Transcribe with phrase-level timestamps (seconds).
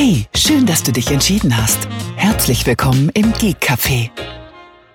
[0.00, 1.88] Hey, schön, dass du dich entschieden hast.
[2.14, 4.10] Herzlich willkommen im Geek Café,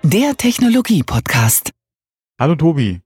[0.01, 1.71] der Technologie-Podcast.
[2.39, 3.01] Hallo Tobi.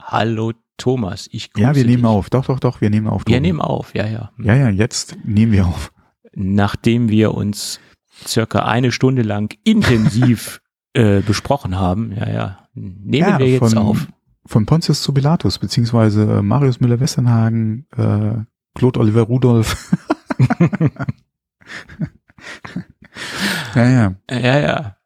[0.00, 2.06] Hallo Thomas, ich grüße Ja, wir nehmen dich.
[2.06, 2.30] auf.
[2.30, 3.22] Doch, doch, doch, wir nehmen auf.
[3.26, 3.40] Wir Tobi.
[3.40, 4.30] nehmen auf, ja, ja.
[4.38, 5.90] Ja, ja, jetzt nehmen wir auf.
[6.32, 7.80] Nachdem wir uns
[8.24, 10.60] circa eine Stunde lang intensiv
[10.92, 14.06] äh, besprochen haben, ja, ja, nehmen ja, wir jetzt von, auf.
[14.46, 18.44] Von Pontius zu Pilatus, beziehungsweise äh, Marius Müller-Westernhagen, äh,
[18.78, 19.92] Claude Oliver Rudolph.
[23.74, 24.14] ja, ja.
[24.30, 24.96] Ja, ja.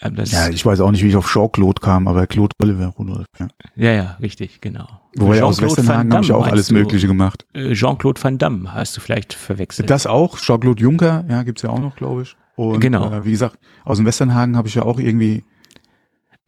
[0.00, 3.26] Ja, ich weiß auch nicht, wie ich auf Jean-Claude kam, aber Claude Oliver Rudolph.
[3.40, 3.48] Ja.
[3.74, 4.86] ja, ja, richtig, genau.
[5.16, 6.74] Wobei aus Westernhagen habe ich auch alles du?
[6.74, 7.44] Mögliche gemacht.
[7.52, 9.90] Äh, Jean-Claude Van Damme hast du vielleicht verwechselt.
[9.90, 12.36] Das auch, Jean-Claude Juncker, ja, gibt's ja auch noch, glaube ich.
[12.54, 13.12] Und Genau.
[13.12, 15.42] äh, wie gesagt, aus dem Westernhagen habe ich ja auch irgendwie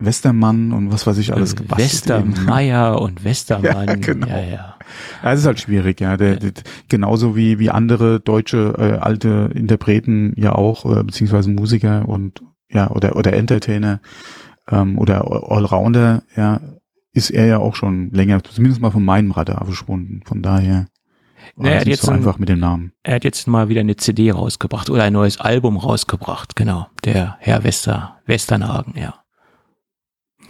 [0.01, 2.11] Westermann und was weiß ich alles gebastelt.
[2.21, 2.33] eben.
[2.33, 3.87] Westermeier und Westermann.
[3.89, 4.27] Ja, genau.
[4.27, 4.75] ja, ja.
[5.23, 6.17] Es ist halt schwierig, ja.
[6.17, 6.53] Der, der,
[6.89, 12.91] genauso wie, wie andere deutsche äh, alte Interpreten ja auch, äh, beziehungsweise Musiker und ja,
[12.91, 14.01] oder oder Entertainer
[14.69, 16.61] ähm, oder Allrounder, ja,
[17.13, 20.23] ist er ja auch schon länger, zumindest mal von meinem Radar verschwunden.
[20.25, 20.87] Von daher
[21.57, 22.93] war Naja, es nicht jetzt so ein- einfach mit dem Namen.
[23.03, 26.87] Er hat jetzt mal wieder eine CD rausgebracht oder ein neues Album rausgebracht, genau.
[27.05, 29.15] Der Herr Wester, Westernhagen, ja.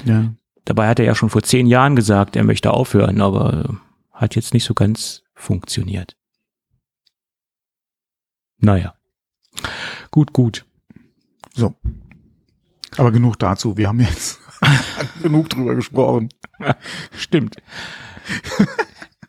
[0.04, 0.32] Ja.
[0.64, 3.74] Dabei hat er ja schon vor zehn Jahren gesagt, er möchte aufhören, aber äh,
[4.12, 6.16] hat jetzt nicht so ganz funktioniert.
[8.58, 8.94] Naja.
[10.10, 10.64] Gut, gut.
[11.54, 11.74] So.
[12.96, 13.76] Aber genug dazu.
[13.76, 14.38] Wir haben jetzt
[15.22, 16.28] genug drüber gesprochen.
[17.16, 17.56] Stimmt.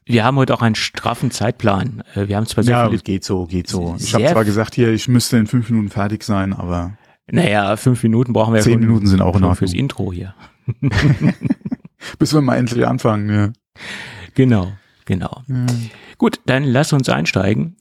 [0.05, 2.03] Wir haben heute auch einen straffen Zeitplan.
[2.15, 3.95] Äh, Wir haben zwar sehr Ja, viele, geht so, geht so.
[3.97, 6.97] Ich habe zwar gesagt hier, ich müsste in fünf Minuten fertig sein, aber
[7.27, 9.55] naja, fünf Minuten brauchen wir ja zehn schon, Minuten sind auch Ordnung.
[9.55, 10.35] fürs Intro hier.
[12.19, 13.29] Bis wir mal endlich anfangen.
[13.29, 13.53] Ja.
[14.35, 14.71] Genau,
[15.05, 15.43] genau.
[15.47, 15.65] Ja.
[16.17, 17.77] Gut, dann lass uns einsteigen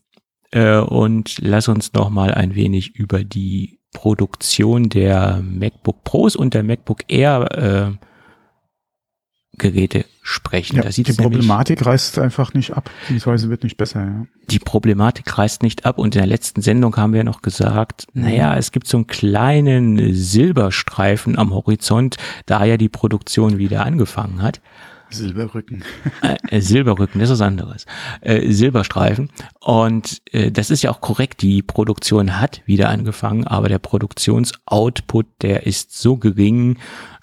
[0.51, 6.55] äh, und lass uns noch mal ein wenig über die Produktion der MacBook Pros und
[6.55, 8.07] der MacBook Air äh,
[9.59, 10.77] Geräte sprechen.
[10.77, 14.01] Ja, die es nämlich, Problematik reißt einfach nicht ab, beziehungsweise wird nicht besser.
[14.01, 14.27] Ja.
[14.51, 18.23] die Problematik reißt nicht ab und in der letzten Sendung haben wir noch gesagt, Mhm.
[18.23, 24.43] naja, es gibt so einen kleinen Silberstreifen am Horizont, da ja die Produktion wieder angefangen
[24.43, 24.61] hat.
[25.13, 25.83] Silberrücken.
[26.51, 27.85] äh, Silberrücken, das ist was anderes.
[28.21, 29.31] Äh, Silberstreifen.
[29.61, 31.43] Und äh, das ist ja auch korrekt.
[31.43, 36.79] Die Produktion hat wieder angefangen, aber der Produktionsoutput, der ist so gering,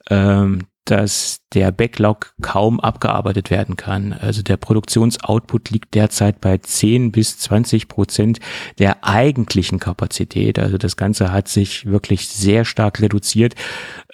[0.09, 4.13] ähm, dass der Backlog kaum abgearbeitet werden kann.
[4.13, 8.39] Also der Produktionsoutput liegt derzeit bei 10 bis 20 Prozent
[8.79, 10.59] der eigentlichen Kapazität.
[10.59, 13.55] Also das Ganze hat sich wirklich sehr stark reduziert.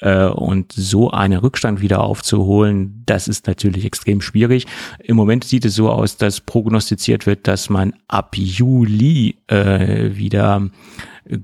[0.01, 4.65] Äh, und so einen Rückstand wieder aufzuholen, das ist natürlich extrem schwierig.
[4.99, 10.69] Im Moment sieht es so aus, dass prognostiziert wird, dass man ab Juli äh, wieder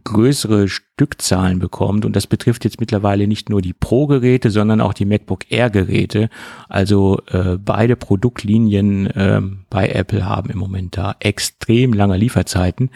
[0.04, 2.06] größere Stückzahlen bekommt.
[2.06, 6.30] Und das betrifft jetzt mittlerweile nicht nur die Pro-Geräte, sondern auch die MacBook Air-Geräte.
[6.68, 12.90] Also äh, beide Produktlinien äh, bei Apple haben im Moment da extrem lange Lieferzeiten.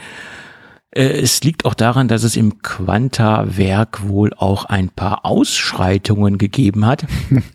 [0.93, 6.85] Äh, Es liegt auch daran, dass es im Quanta-Werk wohl auch ein paar Ausschreitungen gegeben
[6.85, 7.05] hat.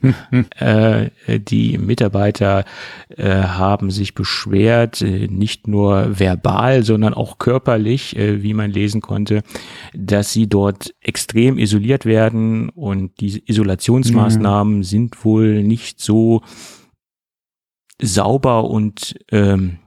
[0.58, 2.64] äh, die Mitarbeiter
[3.08, 9.42] äh, haben sich beschwert, nicht nur verbal, sondern auch körperlich, äh, wie man lesen konnte,
[9.94, 16.42] dass sie dort extrem isoliert werden und diese Isolationsmaßnahmen sind wohl nicht so
[18.00, 19.78] sauber und ähm,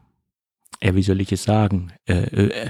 [0.83, 2.69] ja, wie soll ich es sagen, äh, äh, äh,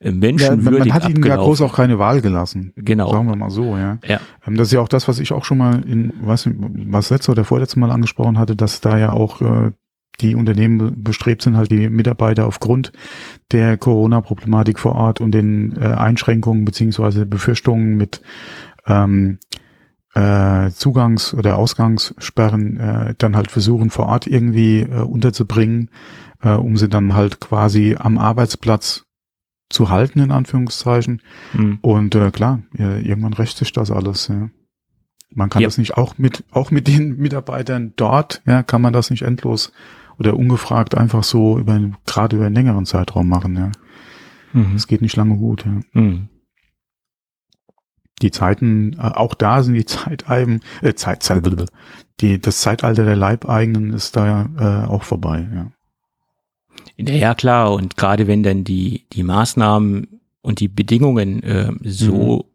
[0.00, 2.72] Ja, man, menschenwürdig hat ihnen ja groß auch keine Wahl gelassen.
[2.76, 3.10] Genau.
[3.10, 3.98] Sagen wir mal so, ja.
[4.06, 4.20] Ja.
[4.46, 7.32] Ähm, Das ist ja auch das, was ich auch schon mal in, was, was letzte
[7.32, 9.72] oder vorletzte Mal angesprochen hatte, dass da ja auch äh,
[10.20, 12.92] die Unternehmen be- bestrebt sind, halt die Mitarbeiter aufgrund
[13.52, 18.20] der Corona-Problematik vor Ort und den äh, Einschränkungen beziehungsweise Befürchtungen mit
[18.86, 19.38] ähm,
[20.14, 25.90] äh, Zugangs- oder Ausgangssperren äh, dann halt versuchen, vor Ort irgendwie äh, unterzubringen,
[26.42, 29.04] äh, um sie dann halt quasi am Arbeitsplatz
[29.68, 31.22] zu halten, in Anführungszeichen.
[31.52, 31.78] Hm.
[31.82, 34.28] Und äh, klar, irgendwann rächt sich das alles.
[34.28, 34.48] Ja.
[35.34, 35.66] Man kann Ja.
[35.68, 39.72] das nicht auch mit auch mit den Mitarbeitern dort, ja, kann man das nicht endlos
[40.18, 43.56] oder ungefragt einfach so über einen- gerade über einen längeren Zeitraum machen.
[43.56, 43.72] Ja,
[44.52, 44.74] Mhm.
[44.74, 45.66] das geht nicht lange gut.
[45.66, 45.80] Ja.
[46.00, 46.28] Mhm.
[48.22, 51.44] Die Zeiten, äh, auch da sind die Zeiteigen, äh, Zeit, Zeit,
[52.20, 55.46] die das Zeitalter der Leibeigenen ist da äh, auch vorbei.
[55.54, 55.70] Ja.
[56.98, 57.72] Ja, klar.
[57.72, 62.52] Und gerade wenn dann die, die Maßnahmen und die Bedingungen äh, so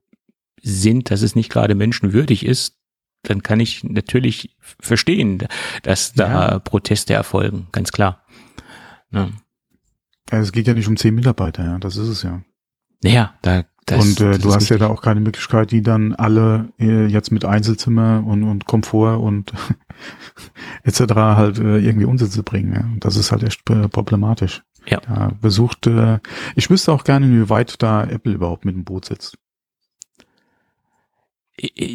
[0.62, 2.78] sind, dass es nicht gerade menschenwürdig ist,
[3.24, 5.48] dann kann ich natürlich verstehen,
[5.84, 6.60] dass da Ja.
[6.60, 8.26] Proteste erfolgen, ganz klar.
[9.12, 9.30] Ja.
[10.32, 12.42] Ja, es geht ja nicht um zehn Mitarbeiter, ja, das ist es ja.
[13.04, 16.70] Naja, da das, und äh, du hast ja da auch keine Möglichkeit, die dann alle
[16.80, 19.54] äh, jetzt mit Einzelzimmer und, und Komfort und
[20.84, 21.14] etc.
[21.16, 22.74] halt äh, irgendwie bringen.
[22.74, 22.86] Ja.
[23.00, 24.64] Das ist halt echt äh, problematisch.
[24.88, 25.00] Ja.
[25.02, 26.20] Da besucht, äh,
[26.56, 29.38] ich wüsste auch gerne, wie weit da Apple überhaupt mit dem Boot sitzt.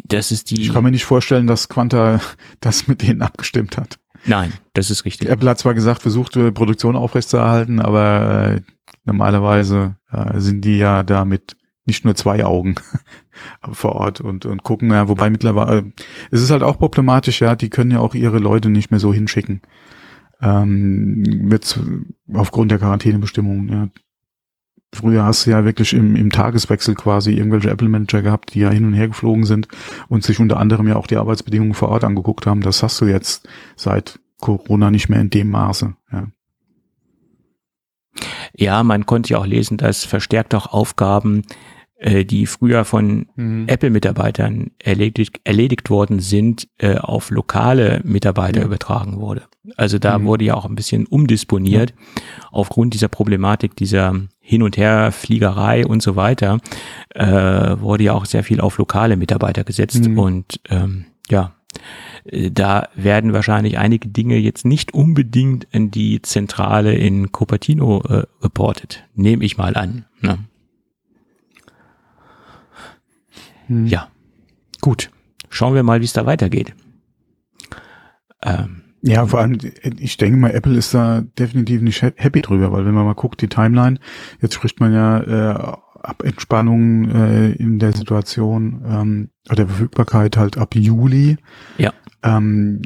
[0.05, 0.61] Das ist die.
[0.61, 2.21] Ich kann mir nicht vorstellen, dass Quanta
[2.59, 3.99] das mit denen abgestimmt hat.
[4.25, 5.29] Nein, das ist richtig.
[5.29, 8.61] Apple hat zwar gesagt, versucht Produktion aufrechtzuerhalten, aber äh,
[9.05, 11.55] normalerweise äh, sind die ja da mit
[11.87, 12.75] nicht nur zwei Augen
[13.71, 15.91] vor Ort und, und gucken, ja, wobei mittlerweile,
[16.31, 19.13] es ist halt auch problematisch, ja, die können ja auch ihre Leute nicht mehr so
[19.13, 19.61] hinschicken.
[20.41, 21.79] Ähm, mit,
[22.33, 23.87] aufgrund der Quarantänebestimmungen, ja.
[24.93, 28.85] Früher hast du ja wirklich im, im Tageswechsel quasi irgendwelche Apple-Manager gehabt, die ja hin
[28.85, 29.67] und her geflogen sind
[30.07, 32.61] und sich unter anderem ja auch die Arbeitsbedingungen vor Ort angeguckt haben.
[32.61, 35.93] Das hast du jetzt seit Corona nicht mehr in dem Maße.
[36.11, 36.27] Ja.
[38.53, 41.43] Ja, man konnte ja auch lesen, dass verstärkt auch Aufgaben
[41.99, 43.65] äh, die früher von mhm.
[43.67, 48.65] Apple-Mitarbeitern erledigt, erledigt worden sind, äh, auf lokale Mitarbeiter ja.
[48.65, 49.43] übertragen wurde.
[49.75, 50.25] Also da mhm.
[50.25, 52.21] wurde ja auch ein bisschen umdisponiert ja.
[52.51, 56.59] aufgrund dieser Problematik dieser Hin- und Herfliegerei und so weiter,
[57.15, 60.19] äh, wurde ja auch sehr viel auf lokale Mitarbeiter gesetzt mhm.
[60.19, 61.55] und ähm, ja,
[62.25, 68.23] äh, da werden wahrscheinlich einige Dinge jetzt nicht unbedingt in die Zentrale in Cupertino äh,
[68.41, 70.05] reportet, nehme ich mal an.
[70.21, 70.37] Ne?
[73.67, 73.85] Hm.
[73.85, 74.09] Ja,
[74.81, 75.11] gut.
[75.49, 76.73] Schauen wir mal, wie es da weitergeht.
[78.43, 79.57] Ähm, ja, vor allem,
[79.99, 83.41] ich denke mal, Apple ist da definitiv nicht happy drüber, weil wenn man mal guckt,
[83.41, 83.99] die Timeline,
[84.41, 90.57] jetzt spricht man ja äh, ab Entspannung äh, in der Situation ähm, oder Verfügbarkeit halt
[90.57, 91.37] ab Juli.
[91.77, 91.93] Ja.
[92.23, 92.81] Ähm,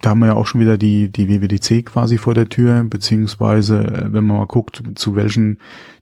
[0.00, 3.78] da haben wir ja auch schon wieder die, die WWDC quasi vor der Tür, beziehungsweise,
[3.84, 5.58] äh, wenn man mal guckt, zu welchen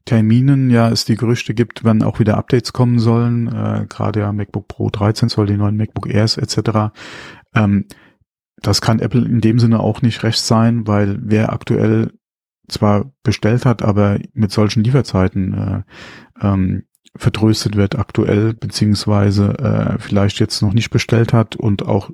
[0.06, 4.32] Terminen ja es die Gerüchte gibt, wann auch wieder Updates kommen sollen, äh, gerade ja
[4.32, 6.93] MacBook Pro 13 soll die neuen MacBook Airs etc.
[7.55, 7.87] Ähm,
[8.56, 12.12] das kann Apple in dem Sinne auch nicht recht sein, weil wer aktuell
[12.69, 15.82] zwar bestellt hat, aber mit solchen Lieferzeiten äh,
[16.40, 16.84] ähm,
[17.16, 22.11] vertröstet wird aktuell, beziehungsweise äh, vielleicht jetzt noch nicht bestellt hat und auch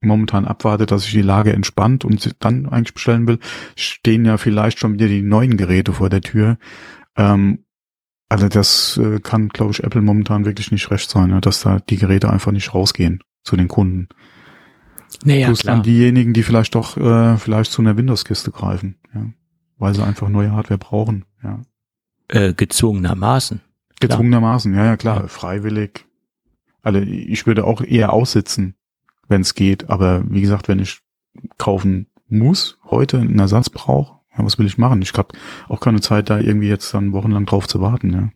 [0.00, 3.38] momentan abwartet, dass sich die Lage entspannt und dann eigentlich bestellen will,
[3.74, 6.58] stehen ja vielleicht schon wieder die neuen Geräte vor der Tür.
[7.16, 7.64] Ähm,
[8.28, 11.40] also das äh, kann, glaube ich, Apple momentan wirklich nicht recht sein, ne?
[11.40, 14.08] dass da die Geräte einfach nicht rausgehen zu den Kunden.
[15.24, 15.76] Naja, Plus klar.
[15.76, 19.24] dann diejenigen, die vielleicht doch äh, vielleicht zu einer Windows-Kiste greifen, ja?
[19.78, 21.24] weil sie einfach neue Hardware brauchen.
[21.42, 21.60] Ja.
[22.28, 23.62] Äh, gezwungenermaßen.
[24.00, 25.28] Gezwungenermaßen, ja, ja, klar, ja.
[25.28, 26.04] freiwillig.
[26.82, 28.74] Also ich würde auch eher aussitzen,
[29.28, 31.00] wenn es geht, aber wie gesagt, wenn ich
[31.56, 35.02] kaufen muss, heute einen Ersatz brauche, ja, was will ich machen?
[35.02, 35.34] Ich habe
[35.68, 38.12] auch keine Zeit, da irgendwie jetzt dann wochenlang drauf zu warten.
[38.12, 38.28] Ja.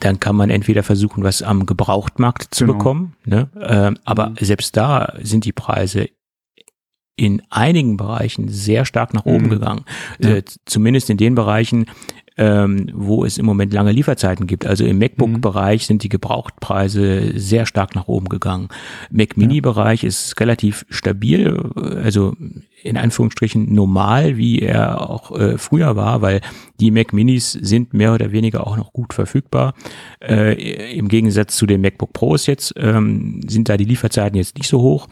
[0.00, 2.78] Dann kann man entweder versuchen, was am Gebrauchtmarkt zu genau.
[2.78, 3.48] bekommen, ne?
[3.60, 4.36] Ähm, aber mhm.
[4.40, 6.08] selbst da sind die Preise
[7.14, 9.50] in einigen Bereichen sehr stark nach oben mhm.
[9.50, 9.84] gegangen.
[10.18, 10.30] Ja.
[10.30, 11.86] Äh, zumindest in den Bereichen,
[12.36, 14.66] ähm, wo es im Moment lange Lieferzeiten gibt.
[14.66, 18.68] Also im MacBook-Bereich sind die Gebrauchtpreise sehr stark nach oben gegangen.
[19.10, 21.58] Mac Mini-Bereich ist relativ stabil,
[22.02, 22.34] also
[22.82, 26.40] in Anführungsstrichen normal, wie er auch äh, früher war, weil
[26.80, 29.74] die Mac Minis sind mehr oder weniger auch noch gut verfügbar.
[30.20, 34.68] Äh, Im Gegensatz zu den MacBook Pros jetzt ähm, sind da die Lieferzeiten jetzt nicht
[34.68, 35.08] so hoch.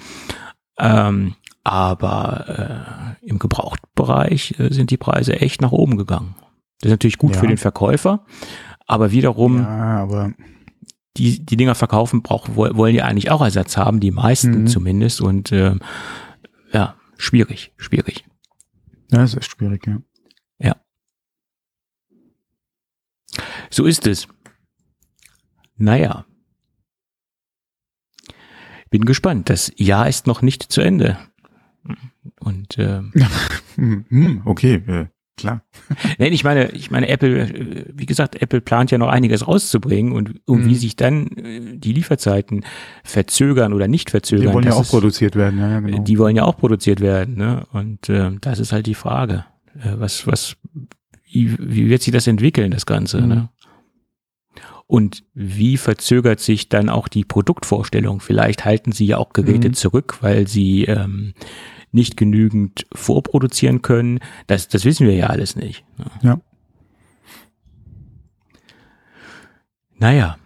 [0.78, 6.34] Ähm, aber äh, im Gebrauchtbereich äh, sind die Preise echt nach oben gegangen.
[6.80, 7.40] Das ist natürlich gut ja.
[7.40, 8.24] für den Verkäufer,
[8.86, 10.32] aber wiederum ja, aber
[11.16, 14.66] die, die Dinger verkaufen brauchen, wollen ja eigentlich auch Ersatz haben, die meisten mhm.
[14.66, 15.20] zumindest.
[15.20, 15.76] Und äh,
[16.72, 18.24] ja, schwierig, schwierig.
[19.10, 20.00] Ja, ist echt schwierig, ja.
[20.58, 20.76] Ja.
[23.70, 24.28] So ist es.
[25.76, 26.26] Naja.
[28.90, 29.50] Bin gespannt.
[29.50, 31.18] Das Jahr ist noch nicht zu Ende.
[32.40, 33.02] Und äh,
[34.44, 35.06] okay, äh,
[35.40, 35.62] klar.
[36.18, 40.12] Nein, ich meine, ich meine, Apple, äh, wie gesagt, Apple plant ja noch einiges rauszubringen
[40.12, 40.66] und um mhm.
[40.66, 42.64] wie sich dann äh, die Lieferzeiten
[43.04, 44.48] verzögern oder nicht verzögern.
[44.48, 46.02] Die wollen ja auch ist, produziert werden, ja, ja, genau.
[46.02, 47.66] Die wollen ja auch produziert werden, ne?
[47.72, 49.44] Und äh, das ist halt die Frage.
[49.78, 50.56] Äh, was, was,
[51.30, 53.28] wie, wie wird sich das entwickeln, das Ganze, mhm.
[53.28, 53.48] ne?
[54.90, 58.18] Und wie verzögert sich dann auch die Produktvorstellung?
[58.18, 59.74] Vielleicht halten sie ja auch Geräte mhm.
[59.74, 61.34] zurück, weil sie ähm,
[61.92, 64.20] nicht genügend vorproduzieren können.
[64.46, 65.84] Das, das wissen wir ja alles nicht.
[66.22, 66.40] Ja.
[69.98, 70.36] Naja.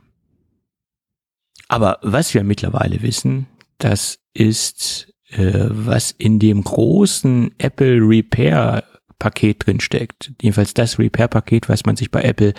[1.69, 3.47] Aber was wir mittlerweile wissen,
[3.79, 8.85] das ist, äh, was in dem großen Apple Repair
[9.19, 10.33] Paket drinsteckt.
[10.43, 12.53] Jedenfalls das Repair-Paket, was man sich bei Apple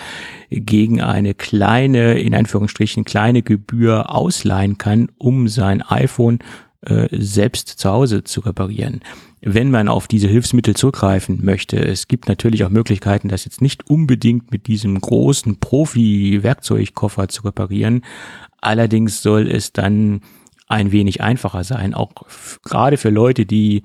[0.50, 6.39] gegen eine kleine, in Anführungsstrichen kleine Gebühr ausleihen kann, um sein iPhone
[6.86, 9.01] äh, selbst zu Hause zu reparieren.
[9.42, 13.89] Wenn man auf diese Hilfsmittel zurückgreifen möchte, es gibt natürlich auch Möglichkeiten, das jetzt nicht
[13.89, 18.04] unbedingt mit diesem großen Profi-Werkzeugkoffer zu reparieren.
[18.62, 20.22] Allerdings soll es dann
[20.68, 22.12] ein wenig einfacher sein, auch
[22.63, 23.84] gerade für Leute, die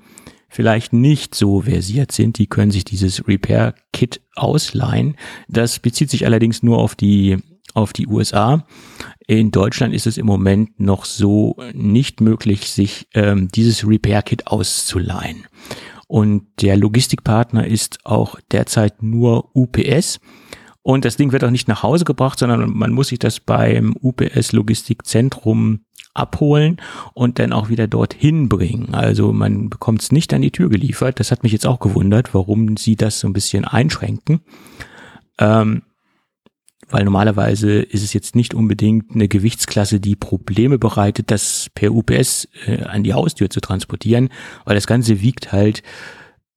[0.49, 5.15] vielleicht nicht so versiert sind, die können sich dieses Repair Kit ausleihen.
[5.47, 7.37] Das bezieht sich allerdings nur auf die
[7.73, 8.65] auf die USA.
[9.27, 14.47] In Deutschland ist es im Moment noch so nicht möglich, sich ähm, dieses Repair Kit
[14.47, 15.45] auszuleihen.
[16.07, 20.19] Und der Logistikpartner ist auch derzeit nur UPS.
[20.81, 23.95] Und das Ding wird auch nicht nach Hause gebracht, sondern man muss sich das beim
[24.01, 26.77] UPS Logistikzentrum abholen
[27.13, 28.93] und dann auch wieder dorthin bringen.
[28.93, 31.19] Also man bekommt es nicht an die Tür geliefert.
[31.19, 34.41] Das hat mich jetzt auch gewundert, warum sie das so ein bisschen einschränken.
[35.37, 35.83] Ähm,
[36.91, 42.47] weil normalerweise ist es jetzt nicht unbedingt eine Gewichtsklasse, die Probleme bereitet, das per UPS
[42.65, 44.29] äh, an die Haustür zu transportieren,
[44.65, 45.83] weil das Ganze wiegt halt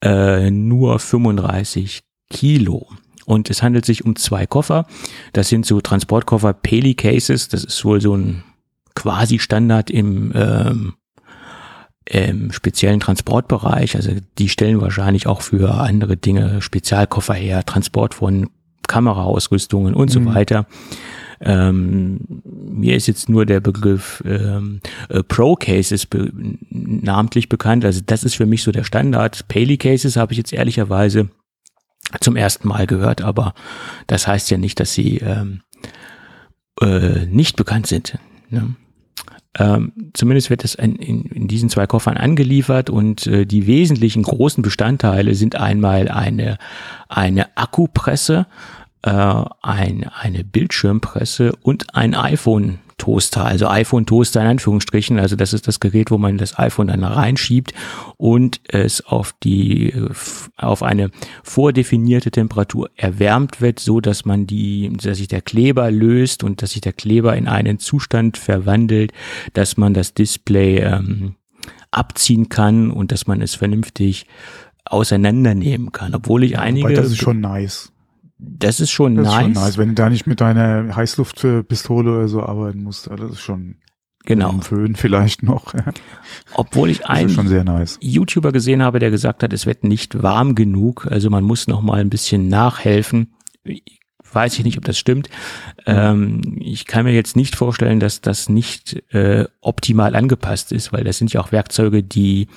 [0.03, 2.89] äh, nur 35 Kilo.
[3.27, 4.87] Und es handelt sich um zwei Koffer.
[5.33, 7.49] Das sind so Transportkoffer Peli Cases.
[7.49, 8.45] Das ist wohl so ein
[8.95, 10.95] quasi Standard im, ähm,
[12.05, 13.97] im speziellen Transportbereich.
[13.97, 18.51] Also die stellen wahrscheinlich auch für andere Dinge Spezialkoffer her, Transport von
[18.89, 20.13] Kameraausrüstungen und mhm.
[20.13, 20.67] so weiter.
[21.41, 26.31] Ähm, mir ist jetzt nur der Begriff ähm, äh, Pro Cases be
[26.71, 27.85] namentlich bekannt.
[27.85, 29.47] Also das ist für mich so der Standard.
[29.49, 31.29] Paley Cases habe ich jetzt ehrlicherweise
[32.21, 33.55] zum ersten Mal gehört, aber
[34.07, 35.63] das heißt ja nicht, dass sie ähm,
[36.81, 38.19] äh, nicht bekannt sind.
[38.51, 38.75] Ne?
[39.57, 44.63] Ähm, zumindest wird es in, in, diesen zwei Koffern angeliefert und äh, die wesentlichen großen
[44.63, 46.59] Bestandteile sind einmal eine,
[47.09, 48.47] eine Akkupresse,
[49.03, 49.11] äh,
[49.63, 55.19] ein, eine Bildschirmpresse und ein iPhone Toaster, also iPhone Toaster in Anführungsstrichen.
[55.19, 57.73] Also das ist das Gerät, wo man das iPhone dann reinschiebt
[58.17, 59.95] und es auf die,
[60.57, 61.11] auf eine
[61.43, 66.73] vordefinierte Temperatur erwärmt wird, so dass man die, dass sich der Kleber löst und dass
[66.73, 69.13] sich der Kleber in einen Zustand verwandelt,
[69.53, 71.35] dass man das Display ähm,
[71.91, 74.27] abziehen kann und dass man es vernünftig
[74.85, 76.89] auseinandernehmen kann, obwohl ich einige.
[76.89, 77.94] Wobei das ist schon nice.
[78.47, 79.35] Das ist schon das nice.
[79.35, 83.09] Ist schon nice, wenn du da nicht mit deiner Heißluftpistole oder so arbeiten musst.
[83.09, 83.77] Das ist schon
[84.25, 84.53] genau.
[84.61, 85.75] Föhn vielleicht noch.
[86.55, 87.99] Obwohl ich einen schon sehr nice.
[88.01, 91.83] YouTuber gesehen habe, der gesagt hat, es wird nicht warm genug, also man muss noch
[91.83, 93.35] mal ein bisschen nachhelfen.
[94.33, 95.29] Weiß ich nicht, ob das stimmt.
[95.87, 101.05] Ähm, ich kann mir jetzt nicht vorstellen, dass das nicht äh, optimal angepasst ist, weil
[101.05, 102.49] das sind ja auch Werkzeuge, die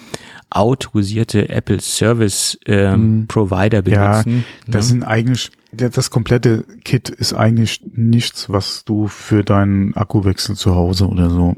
[0.50, 3.28] autorisierte Apple Service ähm, mhm.
[3.28, 4.38] Provider benutzen.
[4.38, 4.90] Ja, das ne?
[4.90, 11.08] sind eigentlich das komplette Kit ist eigentlich nichts, was du für deinen Akkuwechsel zu Hause
[11.08, 11.56] oder so.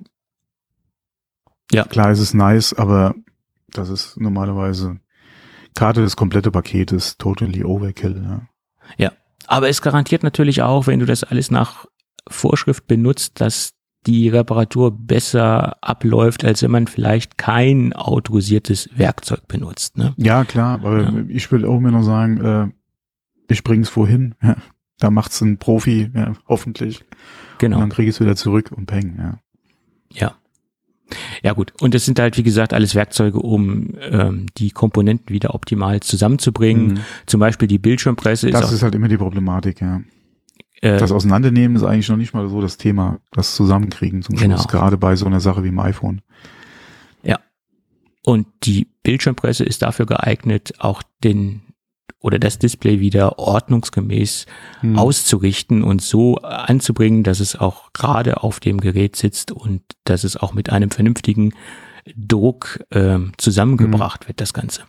[1.72, 1.84] Ja.
[1.84, 3.14] Klar ist es nice, aber
[3.72, 5.00] das ist normalerweise
[5.76, 8.22] Karte das komplette Paket ist totally overkill.
[8.22, 8.42] Ja.
[8.98, 9.12] ja,
[9.48, 11.86] aber es garantiert natürlich auch, wenn du das alles nach
[12.28, 13.72] Vorschrift benutzt, dass
[14.06, 19.98] die Reparatur besser abläuft, als wenn man vielleicht kein autorisiertes Werkzeug benutzt.
[19.98, 20.14] Ne?
[20.18, 21.14] Ja, klar, aber ja.
[21.28, 22.68] ich will auch immer noch sagen, äh,
[23.50, 24.56] ich bring's wohin, ja.
[25.00, 27.06] Da macht's ein Profi, ja, hoffentlich.
[27.58, 27.78] Genau.
[27.78, 29.40] Und dann krieg ich es wieder zurück und peng, ja.
[30.12, 30.36] Ja.
[31.42, 35.56] Ja gut, und das sind halt, wie gesagt, alles Werkzeuge, um ähm, die Komponenten wieder
[35.56, 36.88] optimal zusammenzubringen.
[36.88, 37.00] Mhm.
[37.26, 38.52] Zum Beispiel die Bildschirmpresse.
[38.52, 40.02] Das ist, ist halt immer die Problematik, ja.
[40.82, 44.48] Äh, das Auseinandernehmen ist eigentlich noch nicht mal so das Thema, das Zusammenkriegen zum Schluss,
[44.48, 44.64] genau.
[44.66, 46.22] gerade bei so einer Sache wie dem iPhone.
[47.24, 47.40] Ja.
[48.24, 51.62] Und die Bildschirmpresse ist dafür geeignet, auch den
[52.22, 54.46] oder das Display wieder ordnungsgemäß
[54.82, 54.98] hm.
[54.98, 60.36] auszurichten und so anzubringen, dass es auch gerade auf dem Gerät sitzt und dass es
[60.36, 61.54] auch mit einem vernünftigen
[62.16, 64.28] Druck äh, zusammengebracht hm.
[64.30, 64.84] wird, das Ganze.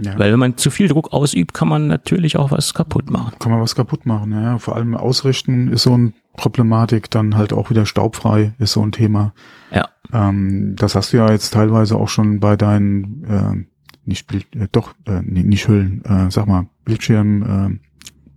[0.00, 0.18] Ja.
[0.18, 3.34] Weil wenn man zu viel Druck ausübt, kann man natürlich auch was kaputt machen.
[3.38, 4.58] Kann man was kaputt machen, ja.
[4.58, 8.92] Vor allem ausrichten ist so eine Problematik, dann halt auch wieder staubfrei ist so ein
[8.92, 9.32] Thema.
[9.72, 9.88] Ja.
[10.12, 13.66] Ähm, das hast du ja jetzt teilweise auch schon bei deinen äh,
[14.08, 17.78] nicht Bild, äh, doch, äh, nicht Hüllen, äh, sag mal, Bildschirm, äh,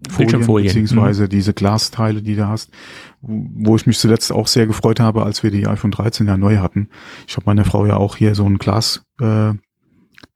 [0.10, 1.30] Folien, beziehungsweise mhm.
[1.30, 2.72] diese Glasteile, die du hast,
[3.22, 6.58] wo ich mich zuletzt auch sehr gefreut habe, als wir die iPhone 13 ja neu
[6.58, 6.90] hatten.
[7.28, 9.54] Ich habe meiner Frau ja auch hier so einen Glas äh,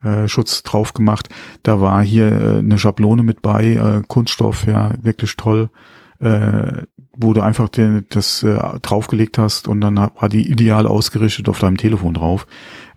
[0.04, 1.30] äh, Schutz drauf gemacht.
[1.64, 5.70] Da war hier äh, eine Schablone mit bei, äh, Kunststoff, ja, wirklich toll.
[6.20, 6.84] Äh,
[7.18, 11.60] wo du einfach den, das äh, draufgelegt hast und dann war die ideal ausgerichtet auf
[11.60, 12.48] deinem Telefon drauf,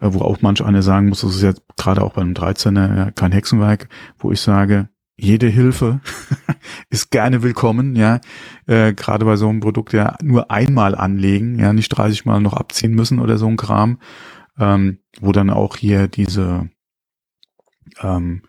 [0.00, 3.10] äh, wo auch manch einer sagen muss, das ist jetzt gerade auch beim 13er ja,
[3.10, 6.00] kein Hexenwerk, wo ich sage, jede Hilfe
[6.90, 8.20] ist gerne willkommen, ja.
[8.66, 12.54] Äh, Gerade bei so einem Produkt ja nur einmal anlegen, ja, nicht 30 Mal noch
[12.54, 13.98] abziehen müssen oder so ein Kram,
[14.58, 16.70] ähm, wo dann auch hier diese
[18.00, 18.42] ähm,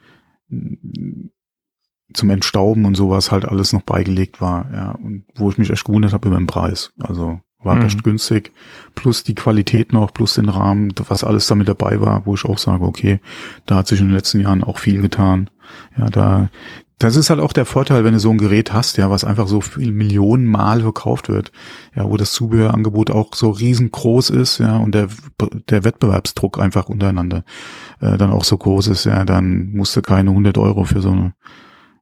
[2.13, 5.85] zum Entstauben und sowas halt alles noch beigelegt war, ja, und wo ich mich echt
[5.85, 6.91] gewundert habe über den Preis.
[6.99, 7.81] Also war mhm.
[7.81, 8.53] recht günstig,
[8.95, 12.57] plus die Qualität noch, plus den Rahmen, was alles damit dabei war, wo ich auch
[12.57, 13.19] sage, okay,
[13.65, 15.49] da hat sich in den letzten Jahren auch viel getan.
[15.97, 16.49] Ja, da,
[16.99, 19.47] das ist halt auch der Vorteil, wenn du so ein Gerät hast, ja, was einfach
[19.47, 21.51] so viel Millionen Mal verkauft wird,
[21.95, 25.09] ja, wo das Zubehörangebot auch so riesengroß ist, ja, und der,
[25.69, 27.43] der Wettbewerbsdruck einfach untereinander
[27.99, 31.11] äh, dann auch so groß ist, ja, dann musst du keine 100 Euro für so
[31.11, 31.33] eine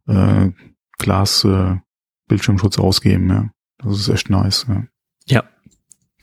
[0.08, 0.52] äh,
[0.98, 1.78] Glas äh,
[2.28, 3.50] Bildschirmschutz ausgeben, ja.
[3.78, 4.84] Das ist echt nice, ja.
[5.28, 5.44] Ja.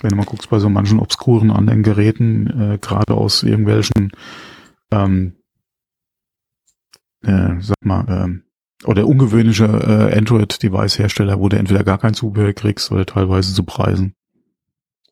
[0.00, 4.12] Wenn du mal guckst bei so manchen obskuren anderen Geräten, äh, gerade aus irgendwelchen,
[4.90, 5.36] ähm,
[7.22, 8.44] äh, sag mal, ähm,
[8.84, 14.14] oder ungewöhnliche äh, Android-Device-Hersteller, wo du entweder gar kein Zubehör kriegst oder teilweise zu Preisen,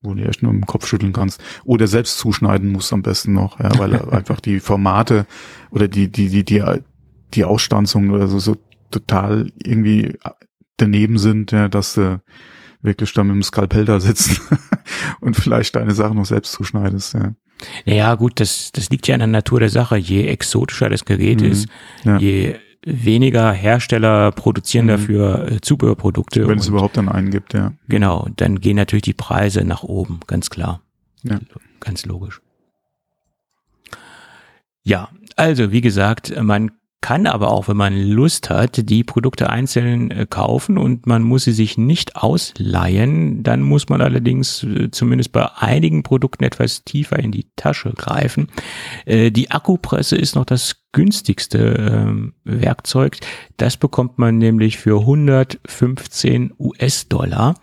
[0.03, 3.61] wo du echt nur im Kopf schütteln kannst oder selbst zuschneiden musst am besten noch,
[3.61, 5.27] ja, weil einfach die Formate
[5.71, 6.63] oder die die die die
[7.35, 8.57] die Ausstanzung oder so, so
[8.91, 10.19] total irgendwie
[10.77, 12.21] daneben sind, ja, dass du
[12.83, 14.39] wirklich dann mit dem Skalpell da sitzen
[15.21, 17.35] und vielleicht deine Sachen noch selbst zuschneidest, ja.
[17.85, 19.97] Ja, gut, das, das liegt ja an der Natur der Sache.
[19.97, 21.47] Je exotischer das Gerät mhm.
[21.47, 21.69] ist,
[22.05, 22.19] ja.
[22.19, 24.91] je weniger Hersteller produzieren mhm.
[24.91, 26.49] dafür äh, Zubehörprodukte.
[26.49, 27.73] Wenn es überhaupt dann einen gibt, ja.
[27.89, 30.83] Genau, dann gehen natürlich die Preise nach oben, ganz klar.
[31.23, 31.39] Ja.
[31.81, 32.41] Ganz logisch.
[34.83, 36.73] Ja, also wie gesagt, man
[37.03, 41.45] kann aber auch, wenn man Lust hat, die Produkte einzeln äh, kaufen und man muss
[41.45, 43.43] sie sich nicht ausleihen.
[43.43, 48.47] Dann muss man allerdings äh, zumindest bei einigen Produkten etwas tiefer in die Tasche greifen.
[49.05, 53.19] Äh, die Akkupresse ist noch das günstigste ähm, Werkzeug.
[53.57, 57.57] Das bekommt man nämlich für 115 US-Dollar.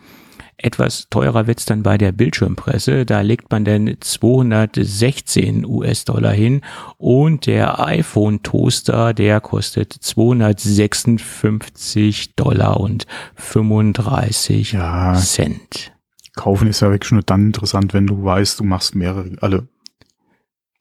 [0.62, 3.06] Etwas teurer wird's dann bei der Bildschirmpresse.
[3.06, 6.60] Da legt man dann 216 US-Dollar hin
[6.98, 15.94] und der iPhone-Toaster, der kostet 256 Dollar und 35 ja, Cent.
[16.36, 19.70] Kaufen ist ja wirklich nur dann interessant, wenn du weißt, du machst mehrere, alle.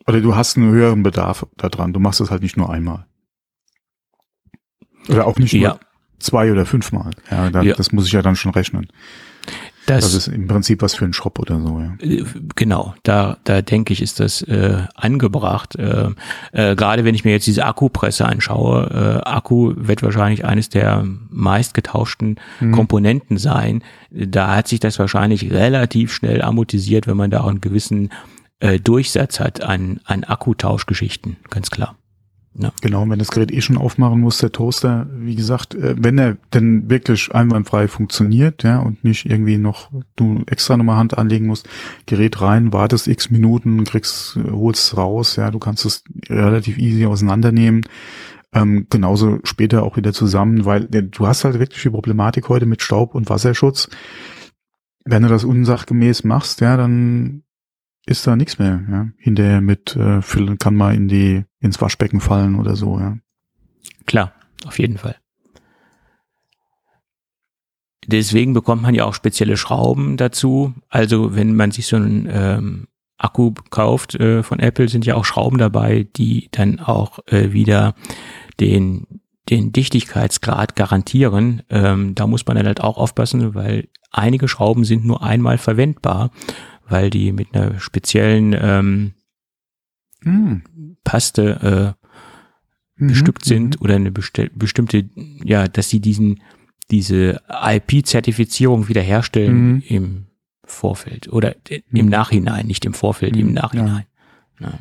[0.09, 1.93] Oder du hast einen höheren Bedarf daran.
[1.93, 3.07] Du machst es halt nicht nur einmal.
[5.09, 5.69] Oder auch nicht ja.
[5.69, 5.79] nur
[6.19, 7.13] zwei oder fünfmal.
[7.31, 8.89] Ja, da, ja, das muss ich ja dann schon rechnen.
[9.89, 11.95] Das, das, ist im Prinzip was für einen Shop oder so, ja.
[12.01, 12.25] Äh,
[12.55, 15.77] genau, da, da denke ich, ist das äh, angebracht.
[15.77, 16.11] Äh,
[16.53, 21.05] äh, Gerade wenn ich mir jetzt diese Akkupresse anschaue, äh, Akku wird wahrscheinlich eines der
[21.31, 22.73] meistgetauschten mhm.
[22.73, 23.83] Komponenten sein.
[24.11, 28.11] Da hat sich das wahrscheinlich relativ schnell amortisiert, wenn man da auch einen gewissen
[28.61, 31.97] äh, Durchsatz hat an, an Akkutauschgeschichten, ganz klar.
[32.55, 32.73] Ja.
[32.81, 36.37] Genau, wenn das Gerät eh schon aufmachen muss, der Toaster, wie gesagt, äh, wenn er
[36.53, 41.69] denn wirklich einwandfrei funktioniert, ja, und nicht irgendwie noch du extra nochmal Hand anlegen musst,
[42.07, 47.83] Gerät rein, wartest x Minuten, kriegst, holst raus, ja, du kannst es relativ easy auseinandernehmen.
[48.53, 52.83] Ähm, genauso später auch wieder zusammen, weil du hast halt wirklich die Problematik heute mit
[52.83, 53.89] Staub und Wasserschutz.
[55.05, 57.43] Wenn du das unsachgemäß machst, ja, dann
[58.09, 58.83] ist da nichts mehr.
[58.91, 59.09] Ja.
[59.19, 62.99] Hinterher mit äh, füllen kann man in die ins Waschbecken fallen oder so.
[62.99, 63.19] Ja.
[64.07, 64.33] Klar,
[64.67, 65.17] auf jeden Fall.
[68.07, 70.73] Deswegen bekommt man ja auch spezielle Schrauben dazu.
[70.89, 75.27] Also wenn man sich so einen ähm, Akku kauft äh, von Apple, sind ja auch
[75.27, 77.95] Schrauben dabei, die dann auch äh, wieder
[78.61, 81.63] den den Dichtigkeitsgrad garantieren.
[81.71, 86.31] Ähm, da muss man dann halt auch aufpassen, weil einige Schrauben sind nur einmal verwendbar
[86.89, 89.13] weil die mit einer speziellen ähm,
[90.23, 90.63] hm.
[91.05, 91.97] Paste
[92.99, 93.85] äh, mhm, bestückt sind mhm.
[93.85, 95.09] oder eine besti bestimmte,
[95.45, 96.43] ja, dass sie diesen
[96.91, 99.83] diese IP-Zertifizierung wiederherstellen mhm.
[99.89, 100.27] im
[100.65, 102.09] Vorfeld oder im mhm.
[102.09, 103.55] Nachhinein, nicht im Vorfeld, im mhm.
[103.55, 104.07] Nachhinein.
[104.61, 104.69] Ja.
[104.69, 104.79] Ja.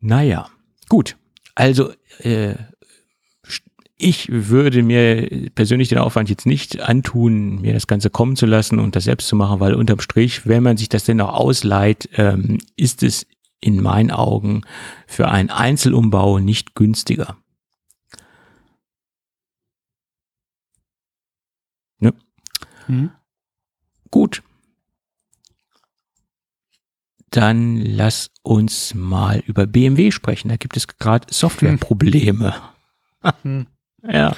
[0.00, 0.48] Naja,
[0.88, 1.16] gut.
[1.54, 2.54] Also äh,
[4.00, 8.78] ich würde mir persönlich den Aufwand jetzt nicht antun, mir das Ganze kommen zu lassen
[8.78, 12.08] und das selbst zu machen, weil unterm Strich, wenn man sich das denn noch ausleiht,
[12.14, 13.26] ähm, ist es
[13.60, 14.62] in meinen Augen
[15.06, 17.36] für einen Einzelumbau nicht günstiger.
[21.98, 22.14] Ne?
[22.88, 23.10] Mhm.
[24.10, 24.42] Gut.
[27.30, 30.48] Dann lass uns mal über BMW sprechen.
[30.48, 32.54] Da gibt es gerade Softwareprobleme.
[33.42, 33.66] Hm.
[34.02, 34.34] Ja.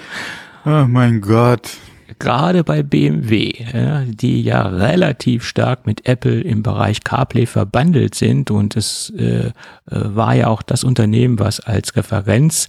[0.64, 1.76] Oh mein Gott.
[2.18, 8.50] Gerade bei BMW, ja, die ja relativ stark mit Apple im Bereich CarPlay verbandelt sind
[8.50, 9.52] und es äh, äh
[9.86, 12.68] war ja auch das Unternehmen, was als Referenz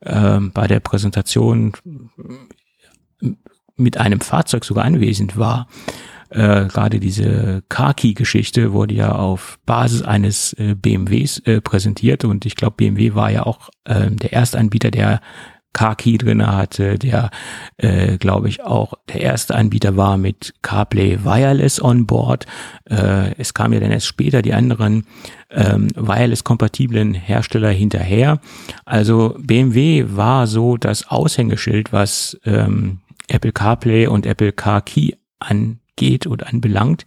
[0.00, 1.72] äh, bei der Präsentation
[3.76, 5.68] mit einem Fahrzeug sogar anwesend war.
[6.30, 12.54] Äh, Gerade diese Car-Key-Geschichte wurde ja auf Basis eines äh, BMWs äh, präsentiert und ich
[12.54, 15.20] glaube, BMW war ja auch äh, der Erstanbieter, der
[15.78, 17.30] Car-Key drin hatte, der,
[17.76, 22.46] äh, glaube ich, auch der erste Anbieter war mit CarPlay Wireless on Board.
[22.90, 25.06] Äh, es kam ja dann erst später die anderen
[25.50, 28.40] ähm, Wireless-kompatiblen Hersteller hinterher.
[28.86, 36.26] Also BMW war so das Aushängeschild, was ähm, Apple CarPlay und Apple Car Key angeht
[36.26, 37.06] und anbelangt.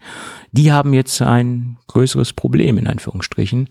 [0.54, 3.68] Die haben jetzt ein größeres Problem in Anführungsstrichen,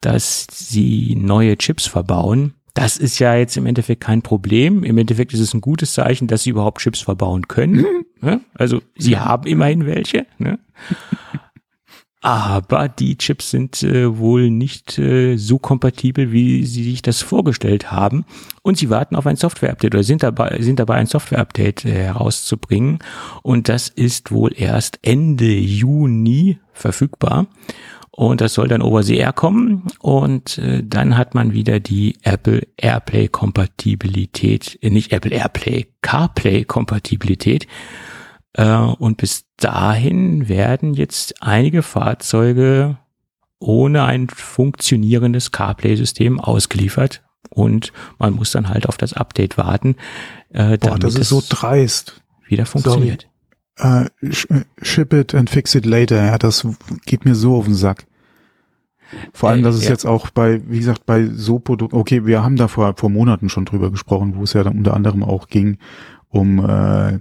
[0.00, 2.54] dass sie neue Chips verbauen.
[2.78, 4.84] Das ist ja jetzt im Endeffekt kein Problem.
[4.84, 7.84] Im Endeffekt ist es ein gutes Zeichen, dass sie überhaupt Chips verbauen können.
[8.20, 8.40] Mhm.
[8.54, 10.26] Also sie haben immerhin welche.
[10.38, 10.58] Ne?
[12.20, 17.92] Aber die Chips sind äh, wohl nicht äh, so kompatibel, wie sie sich das vorgestellt
[17.92, 18.24] haben.
[18.62, 22.98] Und sie warten auf ein Software-Update oder sind dabei, sind dabei ein Software-Update äh, herauszubringen.
[23.42, 27.46] Und das ist wohl erst Ende Juni verfügbar.
[28.18, 29.84] Und das soll dann over the air kommen.
[30.00, 36.64] Und äh, dann hat man wieder die Apple AirPlay Kompatibilität, äh, nicht Apple AirPlay, CarPlay
[36.64, 37.68] Kompatibilität.
[38.54, 42.98] Äh, und bis dahin werden jetzt einige Fahrzeuge
[43.60, 49.94] ohne ein funktionierendes CarPlay-System ausgeliefert und man muss dann halt auf das Update warten.
[50.48, 52.20] Äh, Boah, das ist so dreist.
[52.48, 53.28] Wieder funktioniert.
[53.80, 54.06] Uh,
[54.82, 56.16] ship it and fix it later.
[56.16, 56.66] Ja, das
[57.06, 58.06] geht mir so auf den Sack.
[59.32, 59.90] Vor allem, dass es ja.
[59.90, 63.48] jetzt auch bei, wie gesagt, bei so Produkten, okay, wir haben da vor, vor Monaten
[63.48, 65.78] schon drüber gesprochen, wo es ja dann unter anderem auch ging
[66.28, 67.18] um äh,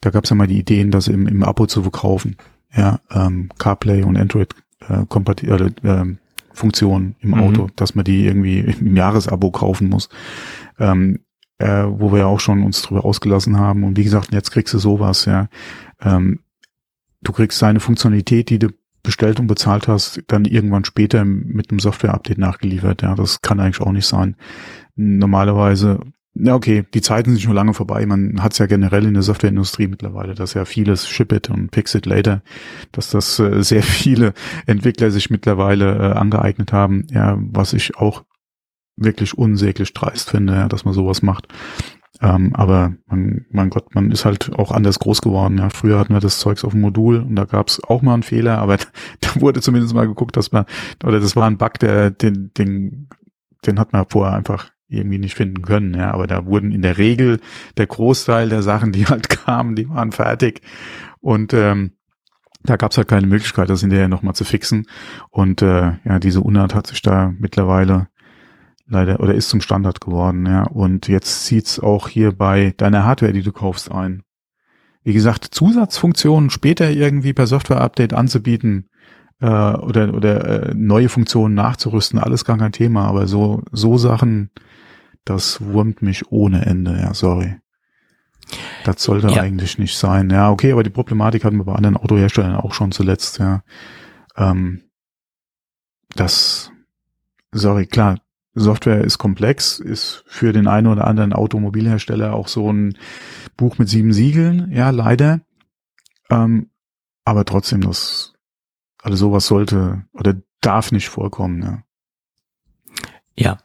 [0.00, 2.36] da gab es ja mal die Ideen, das im, im Abo zu verkaufen.
[2.74, 4.54] Ja, ähm, CarPlay und Android
[4.88, 6.04] äh, kompatibel äh,
[6.52, 7.38] Funktionen im mhm.
[7.38, 10.08] Auto, dass man die irgendwie im Jahresabo kaufen muss.
[10.78, 11.20] Ähm,
[11.62, 13.84] äh, wo wir ja auch schon uns drüber ausgelassen haben.
[13.84, 15.48] Und wie gesagt, jetzt kriegst du sowas, ja.
[16.00, 16.40] Ähm,
[17.22, 18.68] du kriegst deine Funktionalität, die du
[19.02, 23.02] bestellt und bezahlt hast, dann irgendwann später mit einem Software-Update nachgeliefert.
[23.02, 24.36] Ja, das kann eigentlich auch nicht sein.
[24.94, 26.00] Normalerweise
[26.34, 28.06] ja, okay, die Zeiten sind schon lange vorbei.
[28.06, 31.74] Man hat es ja generell in der Softwareindustrie mittlerweile, dass ja vieles Ship it und
[31.74, 32.42] Fix it later,
[32.90, 34.32] dass das äh, sehr viele
[34.66, 38.24] Entwickler sich mittlerweile äh, angeeignet haben, ja, was ich auch
[38.96, 41.48] wirklich unsäglich dreist finde, ja, dass man sowas macht.
[42.20, 45.58] Ähm, aber man, mein Gott, man ist halt auch anders groß geworden.
[45.58, 48.14] Ja, früher hatten wir das Zeugs auf dem Modul und da gab es auch mal
[48.14, 48.76] einen Fehler, aber
[49.20, 50.66] da wurde zumindest mal geguckt, dass man,
[51.04, 53.08] oder das war ein Bug, der den, den,
[53.66, 55.94] den hat man vorher einfach irgendwie nicht finden können.
[55.94, 57.40] Ja, aber da wurden in der Regel
[57.78, 60.60] der Großteil der Sachen, die halt kamen, die waren fertig
[61.20, 61.92] und ähm,
[62.64, 64.86] da gab es halt keine Möglichkeit, das hinterher nochmal zu fixen.
[65.30, 68.08] Und äh, ja, diese Unart hat sich da mittlerweile
[68.92, 70.46] leider oder ist zum Standard geworden.
[70.46, 74.22] Ja, und jetzt zieht's auch hier bei deiner Hardware, die du kaufst, ein.
[75.04, 78.88] Wie gesagt, Zusatzfunktionen später irgendwie per Software-Update anzubieten,
[79.40, 83.06] äh, oder oder äh, neue Funktionen nachzurüsten, alles gar kein Thema.
[83.06, 84.50] Aber so so Sachen
[85.24, 87.56] das wurmt mich ohne Ende, ja, sorry.
[88.84, 89.40] Das sollte ja.
[89.40, 90.30] eigentlich nicht sein.
[90.30, 93.62] Ja, okay, aber die Problematik hatten wir bei anderen Autoherstellern auch schon zuletzt, ja.
[94.36, 94.82] Ähm,
[96.14, 96.70] das,
[97.52, 98.18] sorry, klar,
[98.54, 102.98] Software ist komplex, ist für den einen oder anderen Automobilhersteller auch so ein
[103.56, 105.40] Buch mit sieben Siegeln, ja, leider.
[106.30, 106.70] Ähm,
[107.24, 108.34] aber trotzdem, das,
[109.00, 111.82] also sowas sollte oder darf nicht vorkommen, ja.
[113.34, 113.58] Ja,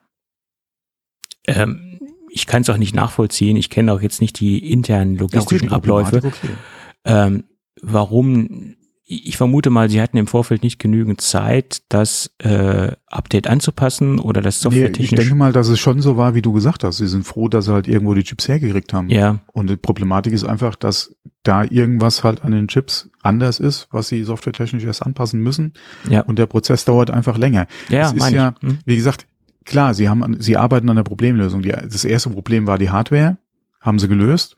[1.48, 3.58] ähm, ich kann es auch nicht nachvollziehen.
[3.58, 6.18] Ich kenne auch jetzt nicht die internen logistischen ja, okay, Abläufe.
[6.18, 6.50] Okay.
[7.06, 7.46] Ähm,
[7.82, 8.76] warum?
[9.10, 14.42] Ich vermute mal, sie hatten im Vorfeld nicht genügend Zeit, das äh, Update anzupassen oder
[14.42, 15.12] das Software technisch.
[15.12, 16.98] Nee, ich denke mal, dass es schon so war, wie du gesagt hast.
[16.98, 19.08] Sie sind froh, dass sie halt irgendwo die Chips hergekriegt haben.
[19.08, 19.40] Ja.
[19.54, 24.10] Und die Problematik ist einfach, dass da irgendwas halt an den Chips anders ist, was
[24.10, 25.72] sie softwaretechnisch erst anpassen müssen.
[26.10, 26.22] Ja.
[26.24, 27.68] Und der Prozess dauert einfach länger.
[27.88, 28.80] Ja, es ist ja, hm.
[28.84, 29.26] wie gesagt,
[29.64, 31.62] klar, sie haben, sie arbeiten an der Problemlösung.
[31.62, 33.38] Die, das erste Problem war die Hardware,
[33.80, 34.57] haben sie gelöst.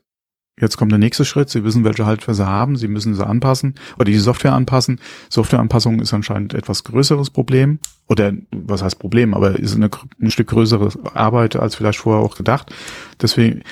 [0.60, 1.50] Jetzt kommt der nächste Schritt.
[1.50, 2.76] Sie wissen, welche sie haben.
[2.76, 5.00] Sie müssen sie anpassen oder die Software anpassen.
[5.28, 10.48] Softwareanpassung ist anscheinend etwas größeres Problem oder was heißt Problem, aber ist eine, ein Stück
[10.48, 12.74] größere Arbeit als vielleicht vorher auch gedacht.
[13.20, 13.62] Deswegen,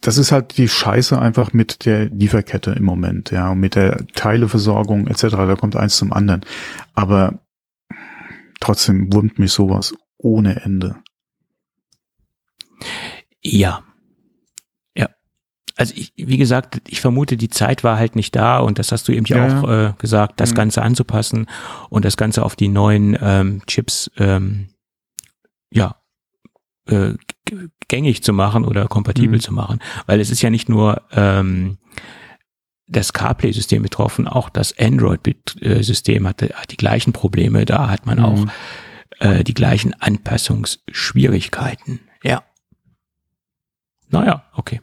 [0.00, 4.06] das ist halt die Scheiße einfach mit der Lieferkette im Moment, ja, und mit der
[4.14, 5.28] Teileversorgung etc.
[5.30, 6.42] Da kommt eins zum anderen.
[6.94, 7.40] Aber
[8.60, 10.96] trotzdem wurmt mich sowas ohne Ende.
[13.42, 13.84] Ja.
[15.82, 19.08] Also ich, wie gesagt, ich vermute, die Zeit war halt nicht da und das hast
[19.08, 20.54] du eben ja, Ja, auch äh, gesagt, das Mhm.
[20.54, 21.46] Ganze anzupassen
[21.90, 24.68] und das Ganze auf die neuen ähm, Chips ähm,
[25.72, 25.96] ja
[26.86, 27.14] äh,
[27.88, 29.42] gängig zu machen oder kompatibel Mhm.
[29.42, 31.78] zu machen, weil es ist ja nicht nur ähm,
[32.86, 37.64] das CarPlay-System betroffen, auch das Android-System hatte hat die gleichen Probleme.
[37.64, 38.50] Da hat man auch Mhm.
[39.18, 41.98] äh, die gleichen Anpassungsschwierigkeiten.
[42.22, 42.44] Ja.
[44.10, 44.80] Naja, okay.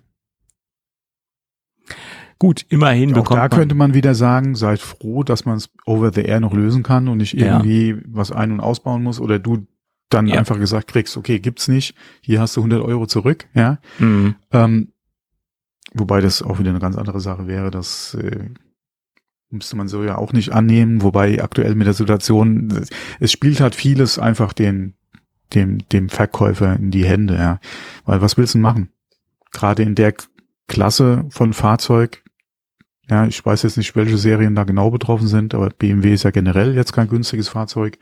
[2.39, 5.69] Gut, immerhin Auch bekommt da man, könnte man wieder sagen, seid froh, dass man es
[5.85, 7.57] over the air noch lösen kann und nicht Ja.
[7.57, 9.67] irgendwie was ein- und ausbauen muss oder du
[10.09, 10.39] dann Ja.
[10.39, 13.79] einfach gesagt kriegst, okay, gibt's nicht, hier hast du 100 Euro zurück, ja.
[13.99, 14.35] Mhm.
[14.51, 14.93] Ähm,
[15.93, 18.49] wobei das auch wieder eine ganz andere Sache wäre, das äh,
[19.51, 22.85] müsste man so ja auch nicht annehmen, wobei aktuell mit der Situation,
[23.19, 24.93] es spielt halt vieles einfach den,
[25.53, 27.59] dem, dem Verkäufer in die Hände, ja.
[28.05, 28.89] Weil was willst du denn machen?
[29.51, 30.13] Gerade in der
[30.67, 32.23] Klasse von Fahrzeug,
[33.09, 36.31] ja, ich weiß jetzt nicht, welche Serien da genau betroffen sind, aber BMW ist ja
[36.31, 37.97] generell jetzt kein günstiges Fahrzeug.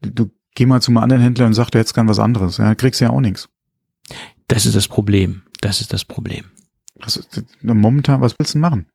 [0.00, 3.00] Du geh mal zum anderen Händler und sag, der hätte gern was anderes, ja, kriegst
[3.00, 3.48] ja auch nichts.
[4.48, 5.42] das ist das Problem.
[5.60, 6.44] Das ist das Problem.
[7.04, 8.86] Ist, momentan, was willst du denn machen?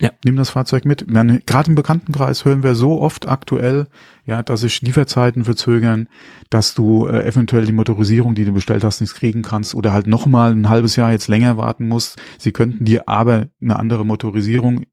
[0.00, 0.12] Ja.
[0.24, 1.06] Nimm das Fahrzeug mit.
[1.08, 3.88] Gerade im Bekanntenkreis hören wir so oft aktuell,
[4.24, 6.08] ja, dass sich Lieferzeiten verzögern,
[6.50, 10.06] dass du äh, eventuell die Motorisierung, die du bestellt hast, nicht kriegen kannst oder halt
[10.06, 12.20] nochmal ein halbes Jahr jetzt länger warten musst.
[12.38, 14.84] Sie könnten dir aber eine andere Motorisierung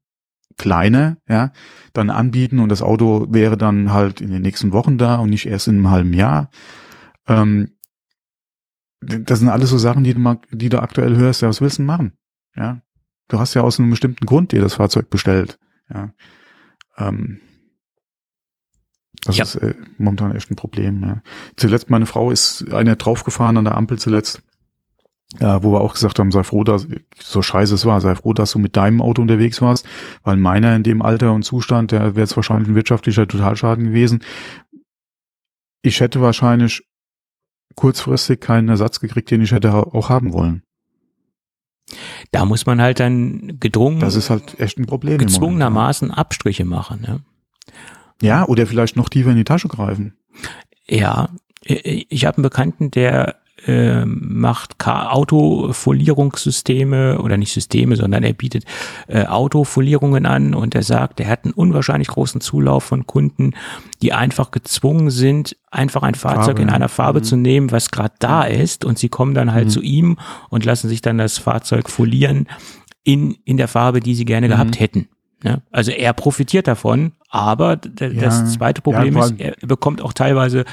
[0.56, 1.52] kleiner, ja,
[1.92, 5.46] dann anbieten und das Auto wäre dann halt in den nächsten Wochen da und nicht
[5.46, 6.50] erst in einem halben Jahr.
[7.28, 7.76] Ähm,
[9.00, 11.42] das sind alles so Sachen, die du mal, die du aktuell hörst.
[11.42, 12.12] Ja, was willst du denn machen?
[12.56, 12.80] Ja,
[13.28, 15.58] du hast ja aus einem bestimmten Grund dir das Fahrzeug bestellt.
[15.92, 16.12] Ja,
[16.98, 17.40] ähm,
[19.24, 19.44] das Ja.
[19.44, 21.02] ist äh, momentan echt ein Problem.
[21.02, 21.22] Ja.
[21.56, 24.42] Zuletzt meine Frau ist einer draufgefahren an der Ampel zuletzt.
[25.40, 26.86] Ja, wo wir auch gesagt haben, sei froh, dass
[27.20, 29.84] so scheiße es war, sei froh, dass du mit deinem Auto unterwegs warst,
[30.22, 34.22] weil meiner in dem Alter und Zustand, der wäre jetzt wahrscheinlich ein wirtschaftlicher Totalschaden gewesen.
[35.82, 36.86] Ich hätte wahrscheinlich
[37.74, 40.62] kurzfristig keinen Ersatz gekriegt, den ich hätte auch haben wollen.
[42.32, 45.14] Da muss man halt dann gedrungen, Das ist halt echt ein Problem.
[45.14, 45.30] Moment.
[45.30, 47.00] gezwungenermaßen Abstriche machen.
[47.02, 47.20] Ne?
[48.20, 50.14] Ja, oder vielleicht noch tiefer in die Tasche greifen.
[50.88, 51.28] Ja,
[51.64, 58.64] ich habe einen Bekannten, der äh, macht Ka- Autofolierungssysteme oder nicht Systeme, sondern er bietet
[59.08, 63.52] äh, Autofolierungen an und er sagt, er hat einen unwahrscheinlich großen Zulauf von Kunden,
[64.02, 66.74] die einfach gezwungen sind, einfach ein Fahrzeug Farbe, in ja.
[66.74, 67.24] einer Farbe Mhm.
[67.24, 69.70] zu nehmen, was gerade da ist und sie kommen dann halt Mhm.
[69.70, 70.18] zu ihm
[70.50, 72.46] und lassen sich dann das Fahrzeug folieren
[73.04, 74.50] in, in der Farbe, die sie gerne Mhm.
[74.52, 75.08] gehabt hätten.
[75.44, 75.62] Ne?
[75.70, 78.08] Also er profitiert davon, aber Ja.
[78.08, 80.64] das zweite Problem Ja, ist, er bekommt auch teilweise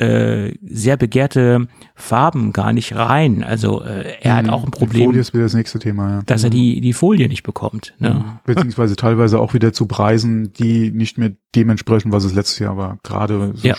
[0.00, 3.44] äh, sehr begehrte Farben gar nicht rein.
[3.44, 4.50] Also äh, er hat Mhm.
[4.50, 6.22] auch ein Die Problem, Folie ist wieder das nächste Thema, ja.
[6.24, 7.94] dass er die, die Folie nicht bekommt.
[7.98, 8.38] Ne?
[8.46, 12.98] Beziehungsweise teilweise auch wieder zu Preisen, die nicht mehr dementsprechend, was es letztes Jahr war.
[13.02, 13.76] Gerade so, Ja.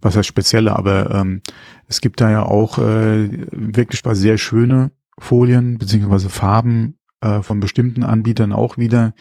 [0.00, 1.42] was heißt spezielle, aber ähm,
[1.86, 7.60] es gibt da ja auch äh, wirklich mal sehr schöne Folien, beziehungsweise Farben äh, von
[7.60, 9.12] bestimmten Anbietern auch wieder.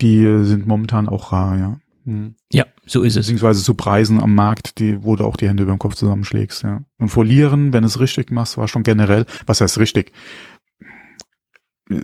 [0.00, 1.76] Die äh, sind momentan auch rar, ja.
[2.10, 2.34] Mhm.
[2.52, 3.26] Ja, so ist es.
[3.26, 6.64] beziehungsweise zu Preisen am Markt, die, wo du auch die Hände über den Kopf zusammenschlägst,
[6.64, 6.82] ja.
[6.98, 10.12] Und folieren, wenn du es richtig machst, war schon generell, was heißt richtig?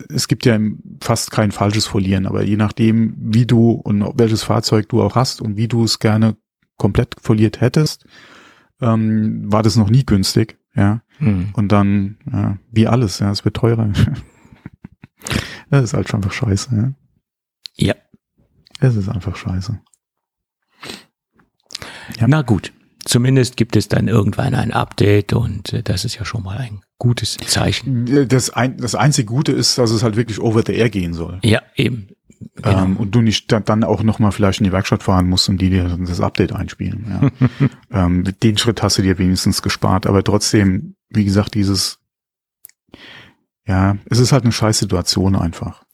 [0.09, 0.59] Es gibt ja
[1.01, 5.41] fast kein falsches Folieren, aber je nachdem, wie du und welches Fahrzeug du auch hast
[5.41, 6.37] und wie du es gerne
[6.77, 8.07] komplett foliert hättest,
[8.81, 11.03] ähm, war das noch nie günstig, ja.
[11.19, 11.49] Hm.
[11.55, 13.91] Und dann, ja, wie alles, ja, es wird teurer.
[15.71, 16.93] das ist halt schon einfach scheiße, ja.
[17.77, 17.95] Ja.
[18.81, 19.81] Es ist einfach scheiße.
[22.19, 22.27] Ja.
[22.29, 22.73] Na gut.
[23.05, 26.81] Zumindest gibt es dann irgendwann ein Update und äh, das ist ja schon mal ein
[26.99, 28.27] gutes Zeichen.
[28.29, 31.39] Das, ein, das einzige Gute ist, dass es halt wirklich over the air gehen soll.
[31.45, 32.09] Ja, eben.
[32.57, 32.83] Genau.
[32.85, 35.59] Ähm, und du nicht da, dann auch nochmal vielleicht in die Werkstatt fahren musst und
[35.61, 37.07] die dir das Update einspielen.
[37.09, 37.69] Ja.
[38.07, 41.99] ähm, den Schritt hast du dir wenigstens gespart, aber trotzdem, wie gesagt, dieses,
[43.67, 45.85] ja, es ist halt eine scheiß Situation einfach.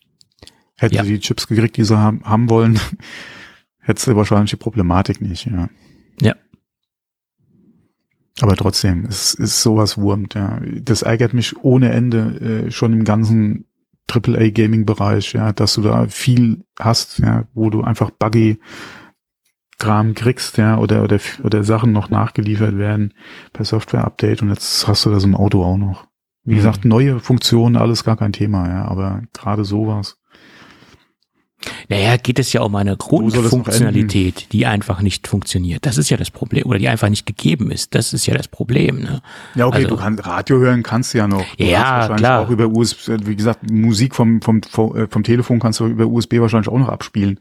[0.76, 1.02] Hätte Ja.
[1.02, 2.80] die Chips gekriegt, die sie haben, haben wollen,
[3.80, 5.68] hättest du wahrscheinlich die Problematik nicht, ja.
[6.20, 6.34] Ja.
[8.40, 10.60] Aber trotzdem, es ist sowas wurmt, ja.
[10.80, 13.66] Das ärgert mich ohne Ende äh, schon im ganzen
[14.08, 18.58] AAA Gaming Bereich, ja, dass du da viel hast, ja, wo du einfach buggy
[19.78, 23.14] Kram kriegst, ja, oder, oder, oder Sachen noch nachgeliefert werden
[23.52, 26.06] per Software Update und jetzt hast du das im Auto auch noch.
[26.44, 26.56] Wie Mhm.
[26.56, 30.18] gesagt, neue Funktionen, alles gar kein Thema, ja, aber gerade sowas.
[31.88, 35.86] Naja, geht es ja um eine Grundfunktionalität, die einfach nicht funktioniert.
[35.86, 36.66] Das ist ja das Problem.
[36.66, 37.94] Oder die einfach nicht gegeben ist.
[37.94, 39.00] Das ist ja das Problem.
[39.00, 39.22] Ne?
[39.54, 41.44] Ja, okay, also, du kannst Radio hören kannst du ja noch.
[41.56, 42.40] Du ja, klar.
[42.40, 46.06] Auch über USB, wie gesagt, Musik vom, vom, vom, äh, vom Telefon kannst du über
[46.06, 47.38] USB wahrscheinlich auch noch abspielen.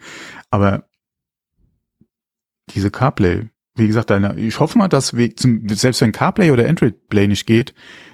[0.49, 0.85] Aber
[2.73, 6.67] diese CarPlay, wie gesagt, deine, ich hoffe mal, dass wir, zum, selbst wenn CarPlay oder
[6.67, 7.73] Android Play nicht geht,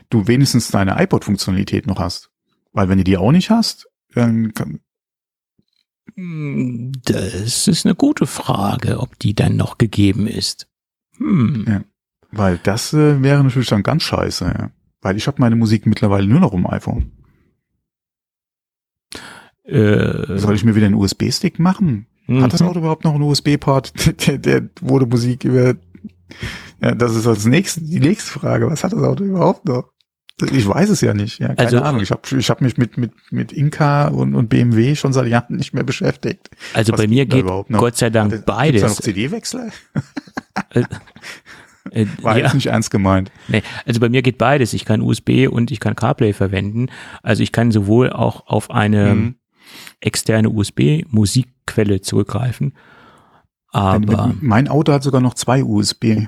[0.10, 2.30] du wenigstens deine iPod-Funktionalität noch hast.
[2.74, 4.80] Weil wenn du die auch nicht hast, dann kann,
[6.18, 10.68] das ist eine gute Frage, ob die dann noch gegeben ist.
[11.18, 11.66] Hm.
[11.68, 11.82] Ja,
[12.32, 14.72] weil das äh, wäre natürlich dann ganz scheiße, ja.
[15.02, 17.12] Weil ich habe meine Musik mittlerweile nur noch um iPhone.
[19.64, 22.08] Äh, Soll ich mir wieder einen USB-Stick machen?
[22.28, 22.68] Hat das mhm.
[22.68, 23.94] Auto überhaupt noch einen USB-Port?
[24.28, 25.76] Der, der wurde Musik über.
[26.82, 28.70] Ja, das ist als nächste, die nächste Frage.
[28.70, 29.92] Was hat das Auto überhaupt noch?
[30.40, 31.40] Ich weiß es ja nicht.
[31.40, 32.02] Ja, keine also, Ahnung.
[32.02, 35.56] Ich habe ich hab mich mit, mit, mit Inka und, und BMW schon seit Jahren
[35.56, 36.52] nicht mehr beschäftigt.
[36.74, 38.82] Also Was bei mir geht Gott sei Dank beides.
[38.82, 39.70] Gibt's da noch CD-Wechsler?
[40.70, 40.84] Äh,
[41.90, 42.46] äh, War ja.
[42.46, 43.32] jetzt nicht ernst gemeint.
[43.48, 44.74] Nee, also bei mir geht beides.
[44.74, 46.90] Ich kann USB und ich kann CarPlay verwenden.
[47.24, 49.36] Also ich kann sowohl auch auf eine mhm.
[50.02, 52.76] externe USB-Musikquelle zurückgreifen.
[53.72, 56.28] Aber mein Auto hat sogar noch zwei USB.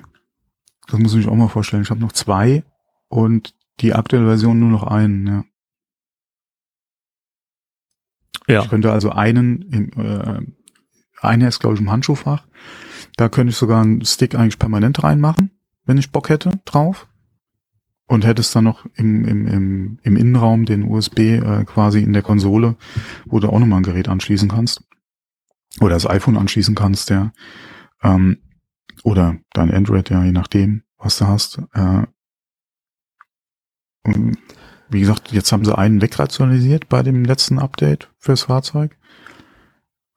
[0.88, 1.84] Das muss ich auch mal vorstellen.
[1.84, 2.64] Ich habe noch zwei
[3.08, 5.44] und die aktuelle Version nur noch einen, ja.
[8.48, 8.64] Ja.
[8.64, 10.42] Ich könnte also einen, im, äh,
[11.22, 12.48] einer ist glaube ich im Handschuhfach.
[13.16, 15.52] Da könnte ich sogar einen Stick eigentlich permanent reinmachen,
[15.86, 17.08] wenn ich Bock hätte drauf.
[18.08, 22.12] Und hätte es dann noch im, im, im, im Innenraum den USB äh, quasi in
[22.12, 22.76] der Konsole,
[23.26, 24.84] wo du auch nochmal ein Gerät anschließen kannst.
[25.80, 27.32] Oder das iPhone anschließen kannst, ja.
[28.02, 28.40] Ähm,
[29.04, 31.62] oder dein Android, ja, je nachdem, was du hast.
[31.74, 32.08] Äh,
[34.04, 38.98] wie gesagt, jetzt haben sie einen wegrationalisiert bei dem letzten Update fürs Fahrzeug.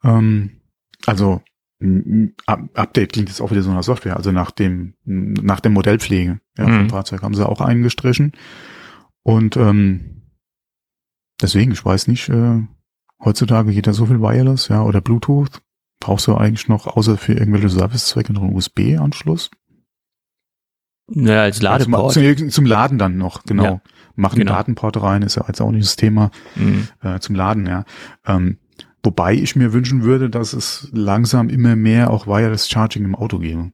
[0.05, 0.63] Ähm,
[1.07, 1.43] also
[2.47, 6.67] Update klingt jetzt auch wieder so nach Software, also nach dem nach dem Modellpflege ja,
[6.67, 6.73] mhm.
[6.79, 8.33] vom Fahrzeug haben sie auch einen gestrichen.
[9.23, 10.23] Und ähm,
[11.41, 12.63] deswegen, ich weiß nicht, äh,
[13.23, 15.63] heutzutage geht ja so viel Wireless, ja, oder Bluetooth.
[16.01, 19.51] Brauchst du eigentlich noch, außer für irgendwelche Servicezwecke, noch einen USB-Anschluss?
[21.09, 22.13] Naja, als Ladeport.
[22.13, 23.65] Zum, zum, Laden dann noch, genau.
[23.65, 23.81] Ja,
[24.15, 24.53] Machen genau.
[24.53, 26.89] Datenport rein, ist ja jetzt auch nicht das Thema mhm.
[27.03, 27.85] äh, zum Laden, ja.
[28.27, 28.59] Ähm,
[29.03, 33.39] wobei ich mir wünschen würde, dass es langsam immer mehr auch Wireless Charging im Auto
[33.39, 33.73] gäbe.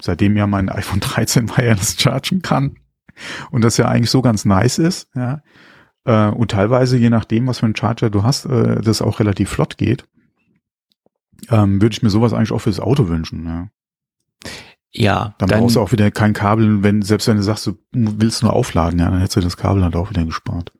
[0.00, 2.76] Seitdem ja mein iPhone 13 Wireless chargen kann
[3.50, 5.42] und das ja eigentlich so ganz nice ist, ja.
[6.04, 9.50] Äh, und teilweise, je nachdem, was für ein Charger du hast, äh, das auch relativ
[9.50, 10.04] flott geht,
[11.48, 13.68] ähm, würde ich mir sowas eigentlich auch fürs Auto wünschen, ja.
[14.92, 15.34] Ja.
[15.38, 18.42] Dann, dann brauchst du auch wieder kein Kabel, wenn, selbst wenn du sagst, du willst
[18.42, 20.72] nur aufladen, ja, dann hättest du das Kabel halt auch wieder gespart.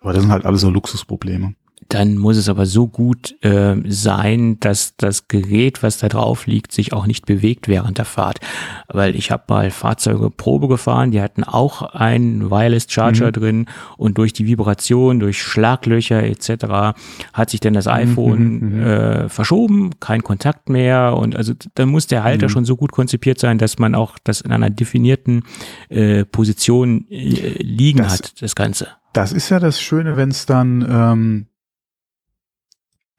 [0.00, 1.54] Aber das sind halt alles so Luxusprobleme
[1.92, 6.72] dann muss es aber so gut äh, sein, dass das Gerät, was da drauf liegt,
[6.72, 8.40] sich auch nicht bewegt während der Fahrt.
[8.88, 13.32] Weil ich habe mal Fahrzeuge Probe gefahren, die hatten auch einen Wireless Charger mhm.
[13.32, 13.66] drin
[13.98, 16.96] und durch die Vibration, durch Schlaglöcher etc.
[17.34, 21.52] hat sich dann das mhm, iPhone mhm, mhm, äh, verschoben, kein Kontakt mehr und also
[21.74, 22.50] dann muss der Halter mhm.
[22.50, 25.42] schon so gut konzipiert sein, dass man auch das in einer definierten
[25.90, 28.88] äh, Position äh, liegen das, hat, das Ganze.
[29.12, 31.46] Das ist ja das Schöne, wenn es dann ähm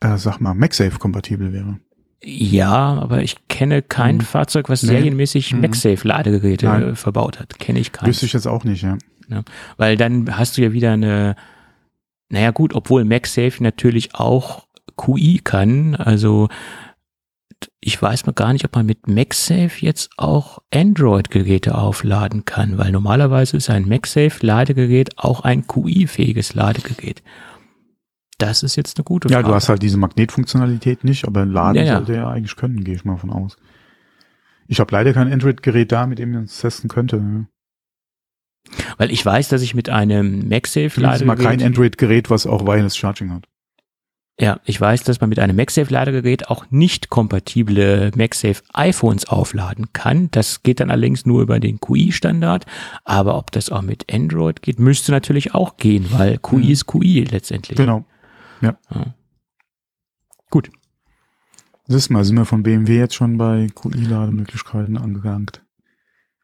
[0.03, 1.79] äh, sag mal, MagSafe-kompatibel wäre.
[2.23, 4.25] Ja, aber ich kenne kein hm.
[4.25, 4.89] Fahrzeug, was nee.
[4.89, 5.61] serienmäßig hm.
[5.61, 7.59] MagSafe-Ladegeräte verbaut hat.
[7.59, 8.07] Kenne ich keins.
[8.07, 8.97] Wüsste ich jetzt auch nicht, ja.
[9.29, 9.43] ja.
[9.77, 11.35] Weil dann hast du ja wieder eine,
[12.29, 16.47] naja gut, obwohl MagSafe natürlich auch QI kann, also
[17.79, 22.91] ich weiß mal gar nicht, ob man mit MagSafe jetzt auch Android-Geräte aufladen kann, weil
[22.91, 27.21] normalerweise ist ein MagSafe-Ladegerät auch ein QI-fähiges Ladegerät.
[28.37, 29.41] Das ist jetzt eine gute Frage.
[29.41, 31.95] Ja, du hast halt diese Magnetfunktionalität nicht, aber Laden ja, ja.
[31.97, 33.57] sollte er eigentlich können, gehe ich mal von aus.
[34.67, 37.45] Ich habe leider kein Android-Gerät da, mit dem man es testen könnte.
[38.97, 42.97] Weil ich weiß, dass ich mit einem MagSafe Ladegerät mal kein Android-Gerät, was auch Wireless
[42.97, 43.47] Charging hat.
[44.39, 49.93] Ja, ich weiß, dass man mit einem MagSafe Ladegerät auch nicht kompatible MagSafe iPhones aufladen
[49.93, 50.29] kann.
[50.31, 52.65] Das geht dann allerdings nur über den QI Standard.
[53.03, 56.71] Aber ob das auch mit Android geht, müsste natürlich auch gehen, weil QI mhm.
[56.71, 57.77] ist QI letztendlich.
[57.77, 58.05] Genau.
[58.61, 58.77] Ja.
[58.93, 59.13] ja.
[60.49, 60.69] Gut.
[61.87, 65.47] Das mal, sind wir von BMW jetzt schon bei QI-Lademöglichkeiten angegangen.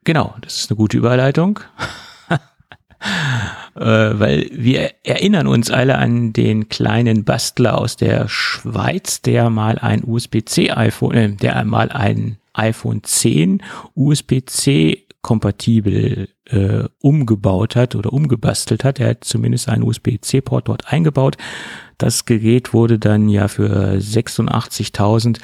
[0.04, 1.60] Genau, das ist eine gute Überleitung.
[3.76, 9.80] äh, weil wir erinnern uns alle an den kleinen Bastler aus der Schweiz, der mal
[9.80, 13.64] ein USB-C iPhone, äh, der mal ein iPhone 10
[13.96, 19.00] USB-C kompatibel äh, umgebaut hat oder umgebastelt hat.
[19.00, 21.38] Er hat zumindest einen USB-C-Port dort eingebaut.
[21.98, 25.40] Das Gerät wurde dann ja für 86.000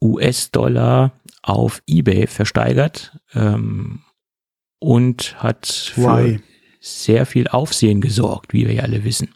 [0.00, 1.12] US-Dollar
[1.42, 4.00] auf eBay versteigert ähm,
[4.78, 6.40] und hat für Why?
[6.80, 9.34] sehr viel Aufsehen gesorgt, wie wir ja alle wissen.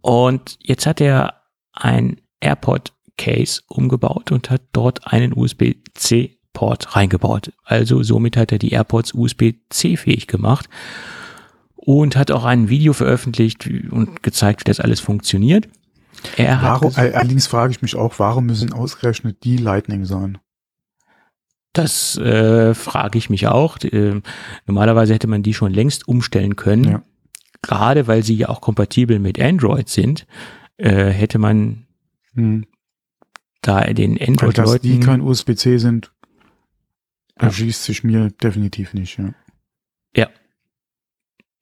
[0.00, 1.42] Und jetzt hat er
[1.72, 7.52] ein AirPod Case umgebaut und hat dort einen USB-C Port reingebaut.
[7.64, 10.68] Also somit hat er die AirPods USB-C fähig gemacht
[11.76, 15.68] und hat auch ein Video veröffentlicht und gezeigt, wie das alles funktioniert.
[16.36, 20.38] Er hat Warum, ges- allerdings frage ich mich auch, warum müssen ausgerechnet die Lightning sein?
[21.72, 23.78] das äh, frage ich mich auch.
[23.92, 24.24] Ähm,
[24.66, 26.84] normalerweise hätte man die schon längst umstellen können.
[26.84, 27.02] Ja.
[27.62, 30.26] Gerade weil sie ja auch kompatibel mit Android sind,
[30.78, 31.86] äh, hätte man
[32.34, 32.66] Hm.
[33.62, 36.12] da den Weil dass Android-Leuten die kein USB-C sind.
[37.40, 39.18] Erschließt sich mir definitiv nicht.
[40.16, 40.28] Ja.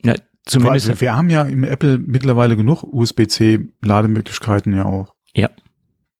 [0.03, 0.15] na,
[0.47, 5.15] zumindest Also wir haben ja im Apple mittlerweile genug USB-C-Lademöglichkeiten ja auch.
[5.35, 5.51] Ja.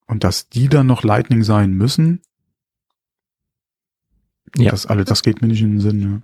[0.07, 2.23] Und dass die dann noch Lightning sein müssen,
[4.57, 4.71] Ja.
[4.71, 6.23] das, alle, das geht mir nicht in den Sinn.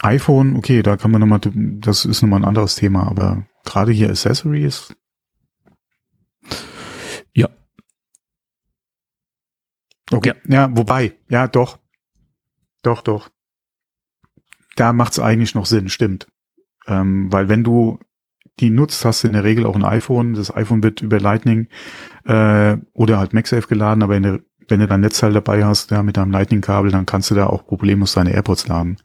[0.00, 0.08] Ja.
[0.08, 1.40] iPhone, okay, da kann man nochmal,
[1.80, 4.94] das ist nochmal ein anderes Thema, aber gerade hier Accessories,
[7.34, 7.48] Ja.
[10.10, 10.34] Okay.
[10.46, 10.68] Ja.
[10.72, 11.78] wobei, ja, doch.
[12.82, 13.30] Doch, doch.
[14.76, 16.28] Da macht's eigentlich noch Sinn, stimmt.
[16.86, 17.98] Ähm, weil wenn du
[18.60, 20.34] die nutzt, hast du in der Regel auch ein iPhone.
[20.34, 21.68] Das iPhone wird über Lightning
[22.24, 26.16] äh, oder halt MagSafe geladen, aber der, wenn du dein Netzteil dabei hast, ja, mit
[26.16, 28.98] deinem Lightning-Kabel, dann kannst du da auch problemlos deine AirPods laden.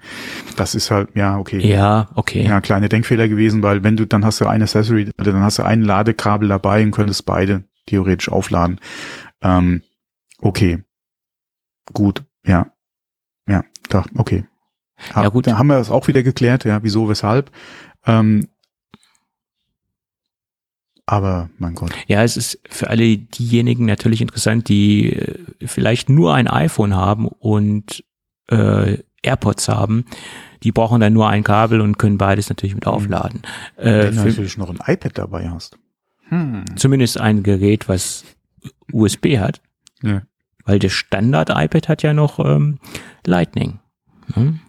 [0.58, 1.60] Das ist halt, ja, okay.
[1.60, 2.46] Ja, okay.
[2.46, 5.60] Ja, kleine Denkfehler gewesen, weil wenn du, dann hast du ein Accessory, oder dann hast
[5.60, 8.80] du ein Ladekabel dabei und könntest beide theoretisch aufladen.
[9.42, 9.84] Ähm,
[10.40, 10.84] okay.
[11.92, 12.72] Gut, ja.
[13.48, 14.46] Ja, da, okay.
[15.16, 15.48] Ja, gut.
[15.48, 17.52] Da haben wir das auch wieder geklärt, ja, wieso, weshalb.
[18.06, 18.48] Ähm,
[21.06, 21.92] aber, mein Gott.
[22.08, 27.28] Ja, es ist für alle diejenigen natürlich interessant, die äh, vielleicht nur ein iPhone haben
[27.28, 28.06] und
[28.48, 30.06] äh, AirPods haben.
[30.64, 33.42] Die brauchen dann nur ein Kabel und können beides natürlich mit aufladen.
[33.76, 35.78] Äh, Wenn du für, natürlich noch ein iPad dabei hast.
[36.30, 36.64] Hm.
[36.78, 38.24] zumindest ein Gerät, was
[38.92, 39.62] USB hat,
[40.02, 40.22] Ja.
[40.66, 42.80] Weil der Standard-iPad hat ja noch ähm,
[43.26, 43.80] Lightning.
[44.34, 44.60] Hm?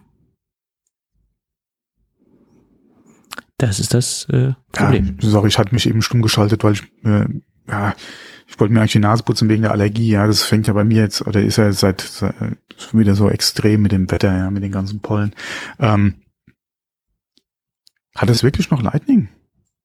[3.57, 5.17] Das ist das äh, Problem.
[5.21, 7.25] Ja, sorry, ich hatte mich eben stumm geschaltet, weil ich, äh,
[7.67, 7.95] ja,
[8.47, 10.09] ich wollte mir eigentlich die Nase putzen wegen der Allergie.
[10.09, 12.35] Ja, das fängt ja bei mir jetzt, oder ist ja seit, seit
[12.91, 15.33] wieder so extrem mit dem Wetter, ja, mit den ganzen Pollen.
[15.79, 16.15] Ähm,
[18.13, 19.29] hat es wirklich noch Lightning?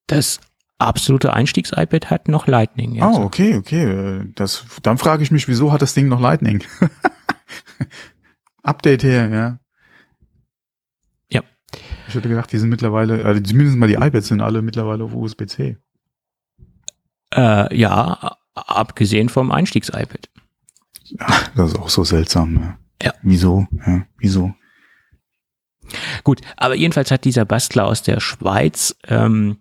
[0.07, 0.41] Das
[0.81, 2.95] absolute Einstiegs-iPad hat noch Lightning.
[2.95, 3.05] jetzt.
[3.05, 3.85] Oh, okay, okay.
[3.85, 6.63] äh, Das, dann frage ich mich, wieso hat das Ding noch Lightning?
[8.63, 9.59] Update her, ja.
[11.31, 11.43] Ja.
[12.09, 15.15] Ich hätte gedacht, die sind mittlerweile, also zumindest mal die iPads sind alle mittlerweile auf
[15.15, 15.79] USB-C.
[17.35, 20.29] Äh, ja, abgesehen vom Einstiegs-iPad.
[21.57, 22.57] Das ist auch so seltsam.
[22.57, 22.79] Ja.
[23.03, 23.15] Ja.
[23.23, 23.67] Wieso?
[23.87, 24.53] Ja, wieso?
[26.23, 29.59] Gut, aber jedenfalls hat dieser Bastler aus der Schweiz ähm,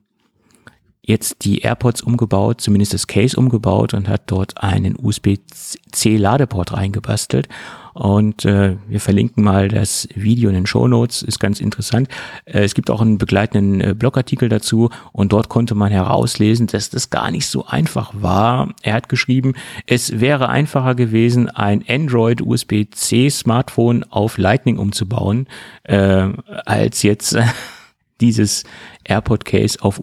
[1.09, 7.49] jetzt die AirPods umgebaut, zumindest das Case umgebaut und hat dort einen USB-C-Ladeport reingebastelt.
[7.93, 12.07] Und äh, wir verlinken mal das Video in den Show Notes, ist ganz interessant.
[12.45, 16.91] Äh, es gibt auch einen begleitenden äh, Blogartikel dazu und dort konnte man herauslesen, dass
[16.91, 18.73] das gar nicht so einfach war.
[18.83, 19.55] Er hat geschrieben,
[19.87, 25.47] es wäre einfacher gewesen, ein Android USB-C Smartphone auf Lightning umzubauen,
[25.83, 26.29] äh,
[26.65, 27.35] als jetzt
[28.21, 28.63] dieses
[29.03, 29.99] AirPod Case auf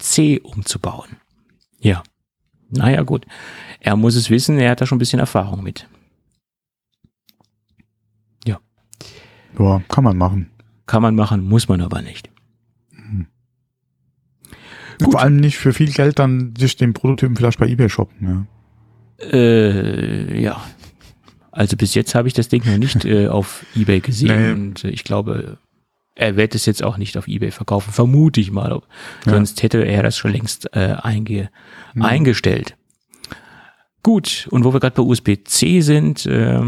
[0.00, 1.16] USB-C umzubauen.
[1.80, 2.02] Ja.
[2.70, 3.26] Naja, gut.
[3.80, 5.86] Er muss es wissen, er hat da schon ein bisschen Erfahrung mit.
[9.58, 10.48] Ja, kann man machen.
[10.86, 12.30] Kann man machen, muss man aber nicht.
[15.02, 15.10] Gut.
[15.12, 18.46] Vor allem nicht für viel Geld dann sich den Prototypen vielleicht bei eBay shoppen.
[19.20, 19.26] Ja.
[19.26, 20.62] Äh, ja.
[21.50, 24.52] Also bis jetzt habe ich das Ding noch nicht äh, auf eBay gesehen Nee.
[24.52, 25.58] und äh, ich glaube,
[26.20, 28.70] er wird es jetzt auch nicht auf eBay verkaufen, vermute ich mal.
[29.26, 29.32] Ja.
[29.32, 31.48] Sonst hätte er das schon längst äh, einge
[31.94, 32.02] Mhm.
[32.02, 32.76] eingestellt.
[34.02, 36.62] Gut, und wo wir gerade bei USB-C sind, äh,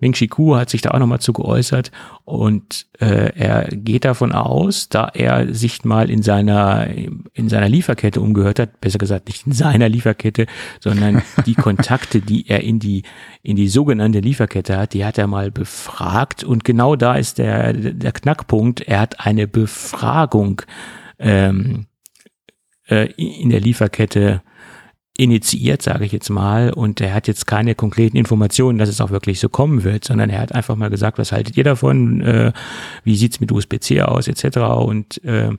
[0.00, 1.92] Ming Chi Kuo hat sich da auch nochmal zu geäußert
[2.24, 8.20] und äh, er geht davon aus, da er sich mal in seiner in seiner Lieferkette
[8.20, 10.46] umgehört hat, besser gesagt nicht in seiner Lieferkette,
[10.80, 13.02] sondern die Kontakte, die er in die
[13.42, 17.72] in die sogenannte Lieferkette hat, die hat er mal befragt und genau da ist der
[17.72, 18.80] der Knackpunkt.
[18.80, 20.62] Er hat eine Befragung
[21.18, 21.86] ähm,
[22.88, 24.42] äh, in der Lieferkette
[25.16, 29.10] initiiert, sage ich jetzt mal, und er hat jetzt keine konkreten Informationen, dass es auch
[29.10, 32.52] wirklich so kommen wird, sondern er hat einfach mal gesagt, was haltet ihr davon, äh,
[33.04, 34.58] wie sieht's mit USB-C aus, etc.
[34.58, 35.50] Und äh,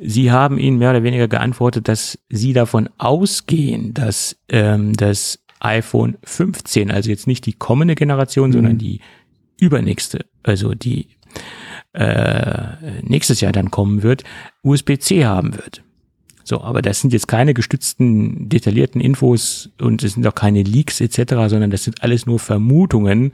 [0.00, 6.16] sie haben ihnen mehr oder weniger geantwortet, dass sie davon ausgehen, dass ähm, das iPhone
[6.24, 8.54] 15, also jetzt nicht die kommende Generation, mhm.
[8.54, 9.00] sondern die
[9.60, 11.08] übernächste, also die
[11.92, 14.24] äh, nächstes Jahr dann kommen wird,
[14.62, 15.82] USB-C haben wird.
[16.44, 21.00] So, aber das sind jetzt keine gestützten, detaillierten Infos und es sind auch keine Leaks
[21.00, 23.32] etc., sondern das sind alles nur Vermutungen.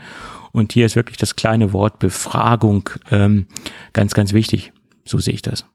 [0.53, 3.47] Und hier ist wirklich das kleine Wort Befragung ähm,
[3.93, 4.73] ganz, ganz wichtig.
[5.05, 5.67] So sehe ich das.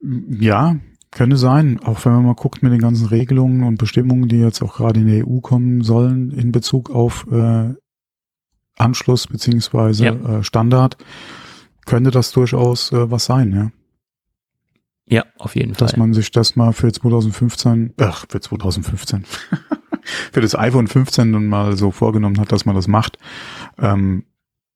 [0.00, 0.76] Ja,
[1.10, 1.80] könnte sein.
[1.82, 5.00] Auch wenn man mal guckt mit den ganzen Regelungen und Bestimmungen, die jetzt auch gerade
[5.00, 7.74] in der EU kommen sollen in Bezug auf äh,
[8.76, 10.12] Anschluss beziehungsweise ja.
[10.12, 10.98] äh, Standard,
[11.86, 13.70] könnte das durchaus äh, was sein, ja.
[15.08, 15.86] Ja, auf jeden Fall.
[15.86, 19.24] Dass man sich das mal für 2015, ach, für 2015,
[20.32, 23.18] für das iPhone 15 nun mal so vorgenommen hat, dass man das macht,
[23.78, 24.24] ähm,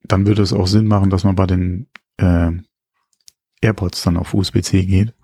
[0.05, 2.53] dann würde es auch Sinn machen, dass man bei den äh,
[3.61, 5.15] AirPods dann auf USB-C geht.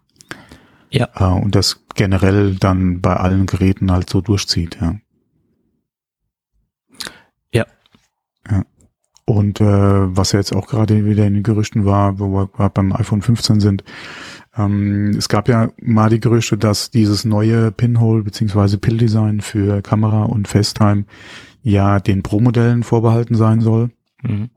[0.91, 1.09] Ja.
[1.15, 4.79] Äh, und das generell dann bei allen Geräten halt so durchzieht.
[4.81, 4.97] Ja.
[9.27, 12.93] Und äh, was ja jetzt auch gerade wieder in den Gerüchten war, wo wir beim
[12.93, 13.83] iPhone 15 sind,
[14.57, 18.77] ähm, es gab ja mal die Gerüchte, dass dieses neue Pinhole bzw.
[18.77, 21.05] Pill-Design für Kamera und FaceTime
[21.63, 23.91] ja den Pro-Modellen vorbehalten sein soll.
[24.23, 24.51] Mhm.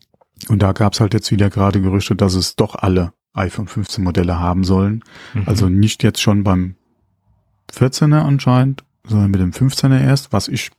[0.48, 4.04] Und da gab es halt jetzt wieder gerade Gerüchte, dass es doch alle iPhone 15
[4.04, 5.04] Modelle haben sollen.
[5.34, 5.44] Mhm.
[5.48, 6.76] Also nicht jetzt schon beim
[7.74, 10.70] 14er anscheinend, sondern mit dem 15er erst, was ich,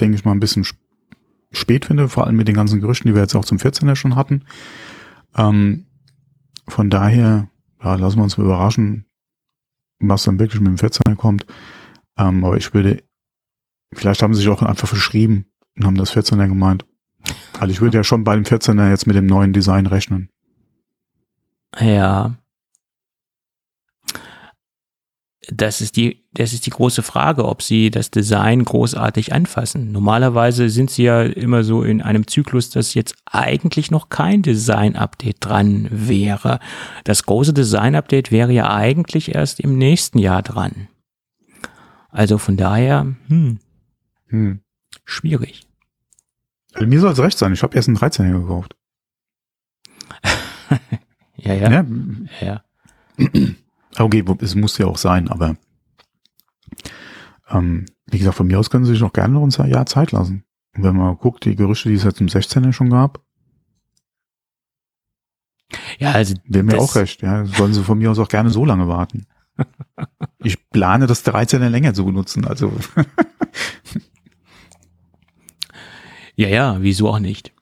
[0.00, 0.64] denke ich mal, ein bisschen
[1.50, 4.16] spät finde, vor allem mit den ganzen Gerüchten, die wir jetzt auch zum 14er schon
[4.16, 4.44] hatten.
[5.36, 5.86] Ähm,
[6.66, 7.48] von daher
[7.82, 9.06] ja, lassen wir uns mal überraschen,
[10.00, 11.46] was dann wirklich mit dem 14er kommt.
[12.16, 13.02] Ähm, aber ich würde,
[13.92, 15.46] vielleicht haben sie sich auch einfach verschrieben
[15.76, 16.84] und haben das 14er gemeint.
[17.58, 20.30] Also ich würde ja schon bei dem 14er jetzt mit dem neuen Design rechnen.
[21.78, 22.36] Ja.
[25.50, 29.92] Das ist die, das ist die große Frage, ob sie das Design großartig anfassen.
[29.92, 35.38] Normalerweise sind sie ja immer so in einem Zyklus, dass jetzt eigentlich noch kein Design-Update
[35.40, 36.60] dran wäre.
[37.04, 40.88] Das große Design-Update wäre ja eigentlich erst im nächsten Jahr dran.
[42.10, 43.58] Also von daher, hm,
[44.26, 44.60] hm.
[45.06, 45.66] schwierig.
[46.74, 48.76] Also mir soll es recht sein, ich habe erst einen 13er gekauft.
[51.36, 51.70] ja, ja.
[51.70, 51.84] Ja.
[52.42, 52.62] ja.
[53.98, 55.56] Okay, es muss ja auch sein, aber
[57.50, 60.12] ähm, wie gesagt, von mir aus können sie sich noch gerne noch ein Jahr Zeit
[60.12, 60.44] lassen.
[60.76, 63.22] Und wenn man guckt, die Gerüchte, die es jetzt im 16er schon gab.
[65.98, 66.34] Ja, also.
[66.44, 67.44] Wäre mir auch recht, ja.
[67.44, 69.26] Sollen sie von mir aus auch gerne so lange warten.
[70.38, 72.72] ich plane das 13er länger zu benutzen, also.
[76.36, 77.52] ja, ja, wieso auch nicht?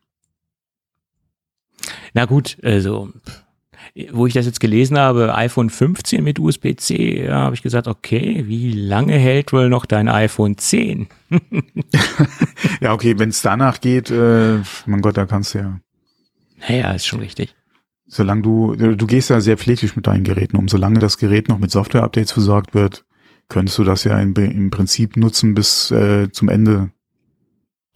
[2.13, 3.13] Na gut, also
[4.13, 8.45] wo ich das jetzt gelesen habe, iPhone 15 mit USB-C, ja, habe ich gesagt, okay,
[8.47, 11.09] wie lange hält wohl noch dein iPhone 10?
[12.81, 15.81] ja, okay, wenn es danach geht, äh, mein Gott, da kannst du ja.
[16.69, 17.55] Naja, ist schon richtig.
[18.07, 21.59] Solange du, du gehst ja sehr pfleglich mit deinen Geräten um, solange das Gerät noch
[21.59, 23.05] mit Software-Updates versorgt wird,
[23.49, 26.91] könntest du das ja im, im Prinzip nutzen bis äh, zum Ende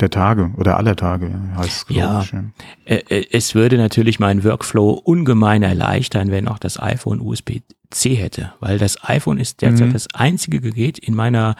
[0.00, 1.96] der Tage oder aller Tage heißt es.
[1.96, 2.98] Ja, ja.
[3.30, 9.02] Es würde natürlich meinen Workflow ungemein erleichtern, wenn auch das iPhone USB-C hätte, weil das
[9.08, 9.92] iPhone ist derzeit mhm.
[9.92, 11.56] das einzige Gerät in meiner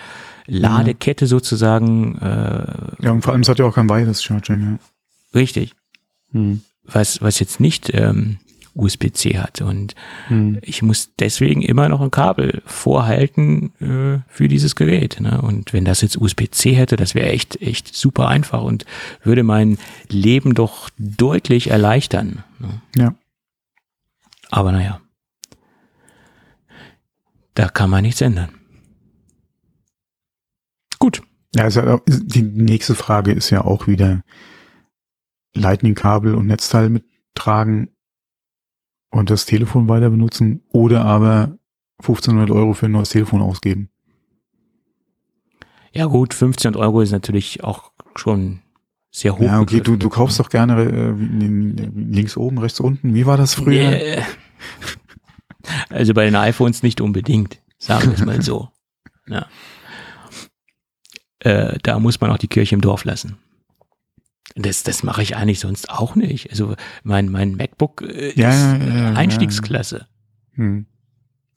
[0.46, 2.18] Ladekette sozusagen.
[2.18, 4.60] Äh, ja, und vor allem es hat ja auch kein Wireless Charging.
[4.60, 4.78] Ja.
[5.38, 5.74] Richtig.
[6.32, 6.62] Mhm.
[6.84, 8.38] Was, was jetzt nicht ähm,
[8.74, 9.60] USB-C hat.
[9.60, 9.94] Und
[10.28, 10.58] hm.
[10.62, 15.20] ich muss deswegen immer noch ein Kabel vorhalten äh, für dieses Gerät.
[15.20, 15.40] Ne?
[15.40, 18.84] Und wenn das jetzt USB-C hätte, das wäre echt, echt super einfach und
[19.22, 22.44] würde mein Leben doch deutlich erleichtern.
[22.58, 22.80] Ne?
[22.96, 23.14] Ja.
[24.50, 25.00] Aber naja,
[27.54, 28.50] da kann man nichts ändern.
[30.98, 31.22] Gut.
[31.54, 34.22] Ja, also die nächste Frage ist ja auch wieder
[35.54, 37.90] Lightning-Kabel und Netzteil mittragen
[39.10, 41.58] und das Telefon weiter benutzen oder aber
[42.00, 43.90] 1500 Euro für ein neues Telefon ausgeben.
[45.92, 48.60] Ja gut, 1500 Euro ist natürlich auch schon
[49.10, 49.42] sehr hoch.
[49.42, 53.14] Ja, okay, du, du kaufst doch gerne äh, links oben, rechts unten.
[53.14, 53.90] Wie war das früher?
[53.90, 54.26] Yeah.
[55.88, 58.70] Also bei den iPhones nicht unbedingt, sagen wir es mal so.
[59.28, 59.46] Ja.
[61.38, 63.38] Äh, da muss man auch die Kirche im Dorf lassen.
[64.56, 66.50] Das, das mache ich eigentlich sonst auch nicht.
[66.50, 70.06] Also mein, mein MacBook äh, ist ja, ja, Einstiegsklasse.
[70.54, 70.86] Hm.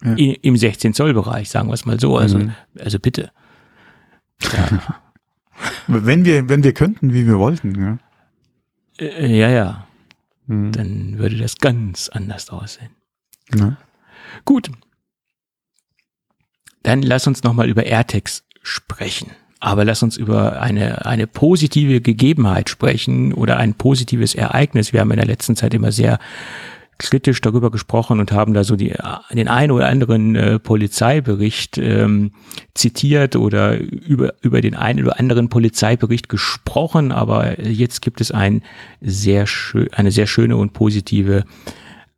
[0.02, 2.18] im 16 Zoll Bereich, sagen wir es mal so.
[2.18, 2.54] Also, mhm.
[2.80, 3.32] also bitte.
[5.88, 7.98] Wenn wir, wenn wir könnten, wie wir wollten, ja.
[9.00, 9.88] Äh, ja, ja.
[10.48, 10.72] Mhm.
[10.72, 12.92] Dann würde das ganz anders aussehen.
[13.54, 13.78] Ja.
[14.46, 14.72] Gut.
[16.82, 19.32] Dann lass uns nochmal über AirTags sprechen.
[19.64, 24.92] Aber lass uns über eine, eine positive Gegebenheit sprechen oder ein positives Ereignis.
[24.92, 26.20] Wir haben in der letzten Zeit immer sehr
[26.98, 28.94] kritisch darüber gesprochen und haben da so die,
[29.32, 32.34] den einen oder anderen äh, Polizeibericht ähm,
[32.74, 38.64] zitiert oder über, über den einen oder anderen Polizeibericht gesprochen, aber jetzt gibt es ein
[39.00, 39.46] sehr
[39.94, 41.46] eine sehr schöne und positive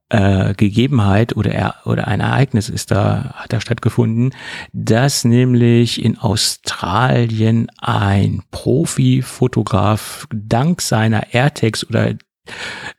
[0.09, 4.33] äh, Gegebenheit oder, er, oder ein Ereignis ist da, hat da stattgefunden,
[4.71, 12.13] dass nämlich in Australien ein Profi-Fotograf dank seiner AirTags oder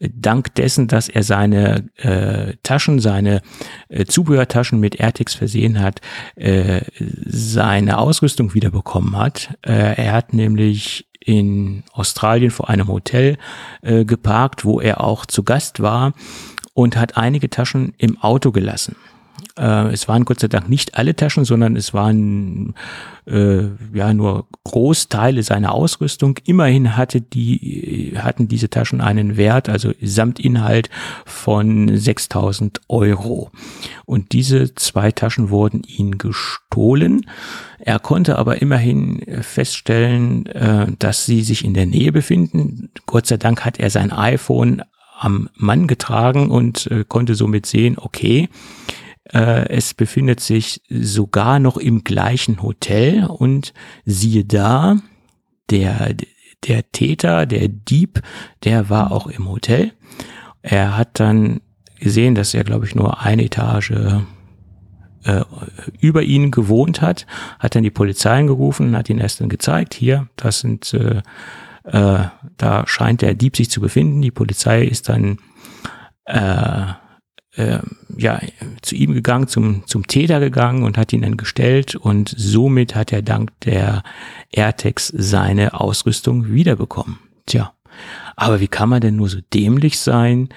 [0.00, 3.42] dank dessen, dass er seine äh, Taschen, seine
[3.88, 6.00] äh, Zubehörtaschen mit AirTags versehen hat,
[6.34, 9.56] äh, seine Ausrüstung wiederbekommen hat.
[9.64, 13.36] Äh, er hat nämlich in Australien vor einem Hotel
[13.82, 16.12] äh, geparkt, wo er auch zu Gast war
[16.76, 18.96] und hat einige Taschen im Auto gelassen.
[19.58, 22.74] Äh, es waren Gott sei Dank nicht alle Taschen, sondern es waren
[23.26, 23.62] äh,
[23.94, 26.38] ja nur Großteile seiner Ausrüstung.
[26.44, 30.90] Immerhin hatte die, hatten diese Taschen einen Wert, also Samtinhalt
[31.24, 33.50] von 6000 Euro.
[34.04, 37.24] Und diese zwei Taschen wurden ihm gestohlen.
[37.78, 42.90] Er konnte aber immerhin feststellen, äh, dass sie sich in der Nähe befinden.
[43.06, 44.82] Gott sei Dank hat er sein iPhone
[45.18, 48.48] am Mann getragen und äh, konnte somit sehen, okay,
[49.32, 53.72] äh, es befindet sich sogar noch im gleichen Hotel und
[54.04, 54.96] siehe da,
[55.70, 56.14] der,
[56.64, 58.22] der Täter, der Dieb,
[58.64, 59.92] der war auch im Hotel.
[60.62, 61.60] Er hat dann
[61.98, 63.92] gesehen, dass er, glaube ich, nur eine Etage
[65.24, 65.44] äh,
[66.00, 67.26] über ihn gewohnt hat,
[67.58, 71.22] hat dann die Polizei gerufen, hat ihn erst dann gezeigt, hier, das sind, äh,
[71.86, 72.24] äh,
[72.56, 74.22] da scheint der Dieb sich zu befinden.
[74.22, 75.38] Die Polizei ist dann
[76.24, 76.86] äh,
[77.56, 77.78] äh,
[78.16, 78.40] ja,
[78.82, 83.12] zu ihm gegangen, zum, zum Täter gegangen und hat ihn dann gestellt und somit hat
[83.12, 84.02] er dank der
[84.50, 87.18] AirTags seine Ausrüstung wiederbekommen.
[87.46, 87.72] Tja,
[88.36, 90.48] aber wie kann man denn nur so dämlich sein,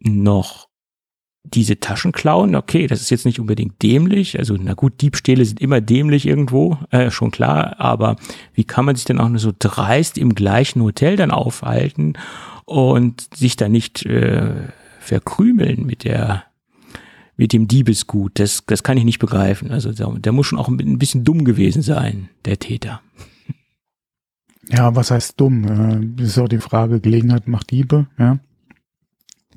[0.00, 0.65] noch
[1.54, 2.54] diese Taschen klauen?
[2.54, 4.38] Okay, das ist jetzt nicht unbedingt dämlich.
[4.38, 7.76] Also, na gut, Diebstähle sind immer dämlich irgendwo, äh, schon klar.
[7.78, 8.16] Aber
[8.54, 12.14] wie kann man sich denn auch nur so dreist im gleichen Hotel dann aufhalten
[12.64, 14.54] und sich da nicht äh,
[15.00, 16.44] verkrümeln mit der
[17.36, 18.38] mit dem Diebesgut.
[18.38, 19.70] Das, das kann ich nicht begreifen.
[19.70, 23.02] Also der, der muss schon auch ein bisschen dumm gewesen sein, der Täter.
[24.68, 26.16] Ja, was heißt dumm?
[26.18, 28.38] Äh, ist auch die Frage, Gelegenheit macht Diebe, ja.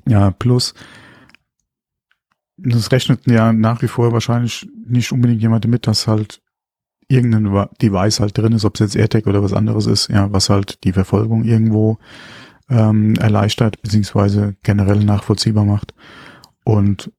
[0.06, 0.74] Ja, plus,
[2.62, 6.40] das rechnet ja nach wie vor wahrscheinlich nicht unbedingt jemand mit, dass halt
[7.08, 10.48] irgendein Device halt drin ist, ob es jetzt AirTag oder was anderes ist, ja, was
[10.48, 11.98] halt die Verfolgung irgendwo
[12.68, 15.92] ähm, erleichtert, beziehungsweise generell nachvollziehbar macht.
[16.64, 17.10] Und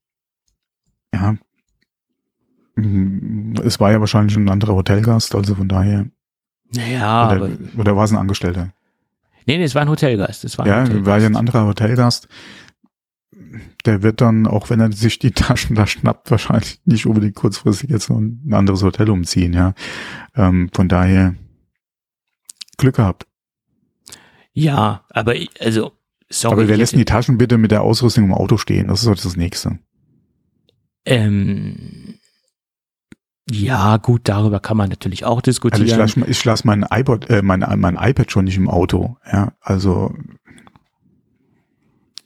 [1.13, 1.35] ja,
[2.75, 6.05] mm, es war ja wahrscheinlich ein anderer Hotelgast, also von daher.
[6.73, 8.69] Naja, oder, oder war es ein Angestellter?
[9.45, 10.45] Nee, nee, es war ein Hotelgast.
[10.45, 11.05] Es war ja, Hotelgast.
[11.05, 12.29] war ja ein anderer Hotelgast.
[13.85, 17.89] Der wird dann, auch wenn er sich die Taschen da schnappt, wahrscheinlich nicht unbedingt kurzfristig
[17.89, 19.73] jetzt noch ein anderes Hotel umziehen, ja.
[20.35, 21.35] Ähm, von daher
[22.77, 23.27] Glück gehabt.
[24.53, 25.93] Ja, aber also,
[26.29, 26.53] sorry.
[26.53, 28.87] Aber wer lässt die Taschen bitte mit der Ausrüstung im Auto stehen?
[28.87, 29.79] Das ist halt das Nächste.
[31.05, 32.15] Ähm,
[33.49, 35.81] ja, gut, darüber kann man natürlich auch diskutieren.
[35.81, 39.17] Also ich lasse ich lass mein iPod, äh, mein, mein iPad schon nicht im Auto.
[39.31, 40.13] Ja, also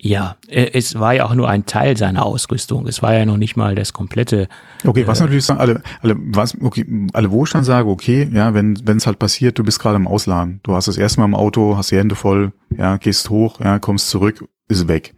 [0.05, 2.85] ja, äh, es war ja auch nur ein Teil seiner Ausrüstung.
[2.85, 4.47] Es war ja noch nicht mal das komplette.
[4.85, 8.29] Okay, was äh, natürlich sagen, alle, alle, was, okay, alle, wo ich dann sage, okay,
[8.31, 11.21] ja, wenn, wenn es halt passiert, du bist gerade im Ausladen, du hast das erste
[11.21, 15.15] Mal im Auto, hast die Hände voll, ja, gehst hoch, ja, kommst zurück, ist weg.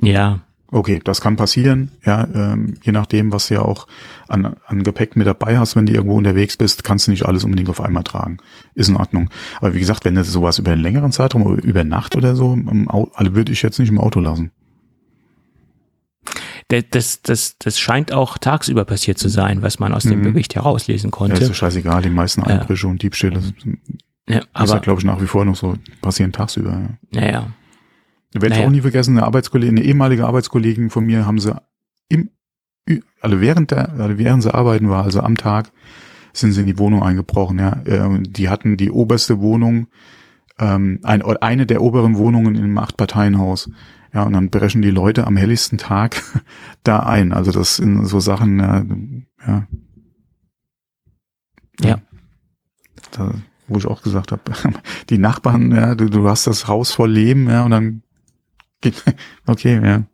[0.00, 0.38] Ja.
[0.72, 3.88] Okay, das kann passieren, ja, ähm, je nachdem, was du ja auch
[4.28, 7.42] an, an Gepäck mit dabei hast, wenn du irgendwo unterwegs bist, kannst du nicht alles
[7.42, 8.38] unbedingt auf einmal tragen.
[8.74, 9.30] Ist in Ordnung.
[9.60, 12.56] Aber wie gesagt, wenn du sowas über einen längeren Zeitraum, über Nacht oder so,
[13.14, 14.52] also würde ich jetzt nicht im Auto lassen.
[16.68, 20.32] Das, das, das scheint auch tagsüber passiert zu sein, was man aus dem mhm.
[20.32, 21.34] Bericht herauslesen konnte.
[21.34, 22.92] Ja, ist ja scheißegal, die meisten Einbrüche ja.
[22.92, 23.42] und Diebstähle
[24.28, 26.90] ja, aber, ist ja, glaube ich, nach wie vor noch so, passieren tagsüber.
[27.12, 27.46] Ja, ja.
[28.32, 28.60] Werde naja.
[28.60, 31.60] ich auch nie vergessen, eine Arbeitskollegin, eine ehemalige Arbeitskollegin von mir haben sie
[32.08, 32.30] im,
[33.20, 35.72] also während der, also während sie arbeiten war, also am Tag,
[36.32, 37.82] sind sie in die Wohnung eingebrochen, ja.
[37.86, 39.88] Ähm, die hatten die oberste Wohnung,
[40.58, 43.70] ähm, ein, eine der oberen Wohnungen im Acht-Parteien-Haus.
[44.12, 46.22] Ja, und dann brechen die Leute am helligsten Tag
[46.82, 47.32] da ein.
[47.32, 48.84] Also das sind so Sachen, ja.
[49.46, 49.66] Ja.
[51.82, 51.98] Ja.
[53.12, 53.32] Da,
[53.66, 54.42] wo ich auch gesagt habe,
[55.10, 58.02] die Nachbarn, ja, du, du hast das Haus voll Leben, ja, und dann
[59.46, 60.04] okay, ja.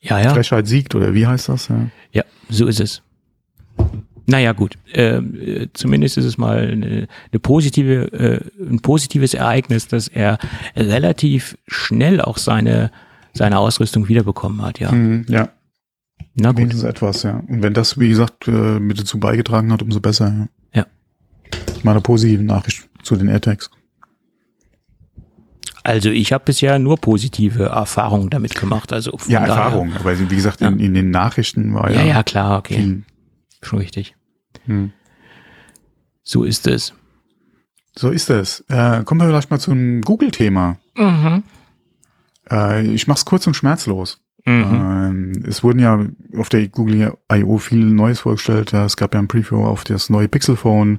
[0.00, 0.34] Ja, ja.
[0.34, 1.68] Frechheit siegt, oder wie heißt das?
[1.68, 1.88] Ja.
[2.12, 3.02] Ja, so ist es.
[4.26, 4.76] Naja, gut.
[4.92, 10.38] Ähm, äh, zumindest ist es mal eine, eine positive, äh, ein positives Ereignis, dass er
[10.74, 12.90] relativ schnell auch seine,
[13.32, 14.90] seine Ausrüstung wiederbekommen hat, ja.
[14.90, 15.50] Mhm, ja,
[16.34, 16.58] Na gut.
[16.58, 17.42] wenigstens etwas, ja.
[17.46, 20.80] Und wenn das, wie gesagt, äh, mit dazu beigetragen hat, umso besser, ja.
[20.80, 20.86] Ja.
[21.84, 23.70] Mal eine positive Nachricht zu den AirTags.
[25.86, 28.92] Also ich habe bisher nur positive Erfahrungen damit gemacht.
[28.92, 32.06] Also von Ja, daher- Erfahrung, aber wie gesagt, in, in den Nachrichten war Ja, ja,
[32.06, 32.74] ja, klar, okay.
[32.74, 33.02] viel.
[33.62, 34.16] Schon richtig.
[34.64, 34.90] Hm.
[36.24, 36.92] So ist es.
[37.96, 38.64] So ist es.
[38.68, 40.76] Äh, kommen wir vielleicht mal zum Google-Thema.
[40.96, 41.44] Mhm.
[42.50, 44.20] Äh, ich mach's kurz und schmerzlos.
[44.44, 44.52] Mhm.
[44.74, 46.04] Ähm, es wurden ja
[46.36, 47.58] auf der Google I.O.
[47.58, 48.72] viel Neues vorgestellt.
[48.72, 50.98] Es gab ja ein Preview auf das neue Pixel Phone,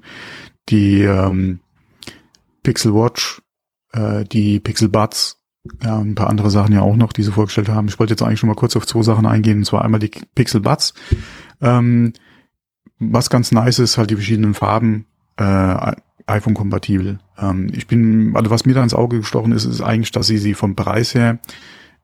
[0.69, 1.59] die ähm,
[2.63, 3.41] Pixel Watch,
[3.97, 5.39] äh, die Pixel Buds,
[5.83, 7.87] ja, ein paar andere Sachen ja auch noch, die sie vorgestellt haben.
[7.87, 10.11] Ich wollte jetzt eigentlich schon mal kurz auf zwei Sachen eingehen, und zwar einmal die
[10.35, 10.93] Pixel Buds.
[11.61, 12.13] Ähm,
[12.99, 15.05] was ganz nice ist, halt die verschiedenen Farben
[15.37, 15.93] äh,
[16.25, 17.19] iPhone-kompatibel.
[17.37, 20.37] Ähm, ich bin, also was mir da ins Auge gestochen ist, ist eigentlich, dass sie
[20.37, 21.39] sie vom Preis her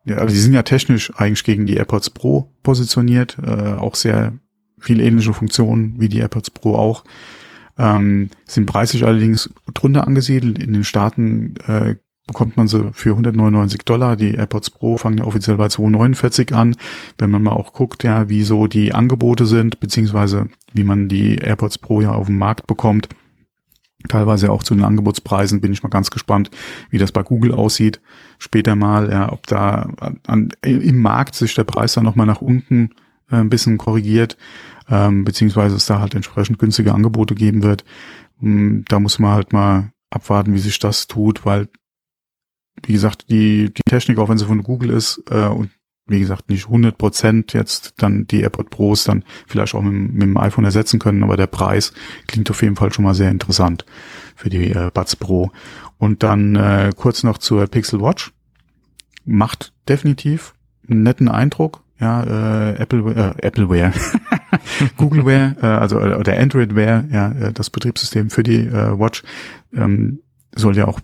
[0.06, 4.34] ja, also die sind ja technisch eigentlich gegen die AirPods Pro positioniert, äh, auch sehr
[4.80, 7.04] viel ähnliche Funktionen wie die AirPods Pro auch.
[7.78, 10.60] Ähm, sind preislich allerdings drunter angesiedelt.
[10.60, 11.96] In den Staaten äh,
[12.28, 14.16] bekommt man sie für 199 Dollar.
[14.16, 16.76] Die AirPods Pro fangen ja offiziell bei 249 an.
[17.18, 21.36] Wenn man mal auch guckt, ja, wie so die Angebote sind, beziehungsweise wie man die
[21.36, 23.10] AirPods Pro ja auf dem Markt bekommt,
[24.08, 26.52] teilweise auch zu den Angebotspreisen, bin ich mal ganz gespannt,
[26.90, 28.02] wie das bei Google aussieht.
[28.38, 29.90] Später mal, ja, ob da
[30.28, 32.92] an, im Markt sich der Preis dann nochmal nach unten
[33.32, 34.38] äh, ein bisschen korrigiert,
[34.90, 37.84] ähm, beziehungsweise es da halt entsprechend günstige Angebote geben wird.
[38.40, 41.70] Mm, Da muss man halt mal abwarten, wie sich das tut, weil,
[42.86, 45.70] wie gesagt, die, die Technik, auch wenn sie von Google ist, äh, und
[46.06, 50.14] wie gesagt, nicht 100 Prozent jetzt dann die AirPod Pros dann vielleicht auch mit, dem-
[50.14, 51.94] mit dem iPhone ersetzen können, aber der Preis
[52.28, 53.86] klingt auf jeden Fall schon mal sehr interessant
[54.36, 55.52] für die äh, Buds Pro.
[55.98, 58.34] Und dann äh, kurz noch zur Pixel Watch.
[59.26, 60.54] Macht definitiv
[60.90, 61.82] einen netten Eindruck.
[62.00, 63.94] Ja, äh, Apple, äh, Appleware,
[64.98, 69.24] Googleware, äh, also oder Androidware, ja, äh, das Betriebssystem für die äh, Watch
[69.74, 70.20] ähm,
[70.56, 71.00] soll ja auch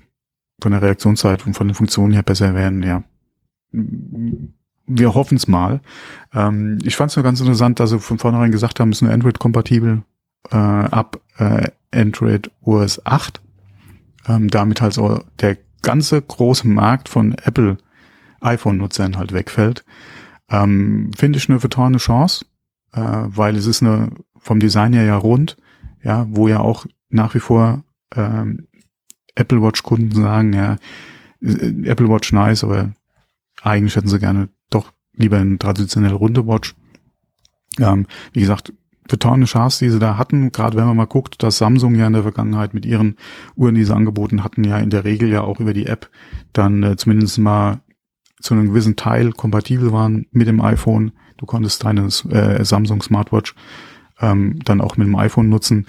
[0.61, 2.83] von der Reaktionszeit und von den Funktionen her besser werden.
[2.83, 3.03] Ja,
[3.71, 5.81] wir hoffen es mal.
[6.33, 9.01] Ähm, ich fand es nur ganz interessant, dass sie von vornherein gesagt haben, es ist
[9.03, 10.03] nur Android-kompatibel
[10.51, 13.41] äh, ab äh, Android OS 8.
[14.27, 17.77] Ähm, damit halt so der ganze große Markt von Apple
[18.41, 19.85] iPhone-Nutzern halt wegfällt.
[20.49, 22.45] Ähm, Finde ich eine vertane Chance,
[22.93, 25.57] äh, weil es ist eine vom Design her ja rund,
[26.03, 27.83] ja, wo ja auch nach wie vor
[28.15, 28.67] ähm,
[29.35, 30.77] Apple Watch-Kunden sagen, ja,
[31.41, 32.93] äh, Apple Watch nice, aber
[33.61, 36.75] eigentlich hätten sie gerne doch lieber eine traditionelle runde Watch.
[37.79, 38.73] Ähm, wie gesagt,
[39.07, 42.13] vertane Chance, die sie da hatten, gerade wenn man mal guckt, dass Samsung ja in
[42.13, 43.17] der Vergangenheit mit ihren
[43.55, 46.09] Uhren, die sie angeboten hatten, ja in der Regel ja auch über die App
[46.53, 47.81] dann äh, zumindest mal
[48.41, 51.11] zu einem gewissen Teil kompatibel waren mit dem iPhone.
[51.37, 53.55] Du konntest deine äh, Samsung Smartwatch
[54.19, 55.87] ähm, dann auch mit dem iPhone nutzen.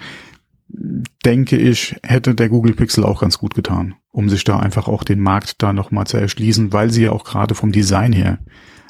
[1.25, 5.03] Denke ich, hätte der Google Pixel auch ganz gut getan, um sich da einfach auch
[5.03, 8.39] den Markt da nochmal zu erschließen, weil sie ja auch gerade vom Design her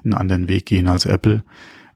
[0.03, 1.43] einen anderen Weg gehen als Apple.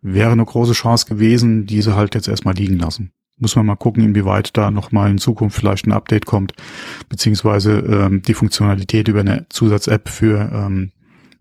[0.02, 3.12] Wäre eine große Chance gewesen, diese halt jetzt erstmal liegen lassen.
[3.38, 6.54] Muss man mal gucken, inwieweit da nochmal in Zukunft vielleicht ein Update kommt,
[7.10, 10.92] beziehungsweise ähm, die Funktionalität über eine Zusatz-App für ähm,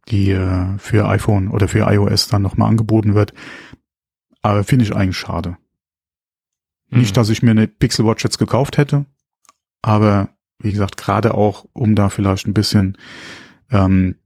[0.08, 3.32] die äh, für iPhone oder für iOS dann nochmal angeboten wird.
[4.42, 5.56] Aber finde ich eigentlich schade.
[6.90, 9.06] Nicht, dass ich mir eine Pixel Watch jetzt gekauft hätte,
[9.82, 10.28] aber
[10.58, 12.96] wie gesagt, gerade auch, um da vielleicht ein bisschen
[13.70, 14.16] ähm,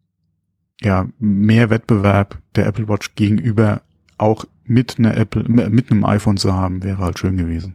[0.80, 3.82] ja mehr Wettbewerb der Apple Watch gegenüber
[4.18, 7.74] auch mit einer Apple mit einem iPhone zu haben, wäre halt schön gewesen.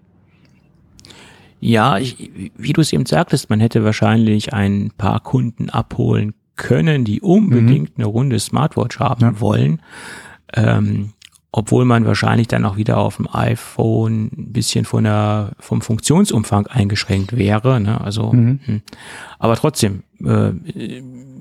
[1.59, 7.03] Ja, ich, wie du es eben sagtest, man hätte wahrscheinlich ein paar Kunden abholen können,
[7.05, 9.39] die unbedingt eine runde Smartwatch haben Ja.
[9.39, 9.81] wollen.
[10.53, 11.13] Ähm,
[11.55, 16.65] obwohl man wahrscheinlich dann auch wieder auf dem iPhone ein bisschen von der, vom Funktionsumfang
[16.65, 17.79] eingeschränkt wäre.
[17.79, 18.01] Ne?
[18.01, 18.59] Also, Mhm.
[18.65, 18.81] hm.
[19.37, 20.51] aber trotzdem, äh,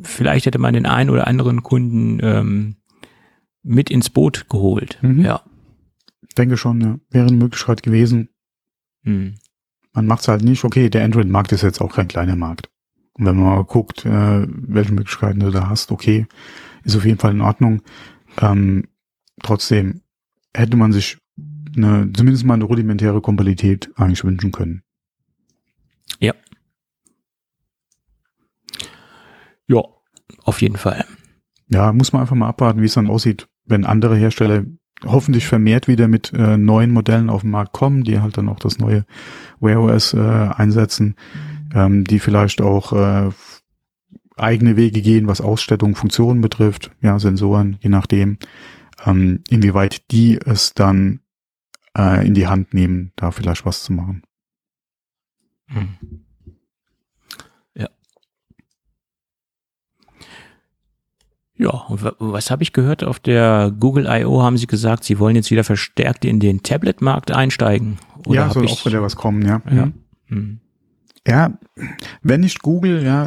[0.03, 2.77] vielleicht hätte man den einen oder anderen Kunden ähm,
[3.63, 4.99] mit ins Boot geholt.
[5.01, 5.25] Mhm.
[5.25, 5.41] Ja.
[6.37, 8.29] Denke schon, ja, wäre eine Möglichkeit gewesen.
[9.05, 9.35] Hm.
[9.95, 10.65] Man macht es halt nicht.
[10.65, 12.69] Okay, der Android-Markt ist jetzt auch kein kleiner Markt.
[13.15, 16.27] Und wenn man mal guckt, äh, welche Möglichkeiten du da hast, okay,
[16.85, 17.83] ist auf jeden Fall in Ordnung.
[18.41, 18.89] Ähm,
[19.43, 20.01] trotzdem
[20.55, 21.19] hätte man sich
[21.77, 24.83] eine, zumindest mal eine rudimentäre Kompatibilität eigentlich wünschen können.
[26.21, 26.35] Ja.
[29.67, 29.83] Ja,
[30.45, 31.05] auf jeden Fall.
[31.69, 34.65] Ja, muss man einfach mal abwarten, wie es dann aussieht, wenn andere Hersteller
[35.05, 38.59] hoffentlich vermehrt wieder mit äh, neuen Modellen auf den Markt kommen, die halt dann auch
[38.59, 39.05] das neue
[39.61, 41.17] Wear OS äh, einsetzen,
[41.75, 43.31] ähm, die vielleicht auch äh,
[44.37, 48.39] eigene Wege gehen, was Ausstattung, Funktionen betrifft, ja, Sensoren, je nachdem,
[49.05, 51.21] ähm, inwieweit die es dann
[51.97, 54.23] äh, in die Hand nehmen, da vielleicht was zu machen.
[55.69, 56.25] Hm.
[57.75, 57.89] Ja.
[61.55, 63.05] Ja, und was habe ich gehört?
[63.05, 64.43] Auf der Google I.O.
[64.43, 67.99] haben sie gesagt, sie wollen jetzt wieder verstärkt in den Tablet-Markt einsteigen.
[68.27, 69.63] Oder ja, soll auch wieder was kommen, ja.
[69.71, 69.93] Ja.
[70.27, 70.61] Hm.
[71.27, 71.59] Ja,
[72.23, 73.27] wenn nicht Google, ja,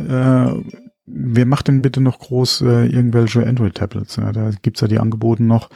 [0.49, 0.63] äh,
[1.05, 4.17] wer macht denn bitte noch groß äh, irgendwelche Android-Tablets?
[4.17, 4.31] Ja?
[4.31, 5.69] Da gibt's ja die Angebote noch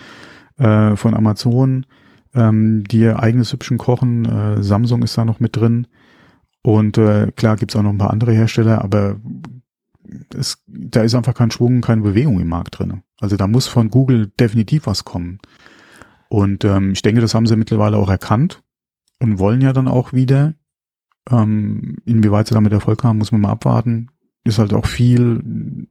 [0.58, 1.86] äh, von Amazon,
[2.34, 4.26] ähm, die ihr eigenes Hübschen kochen.
[4.26, 5.88] Äh, Samsung ist da noch mit drin.
[6.62, 9.16] Und äh, klar gibt's auch noch ein paar andere Hersteller, aber
[10.36, 13.04] es, da ist einfach kein Schwung, keine Bewegung im Markt drin.
[13.20, 15.40] Also da muss von Google definitiv was kommen.
[16.30, 18.62] Und ähm, ich denke, das haben sie mittlerweile auch erkannt
[19.20, 20.54] und wollen ja dann auch wieder.
[21.32, 24.10] Ähm, inwieweit sie damit Erfolg haben, muss man mal abwarten
[24.50, 25.42] ist halt auch viel,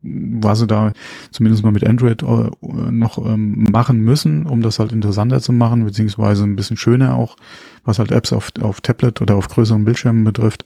[0.03, 0.93] was sie da
[1.31, 2.51] zumindest mal mit Android äh,
[2.91, 7.37] noch ähm, machen müssen, um das halt interessanter zu machen, beziehungsweise ein bisschen schöner auch,
[7.85, 10.65] was halt Apps auf, auf Tablet oder auf größeren Bildschirmen betrifft.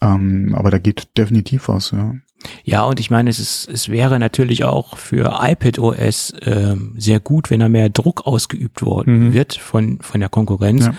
[0.00, 2.14] Ähm, aber da geht definitiv was, ja.
[2.62, 7.18] Ja, und ich meine, es ist, es wäre natürlich auch für iPad OS ähm, sehr
[7.18, 9.32] gut, wenn da mehr Druck ausgeübt worden mhm.
[9.32, 10.86] wird von, von der Konkurrenz.
[10.86, 10.94] Ja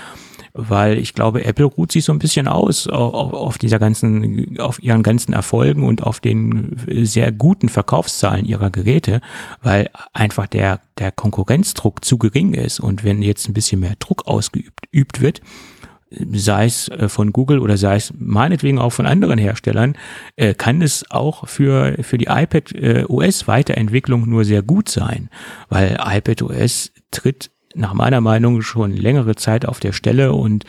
[0.58, 4.82] weil ich glaube, Apple ruht sich so ein bisschen aus auf, auf dieser ganzen, auf
[4.82, 9.22] ihren ganzen Erfolgen und auf den sehr guten Verkaufszahlen ihrer Geräte,
[9.62, 12.80] weil einfach der, der Konkurrenzdruck zu gering ist.
[12.80, 15.42] Und wenn jetzt ein bisschen mehr Druck ausgeübt übt wird,
[16.32, 19.98] sei es äh, von Google oder sei es meinetwegen auch von anderen Herstellern,
[20.36, 25.30] äh, kann es auch für, für die iPad äh, OS Weiterentwicklung nur sehr gut sein,
[25.70, 30.66] weil iPad OS tritt nach meiner Meinung schon längere Zeit auf der Stelle und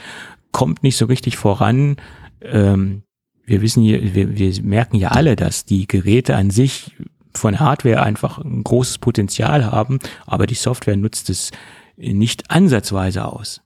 [0.53, 1.97] kommt nicht so richtig voran.
[2.43, 3.03] Ähm,
[3.45, 6.97] wir wissen hier, wir, wir merken ja alle, dass die Geräte an sich
[7.33, 11.51] von Hardware einfach ein großes Potenzial haben, aber die Software nutzt es
[11.97, 13.63] nicht ansatzweise aus.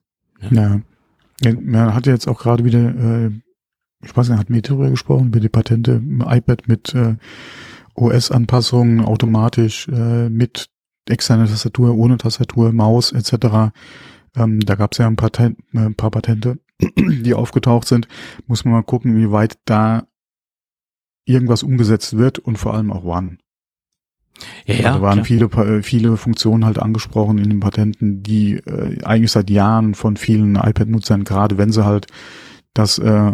[0.51, 0.83] Ne?
[1.43, 1.53] Ja.
[1.53, 3.31] Man hat ja jetzt auch gerade wieder, äh,
[4.03, 7.17] ich weiß nicht, hat darüber gesprochen, über die Patente iPad mit äh,
[7.95, 10.70] OS-Anpassungen automatisch äh, mit
[11.09, 13.73] externe Tastatur, ohne Tastatur, Maus etc.
[14.37, 16.59] Ähm, da gab es ja ein paar, äh, ein paar Patente,
[16.97, 18.09] die aufgetaucht sind.
[18.47, 20.07] Muss man mal gucken, wie weit da
[21.25, 23.39] irgendwas umgesetzt wird und vor allem auch wann.
[24.65, 29.03] Ja, ja, da waren viele, äh, viele Funktionen halt angesprochen in den Patenten, die äh,
[29.05, 32.07] eigentlich seit Jahren von vielen iPad-Nutzern, gerade wenn sie halt
[32.73, 33.33] das äh,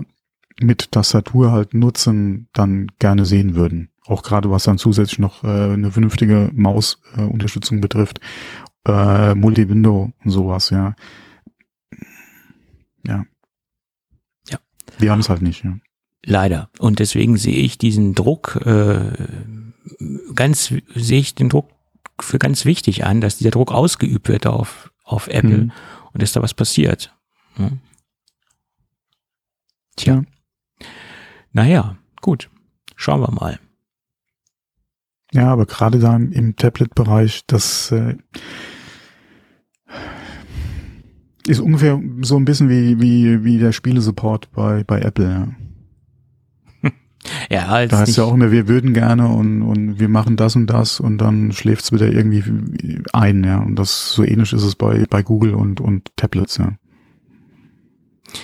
[0.60, 3.90] mit Tastatur halt nutzen, dann gerne sehen würden.
[4.06, 8.20] Auch gerade was dann zusätzlich noch äh, eine vernünftige Mausunterstützung äh, betrifft.
[8.86, 10.94] Äh, Multi-Window und sowas, ja.
[13.04, 13.24] Ja.
[14.48, 14.58] Ja.
[14.98, 15.76] Wir haben es halt nicht, ja.
[16.24, 16.70] Leider.
[16.78, 19.12] Und deswegen sehe ich diesen Druck, äh,
[20.34, 21.70] ganz, sehe ich den Druck
[22.20, 25.72] für ganz wichtig an, dass dieser Druck ausgeübt wird auf, auf Apple mhm.
[26.12, 27.14] und dass da was passiert.
[27.58, 27.70] Ja.
[29.96, 30.24] Tja.
[31.52, 32.50] Naja, gut.
[32.96, 33.58] Schauen wir mal.
[35.32, 38.16] Ja, aber gerade da im, im Tablet-Bereich, das äh,
[41.46, 45.30] ist ungefähr so ein bisschen wie, wie, wie der Spielesupport bei, bei Apple.
[45.30, 45.48] Ja.
[47.50, 50.54] Ja, als da heißt ja auch immer, wir würden gerne und, und wir machen das
[50.54, 52.44] und das und dann schläft's wieder irgendwie
[53.12, 53.58] ein, ja.
[53.58, 56.74] Und das so ähnlich ist es bei, bei Google und, und Tablets, ja.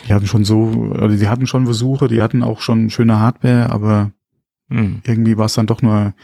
[0.09, 3.71] Die hatten schon so, also die hatten schon Versuche, die hatten auch schon schöne Hardware,
[3.71, 4.11] aber
[4.69, 5.01] hm.
[5.05, 6.15] irgendwie war es dann doch nur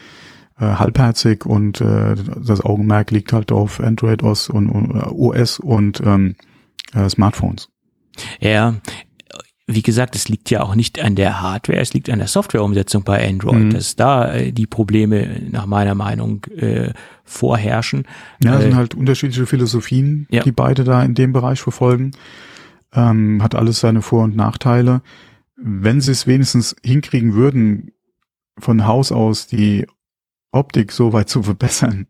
[0.65, 6.01] halbherzig und äh, das Augenmerk liegt halt auf Android OS und, und äh, OS und
[6.05, 6.35] ähm,
[6.93, 7.69] äh, Smartphones.
[8.39, 8.75] Ja,
[9.71, 13.03] wie gesagt, es liegt ja auch nicht an der Hardware, es liegt an der Softwareumsetzung
[13.03, 13.69] bei Android, mhm.
[13.69, 16.91] dass da äh, die Probleme nach meiner Meinung äh,
[17.23, 18.07] vorherrschen.
[18.43, 20.41] Ja, es sind halt unterschiedliche Philosophien, ja.
[20.41, 22.11] die beide da in dem Bereich verfolgen.
[22.93, 25.03] Ähm, hat alles seine Vor- und Nachteile.
[25.55, 27.91] Wenn sie es wenigstens hinkriegen würden,
[28.57, 29.85] von Haus aus die
[30.51, 32.07] Optik so weit zu verbessern,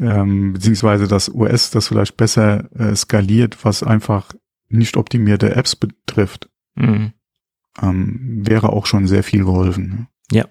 [0.00, 4.32] ähm, beziehungsweise das OS das vielleicht besser äh, skaliert, was einfach
[4.68, 7.12] nicht optimierte Apps betrifft, mhm.
[7.80, 10.08] ähm, wäre auch schon sehr viel geholfen.
[10.30, 10.46] Ja.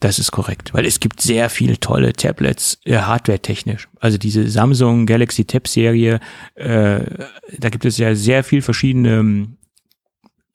[0.00, 3.88] Das ist korrekt, weil es gibt sehr viele tolle Tablets, äh, hardware-technisch.
[3.98, 6.20] Also diese Samsung Galaxy Tab Serie,
[6.54, 7.00] äh,
[7.58, 9.48] da gibt es ja sehr viel verschiedene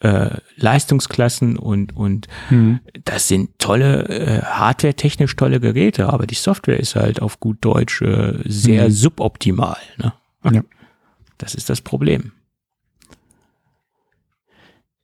[0.01, 2.79] äh, Leistungsklassen und und mhm.
[3.05, 8.01] das sind tolle äh, hardware-technisch tolle Geräte, aber die Software ist halt auf gut Deutsch
[8.01, 8.91] äh, sehr mhm.
[8.91, 9.77] suboptimal.
[9.97, 10.13] Ne?
[10.51, 10.63] Ja.
[11.37, 12.31] Das ist das Problem.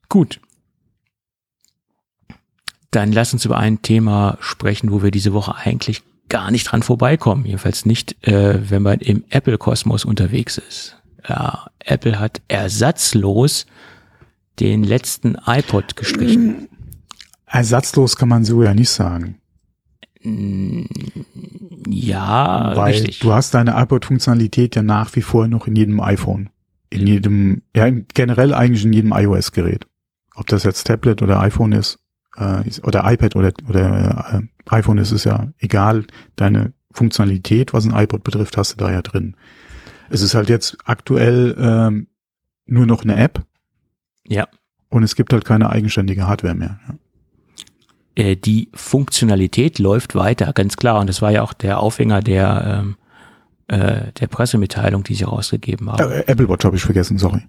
[0.09, 0.39] Gut.
[2.91, 6.83] Dann lass uns über ein Thema sprechen, wo wir diese Woche eigentlich gar nicht dran
[6.83, 7.45] vorbeikommen.
[7.45, 10.97] Jedenfalls nicht, äh, wenn man im Apple-Kosmos unterwegs ist.
[11.27, 13.65] Ja, Apple hat ersatzlos
[14.59, 16.67] den letzten iPod gestrichen.
[17.45, 19.39] Ersatzlos kann man so ja nicht sagen.
[21.89, 23.19] Ja, Weil richtig.
[23.19, 26.49] du hast deine iPod-Funktionalität ja nach wie vor noch in jedem iPhone.
[26.89, 29.85] In jedem, ja, generell eigentlich in jedem iOS-Gerät.
[30.35, 31.99] Ob das jetzt Tablet oder iPhone ist,
[32.35, 36.05] äh, oder iPad oder, oder äh, iPhone ist, ist ja egal.
[36.35, 39.35] Deine Funktionalität, was ein iPod betrifft, hast du da ja drin.
[40.09, 42.07] Es ist halt jetzt aktuell ähm,
[42.65, 43.45] nur noch eine App.
[44.27, 44.47] Ja.
[44.89, 46.79] Und es gibt halt keine eigenständige Hardware mehr.
[46.87, 46.95] Ja
[48.17, 50.99] äh, die Funktionalität läuft weiter, ganz klar.
[50.99, 52.95] Und das war ja auch der Aufhänger der, ähm,
[53.67, 56.11] äh, der Pressemitteilung, die sie rausgegeben haben.
[56.11, 57.41] Äh, Apple Watch habe ich vergessen, sorry.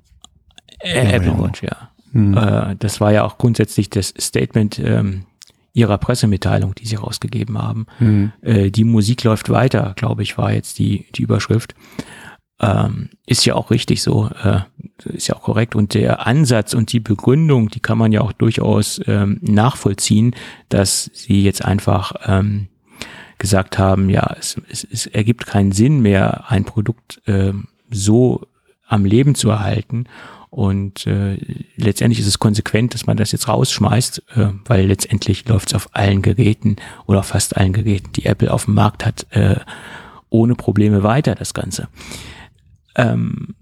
[0.81, 1.91] Äh, Apple ja, Watch, ja.
[2.13, 2.37] Hm.
[2.37, 5.25] Äh, das war ja auch grundsätzlich das Statement ähm,
[5.73, 7.87] ihrer Pressemitteilung, die sie rausgegeben haben.
[7.99, 8.33] Hm.
[8.43, 11.75] Äh, die Musik läuft weiter, glaube ich, war jetzt die, die Überschrift.
[12.61, 14.61] Ähm, ist ja auch richtig so, äh,
[15.05, 15.77] ist ja auch korrekt.
[15.77, 20.35] Und der Ansatz und die Begründung, die kann man ja auch durchaus ähm, nachvollziehen,
[20.69, 22.69] dass sie jetzt einfach ähm,
[23.39, 27.53] gesagt haben, ja, es, es, es ergibt keinen Sinn mehr, ein Produkt äh,
[27.91, 28.47] so
[28.87, 30.07] am Leben zu erhalten.
[30.51, 31.39] Und äh,
[31.77, 35.91] letztendlich ist es konsequent, dass man das jetzt rausschmeißt, äh, weil letztendlich läuft es auf
[35.93, 39.57] allen Geräten oder fast allen Geräten, die Apple auf dem Markt hat, äh,
[40.31, 41.89] ohne Probleme weiter, das Ganze.
[42.99, 43.55] Ähm,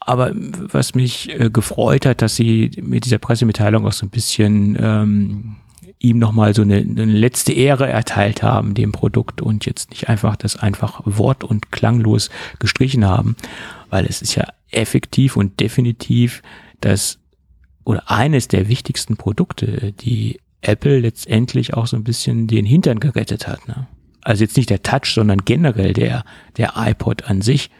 [0.00, 4.76] aber was mich äh, gefreut hat, dass sie mit dieser Pressemitteilung auch so ein bisschen
[4.80, 5.56] ähm,
[5.98, 10.36] ihm nochmal so eine, eine letzte Ehre erteilt haben, dem Produkt und jetzt nicht einfach
[10.36, 13.36] das einfach wort- und klanglos gestrichen haben,
[13.90, 16.42] weil es ist ja effektiv und definitiv
[16.80, 17.18] das
[17.84, 23.48] oder eines der wichtigsten Produkte, die Apple letztendlich auch so ein bisschen den Hintern gerettet
[23.48, 23.66] hat.
[23.66, 23.86] Ne?
[24.22, 26.24] Also jetzt nicht der Touch, sondern generell der,
[26.56, 27.70] der iPod an sich.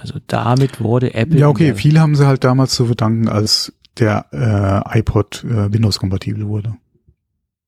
[0.00, 1.38] Also damit wurde Apple.
[1.38, 6.46] Ja, okay, viel haben sie halt damals zu verdanken, als der äh, iPod äh, Windows-kompatibel
[6.46, 6.76] wurde.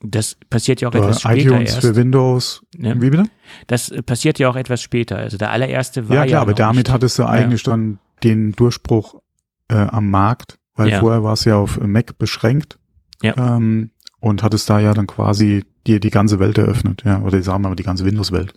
[0.02, 1.80] Das passiert ja auch Oder etwas später iTunes erst.
[1.80, 2.62] für Windows.
[2.78, 2.94] Ja.
[3.00, 3.24] Wie bitte?
[3.66, 5.16] Das passiert ja auch etwas später.
[5.16, 6.92] Also der allererste war ja klar, ja aber damit nicht.
[6.92, 7.72] hattest du eigentlich ja.
[7.72, 9.20] dann den Durchbruch
[9.68, 12.78] äh, am Markt, weil vorher war es ja auf Mac beschränkt.
[13.22, 13.36] Ja.
[13.36, 17.62] Ähm, und hattest da ja dann quasi dir die ganze Welt eröffnet, ja, oder sagen
[17.64, 18.52] wir mal die ganze Windows-Welt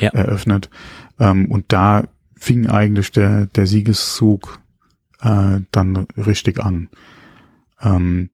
[0.00, 0.10] ja.
[0.10, 0.68] eröffnet.
[1.18, 2.04] Ähm, und da
[2.46, 4.60] fing eigentlich der, der Siegeszug
[5.20, 6.88] äh, dann richtig an.
[7.80, 8.30] Ähm,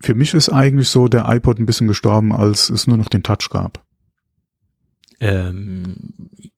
[0.00, 3.24] für mich ist eigentlich so der iPod ein bisschen gestorben, als es nur noch den
[3.24, 3.84] Touch gab.
[5.18, 5.96] Ähm,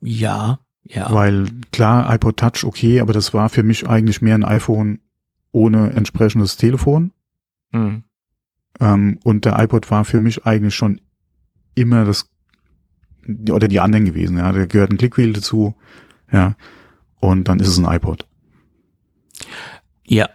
[0.01, 1.11] ja, ja.
[1.11, 5.01] Weil klar, iPod Touch, okay, aber das war für mich eigentlich mehr ein iPhone
[5.53, 7.13] ohne entsprechendes Telefon.
[7.73, 8.05] Mhm.
[8.79, 11.01] Ähm, und der iPod war für mich eigentlich schon
[11.75, 12.29] immer das
[13.49, 14.37] oder die anderen gewesen.
[14.37, 15.75] Ja, da gehört ein Clickwheel dazu.
[16.31, 16.57] Ja,
[17.21, 18.27] und dann ist es ein iPod.
[20.05, 20.29] Ja.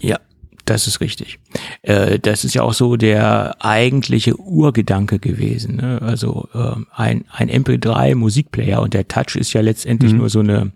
[0.00, 0.18] Ja,
[0.64, 1.38] das ist richtig.
[1.82, 5.76] Äh, das ist ja auch so der eigentliche Urgedanke gewesen.
[5.76, 6.00] Ne?
[6.00, 10.18] Also äh, ein, ein MP3-Musikplayer und der Touch ist ja letztendlich mhm.
[10.18, 10.72] nur so eine,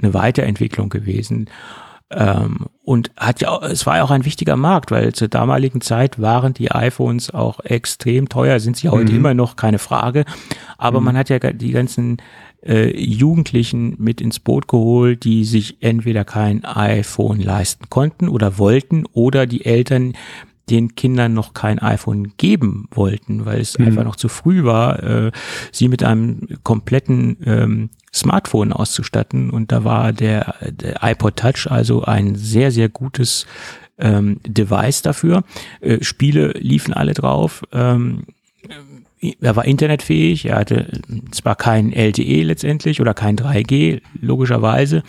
[0.00, 1.50] eine Weiterentwicklung gewesen.
[2.10, 5.80] Ähm, und hat ja, auch, es war ja auch ein wichtiger Markt, weil zur damaligen
[5.80, 9.18] Zeit waren die iPhones auch extrem teuer, sind sie heute mhm.
[9.18, 10.24] immer noch, keine Frage.
[10.78, 11.06] Aber mhm.
[11.06, 12.18] man hat ja die ganzen
[12.66, 19.04] äh, Jugendlichen mit ins Boot geholt, die sich entweder kein iPhone leisten konnten oder wollten
[19.12, 20.14] oder die Eltern
[20.68, 23.86] den Kindern noch kein iPhone geben wollten, weil es mhm.
[23.86, 25.32] einfach noch zu früh war, äh,
[25.70, 29.50] sie mit einem kompletten ähm, Smartphone auszustatten.
[29.50, 33.46] Und da war der, der iPod Touch also ein sehr, sehr gutes
[33.98, 35.44] ähm, Device dafür.
[35.80, 37.62] Äh, Spiele liefen alle drauf.
[37.72, 38.24] Ähm,
[39.40, 41.00] er war internetfähig, er hatte
[41.30, 45.02] zwar kein LTE letztendlich oder kein 3G, logischerweise,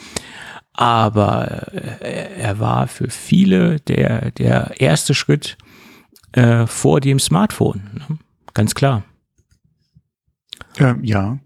[0.74, 5.58] aber äh, er war für viele der, der erste Schritt
[6.34, 8.18] äh, vor dem Smartphone, ne?
[8.54, 9.04] ganz klar.
[10.78, 11.40] Ähm, ja.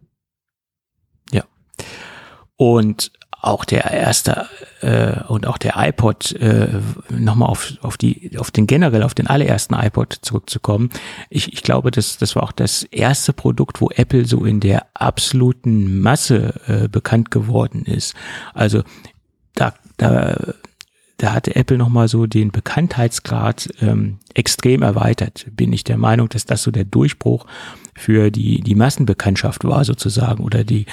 [1.31, 1.43] Ja.
[2.57, 3.11] Und
[3.41, 4.47] auch der erste
[4.81, 6.69] äh, und auch der iPod äh,
[7.09, 10.89] nochmal auf auf die auf den generell auf den allerersten iPod zurückzukommen.
[11.29, 14.85] Ich, ich glaube, das das war auch das erste Produkt, wo Apple so in der
[14.93, 18.13] absoluten Masse äh, bekannt geworden ist.
[18.53, 18.83] Also
[19.55, 20.53] da da
[21.21, 25.45] da hatte Apple nochmal so den Bekanntheitsgrad ähm, extrem erweitert.
[25.51, 27.45] Bin ich der Meinung, dass das so der Durchbruch
[27.95, 30.87] für die, die Massenbekanntschaft war sozusagen oder die,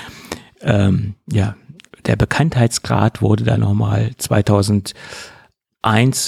[0.61, 1.57] ähm, ja,
[2.09, 4.95] der Bekanntheitsgrad wurde da nochmal 2001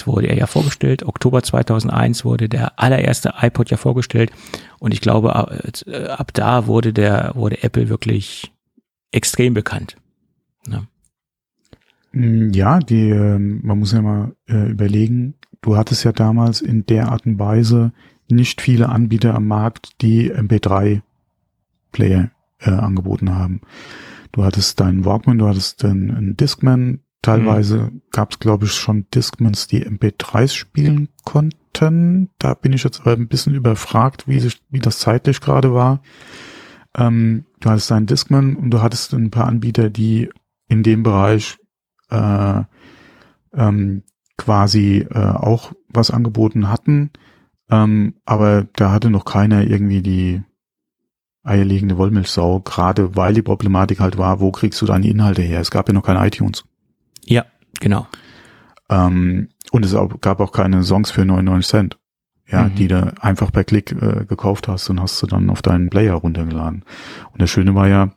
[0.06, 4.30] wurde er ja vorgestellt, Oktober 2001 wurde der allererste iPod ja vorgestellt
[4.78, 5.52] und ich glaube, ab,
[5.86, 8.52] äh, ab da wurde der, wurde Apple wirklich
[9.10, 9.96] extrem bekannt.
[10.68, 10.84] Ja,
[12.12, 16.84] mm, ja die, ähm, man muss ja mal äh, überlegen, du hattest ja damals in
[16.86, 17.92] der Art und Weise
[18.28, 23.62] nicht viele Anbieter am Markt, die MP3-Player äh, angeboten haben.
[24.32, 27.00] Du hattest deinen Walkman, du hattest einen, Discman.
[27.22, 28.02] Teilweise mhm.
[28.12, 32.30] gab es, glaube ich, schon Discmans, die MP3s spielen konnten.
[32.38, 36.02] Da bin ich jetzt aber ein bisschen überfragt, wie, sich, wie das zeitlich gerade war.
[36.96, 40.30] Ähm, du hattest einen Discman und du hattest ein paar Anbieter, die
[40.68, 41.58] in dem Bereich
[42.10, 42.62] äh,
[43.54, 44.02] ähm,
[44.38, 47.10] quasi äh, auch was angeboten hatten.
[47.70, 50.42] Ähm, aber da hatte noch keiner irgendwie die
[51.42, 55.60] eierlegende Wollmilchsau, gerade weil die Problematik halt war, wo kriegst du deine Inhalte her?
[55.60, 56.64] Es gab ja noch keine iTunes.
[57.24, 57.46] Ja,
[57.80, 58.06] genau.
[58.88, 61.98] Ähm, und es gab auch keine Songs für 99 Cent,
[62.50, 62.74] ja, mhm.
[62.74, 66.14] die du einfach per Klick äh, gekauft hast und hast du dann auf deinen Player
[66.14, 66.84] runtergeladen.
[67.32, 68.10] Und das Schöne war ja,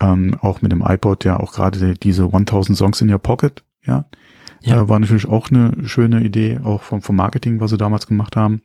[0.00, 4.04] ähm, auch mit dem iPod ja auch gerade diese 1000 Songs in your Pocket, ja,
[4.62, 4.82] ja.
[4.82, 8.36] Äh, war natürlich auch eine schöne Idee, auch vom, vom Marketing, was sie damals gemacht
[8.36, 8.62] haben.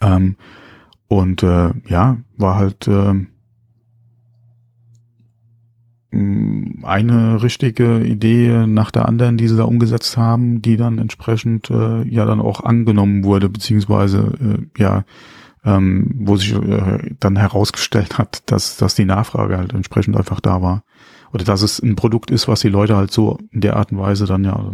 [0.00, 0.36] Ähm,
[1.10, 3.14] und äh, ja, war halt äh,
[6.12, 12.02] eine richtige Idee nach der anderen, die sie da umgesetzt haben, die dann entsprechend äh,
[12.04, 15.04] ja dann auch angenommen wurde, beziehungsweise äh, ja,
[15.64, 20.62] ähm, wo sich äh, dann herausgestellt hat, dass, dass die Nachfrage halt entsprechend einfach da
[20.62, 20.84] war.
[21.32, 23.98] Oder dass es ein Produkt ist, was die Leute halt so in der Art und
[23.98, 24.64] Weise dann ja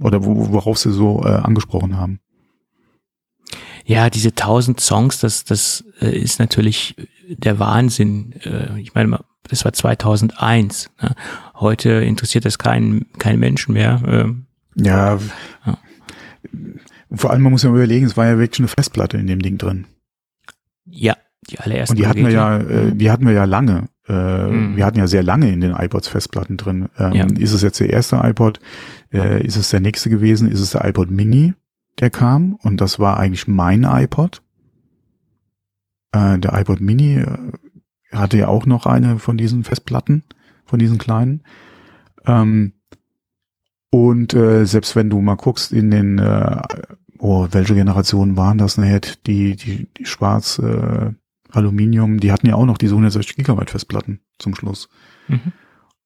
[0.00, 2.18] oder worauf sie so äh, angesprochen haben.
[3.84, 6.96] Ja, diese tausend Songs, das, das äh, ist natürlich
[7.28, 8.34] der Wahnsinn.
[8.44, 10.90] Äh, ich meine, das war 2001.
[11.00, 11.14] Ne?
[11.54, 14.00] Heute interessiert das keinen kein Menschen mehr.
[14.06, 15.18] Äh, ja,
[15.66, 15.78] ja.
[17.14, 19.58] Vor allem, man muss ja überlegen, es war ja wirklich eine Festplatte in dem Ding
[19.58, 19.86] drin.
[20.86, 21.16] Ja,
[21.50, 21.92] die allerersten.
[21.92, 23.88] Und die hatten wir ja, äh, die hatten wir ja lange.
[24.08, 24.76] Äh, mhm.
[24.76, 26.88] Wir hatten ja sehr lange in den iPods Festplatten drin.
[26.98, 27.26] Ähm, ja.
[27.38, 28.60] Ist es jetzt der erste iPod?
[29.12, 30.50] Äh, ist es der nächste gewesen?
[30.50, 31.54] Ist es der iPod Mini?
[32.00, 34.42] Der kam und das war eigentlich mein iPod.
[36.12, 37.52] Äh, der iPod Mini äh,
[38.12, 40.24] hatte ja auch noch eine von diesen Festplatten,
[40.64, 41.42] von diesen kleinen.
[42.26, 42.74] Ähm,
[43.90, 46.62] und äh, selbst wenn du mal guckst in den, äh,
[47.18, 51.10] oh, welche Generationen waren das nachher, die, die, die schwarz äh,
[51.50, 54.88] Aluminium, die hatten ja auch noch diese 160 Gigabyte Festplatten zum Schluss.
[55.28, 55.52] Mhm.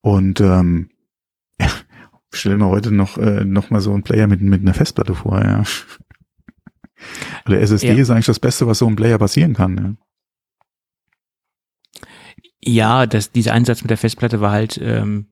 [0.01, 0.91] Und ähm,
[2.37, 5.43] stell mir heute noch, äh, noch mal so einen Player mit, mit einer Festplatte vor,
[5.43, 5.62] ja.
[7.47, 7.95] Oder SSD ja.
[7.95, 9.95] ist eigentlich das Beste, was so ein Player passieren kann, ja.
[12.68, 15.28] Ja, das, dieser Einsatz mit der Festplatte war halt ähm,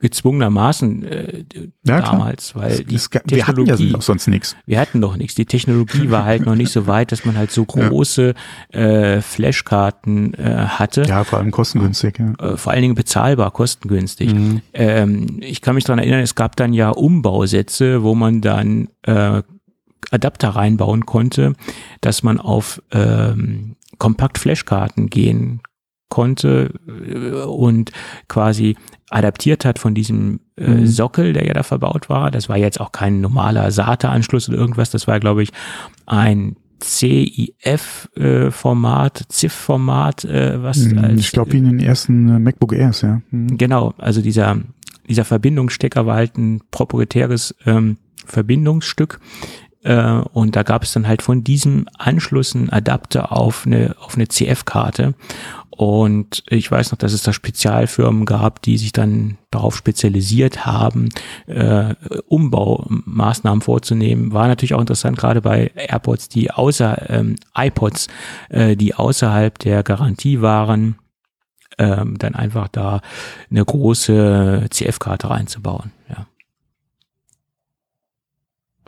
[0.00, 1.44] gezwungenermaßen äh,
[1.86, 2.64] ja, damals, klar.
[2.64, 4.56] weil die es, Technologie, wir hatten ja noch sonst nichts.
[4.66, 5.34] Wir hatten noch nichts.
[5.34, 8.34] Die Technologie war halt noch nicht so weit, dass man halt so große
[8.72, 8.80] ja.
[8.80, 11.02] äh, Flashkarten äh, hatte.
[11.02, 12.18] Ja, vor allem kostengünstig.
[12.18, 12.52] Ja.
[12.52, 14.34] Äh, vor allen Dingen bezahlbar, kostengünstig.
[14.34, 14.60] Mhm.
[14.72, 19.42] Ähm, ich kann mich daran erinnern, es gab dann ja Umbausätze, wo man dann äh,
[20.10, 21.54] Adapter reinbauen konnte,
[22.00, 25.60] dass man auf ähm, Kompakt-Flashkarten gehen
[26.14, 27.90] konnte äh, und
[28.28, 28.76] quasi
[29.10, 30.86] adaptiert hat von diesem äh, mhm.
[30.86, 32.30] Sockel, der ja da verbaut war.
[32.30, 34.90] Das war jetzt auch kein normaler SATA-Anschluss oder irgendwas.
[34.90, 35.50] Das war, glaube ich,
[36.06, 37.60] ein CIF-Format,
[39.20, 43.20] äh, CIF-Format, äh, was mhm, als, Ich glaube, in den ersten äh, MacBook Airs, ja.
[43.30, 43.58] Mhm.
[43.58, 44.58] Genau, also dieser,
[45.08, 49.18] dieser Verbindungsstecker war halt ein proprietäres ähm, Verbindungsstück,
[49.84, 54.16] äh, und da gab es dann halt von diesem Anschluss einen Adapter auf eine, auf
[54.16, 55.14] eine CF-Karte.
[55.70, 61.08] Und ich weiß noch, dass es da Spezialfirmen gab, die sich dann darauf spezialisiert haben,
[61.46, 61.94] äh,
[62.28, 64.32] Umbaumaßnahmen vorzunehmen.
[64.32, 68.06] War natürlich auch interessant, gerade bei AirPods, die außer ähm, iPods,
[68.50, 70.96] äh, die außerhalb der Garantie waren,
[71.76, 73.00] ähm, dann einfach da
[73.50, 75.90] eine große CF-Karte reinzubauen.
[76.08, 76.26] Ja.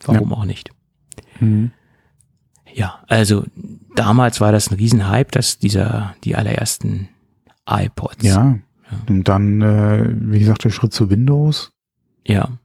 [0.04, 0.36] Warum ja.
[0.36, 0.70] auch nicht?
[1.40, 1.70] Mhm.
[2.72, 3.44] Ja, also
[3.94, 7.08] damals war das ein Riesenhype, dass dieser, die allerersten
[7.68, 8.22] iPods.
[8.24, 8.34] Ja,
[8.90, 8.98] Ja.
[9.08, 11.72] Und dann, äh, wie gesagt, der Schritt zu Windows.
[12.26, 12.58] Ja.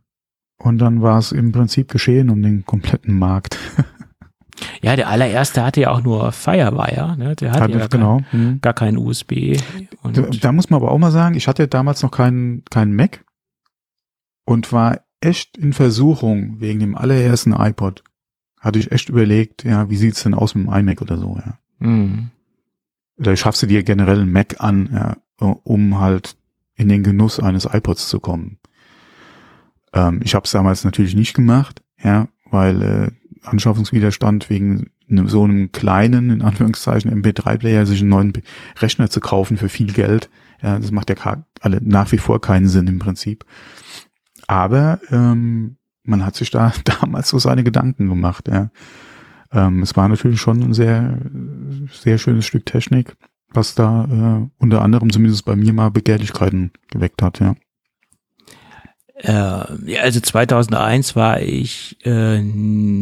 [0.59, 3.57] Und dann war es im Prinzip geschehen um den kompletten Markt.
[4.83, 7.35] Ja, der allererste hatte ja auch nur Firewire, ne?
[7.35, 8.21] Der hatte Hat- ja gar, genau.
[8.29, 8.61] kein, Mhm.
[8.61, 9.57] gar kein USB.
[10.03, 12.95] Und Da, da muss man aber auch mal sagen, ich hatte damals noch keinen keinen
[12.95, 13.23] Mac
[14.45, 18.03] und war echt in Versuchung wegen dem allerersten iPod.
[18.61, 21.57] Hatte ich echt überlegt, ja, wie sieht's denn aus mit dem iMac oder so, ja.
[21.79, 22.29] Mhm.
[23.17, 26.37] Oder schaffst du dir generell einen Mac an, ja, um halt
[26.75, 28.57] in den Genuss eines iPods zu kommen.
[29.93, 33.11] Ähm, ich habe es damals natürlich nicht gemacht, ja, weil äh,
[33.43, 38.33] Anschaffungswiderstand wegen einem, so einem kleinen, in Anführungszeichen, MP3-Player sich einen neuen
[38.79, 40.29] Rechner zu kaufen für viel Geld,
[40.61, 43.45] ja, das macht ja alle nach wie vor keinen Sinn im Prinzip.
[44.47, 48.69] Aber ähm, man hat sich da damals so seine Gedanken gemacht, ja.
[49.53, 51.17] Ähm, es war natürlich schon ein sehr,
[51.91, 53.17] sehr schönes Stück Technik,
[53.53, 57.55] was da äh, unter anderem zumindest bei mir mal Begehrlichkeiten geweckt hat, ja.
[59.23, 59.31] Äh,
[59.91, 62.41] ja, also 2001 war ich äh,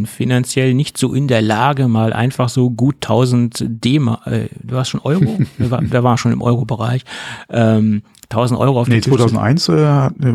[0.06, 4.90] finanziell nicht so in der Lage, mal einfach so gut 1000 D-Mark, äh, du warst
[4.90, 5.40] schon Euro?
[5.58, 7.06] da, war, da war schon im Euro-Bereich.
[7.50, 8.02] Ähm,
[8.32, 9.74] 1000 Euro auf Nee, den Tisch zu- 2001 äh,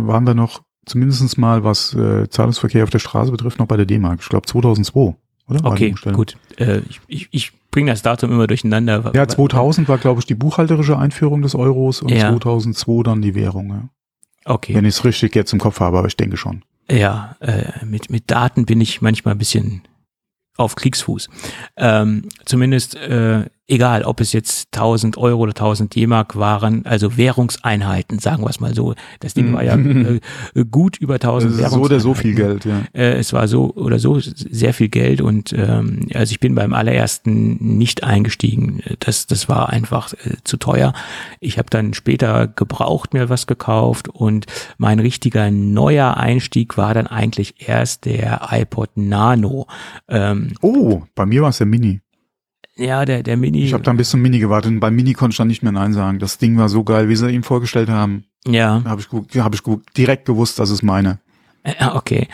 [0.07, 3.87] waren wir noch zumindest mal, was äh, Zahlungsverkehr auf der Straße betrifft, noch bei der
[3.87, 4.21] D-Mark.
[4.23, 5.15] Ich glaube 2002,
[5.49, 5.65] oder?
[5.65, 6.37] Okay, gut.
[6.57, 9.13] Äh, ich ich, ich bringe das Datum immer durcheinander.
[9.15, 12.31] Ja, 2000 war, glaube ich, die buchhalterische Einführung des Euros und Ja.
[12.31, 13.69] 2002 dann die Währung.
[13.71, 13.89] Ja.
[14.45, 14.75] Okay.
[14.75, 16.63] Wenn ich es richtig jetzt im Kopf habe, aber ich denke schon.
[16.91, 19.83] Ja, äh, mit, mit Daten bin ich manchmal ein bisschen
[20.57, 21.29] auf Kriegsfuß.
[21.77, 28.19] Ähm, zumindest äh, egal, ob es jetzt 1000 Euro oder 1000 D-Mark waren, also Währungseinheiten,
[28.19, 28.95] sagen wir es mal so.
[29.21, 30.21] Das Ding war ja äh,
[30.71, 32.71] gut über 1000 Das ist so oder so viel Währungseinheiten.
[32.71, 33.01] Geld, ja.
[33.01, 36.73] Äh, es war so oder so sehr viel Geld und ähm, also ich bin beim
[36.73, 38.83] allerersten nicht eingestiegen.
[39.01, 40.93] Das, das war einfach äh, zu teuer.
[41.41, 44.47] Ich habe dann später gebraucht mir was gekauft und
[44.77, 49.67] mein richtiger neuer Einstieg war dann eigentlich erst der iPod Nano.
[50.09, 52.01] Ähm, Oh, bei mir war es der Mini.
[52.77, 53.63] Ja, der, der Mini.
[53.63, 55.73] Ich habe dann bis zum Mini gewartet und beim Mini konnte ich dann nicht mehr
[55.73, 56.19] Nein sagen.
[56.19, 58.25] Das Ding war so geil, wie sie ihn vorgestellt haben.
[58.47, 59.63] ja, habe ich, hab ich
[59.97, 61.19] direkt gewusst, das ist meine.
[61.81, 62.29] Ja, okay.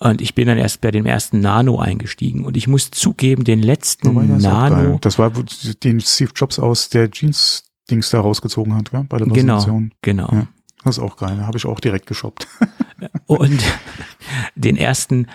[0.00, 3.62] Und ich bin dann erst bei dem ersten Nano eingestiegen und ich muss zugeben, den
[3.62, 4.42] letzten Wobei, das.
[4.42, 5.30] Nano, Das war,
[5.82, 9.04] den Steve Jobs aus der Jeans-Dings da rausgezogen hat, gell?
[9.08, 9.92] bei der genau, Präsentation.
[10.02, 10.28] genau.
[10.32, 10.46] Ja.
[10.82, 11.46] Das ist auch geil.
[11.46, 12.46] Habe ich auch direkt geshoppt.
[13.26, 13.62] Und
[14.54, 15.28] den ersten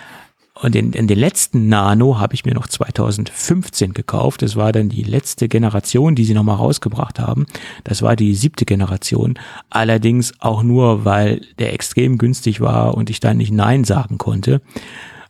[0.62, 4.42] und den, den letzten Nano habe ich mir noch 2015 gekauft.
[4.42, 7.46] Das war dann die letzte Generation, die sie nochmal rausgebracht haben.
[7.86, 9.40] Das war die siebte Generation.
[9.70, 14.62] Allerdings auch nur, weil der extrem günstig war und ich dann nicht Nein sagen konnte.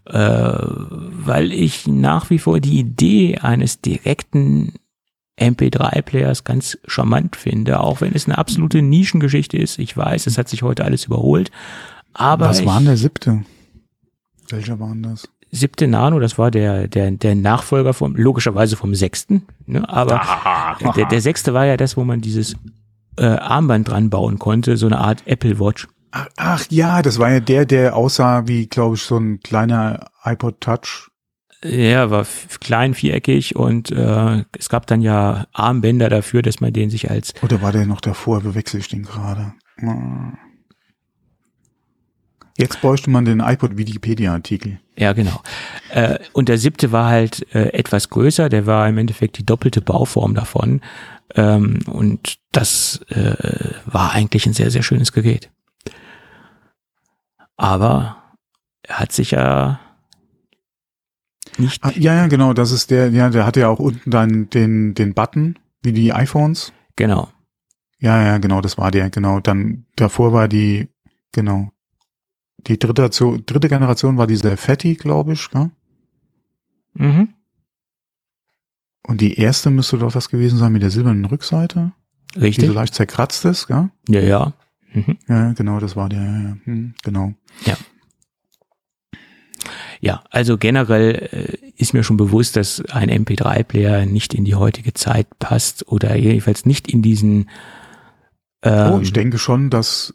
[0.06, 4.74] Äh, weil ich nach wie vor die Idee eines direkten
[5.40, 9.78] MP3-Players ganz charmant finde, auch wenn es eine absolute Nischengeschichte ist.
[9.78, 11.52] Ich weiß, es hat sich heute alles überholt.
[12.14, 13.44] Aber Was war denn der siebte?
[14.50, 15.30] Welcher war denn das?
[15.52, 19.88] siebte Nano, das war der, der, der Nachfolger vom, logischerweise vom sechsten, ne?
[19.88, 20.22] aber
[20.96, 22.56] der, der sechste war ja das, wo man dieses
[23.18, 25.88] äh, Armband dran bauen konnte, so eine Art Apple Watch.
[26.12, 30.10] Ach, ach ja, das war ja der, der aussah wie, glaube ich, so ein kleiner
[30.24, 31.10] iPod Touch.
[31.64, 32.26] Ja, war
[32.62, 37.34] klein, viereckig und äh, es gab dann ja Armbänder dafür, dass man den sich als
[37.44, 38.42] Oder war der noch davor?
[38.42, 39.54] Bewechsel ich den gerade?
[42.60, 44.82] Jetzt bräuchte man den iPod Wikipedia-Artikel.
[44.98, 45.42] Ja, genau.
[45.92, 49.80] Äh, und der siebte war halt äh, etwas größer, der war im Endeffekt die doppelte
[49.80, 50.82] Bauform davon.
[51.36, 55.50] Ähm, und das äh, war eigentlich ein sehr, sehr schönes Gerät.
[57.56, 58.18] Aber
[58.84, 59.80] er hat sich ja
[61.58, 61.82] nicht.
[61.86, 64.96] Ah, ja, ja, genau, das ist der, ja, der hatte ja auch unten dann den,
[64.96, 66.74] den Button, wie die iPhones.
[66.98, 67.30] Genau.
[68.00, 69.40] Ja, ja, genau, das war der, genau.
[69.40, 70.90] Dann davor war die,
[71.32, 71.72] genau.
[72.68, 75.72] Die dritte, dritte Generation war diese Fatty, glaube ich, gell?
[76.94, 77.30] Mhm.
[79.04, 81.94] Und die erste müsste doch das gewesen sein mit der silbernen Rückseite,
[82.36, 82.68] die Richtig.
[82.68, 83.90] so leicht zerkratzt ist, gell?
[84.08, 84.54] Ja, ja.
[84.94, 85.18] Mhm.
[85.28, 86.58] Ja, genau, das war der, ja, ja.
[86.66, 87.34] Hm, genau.
[90.02, 94.94] Ja, also generell äh, ist mir schon bewusst, dass ein MP3-Player nicht in die heutige
[94.94, 97.50] Zeit passt oder jedenfalls nicht in diesen.
[98.62, 100.14] Ähm, oh, ich denke schon, dass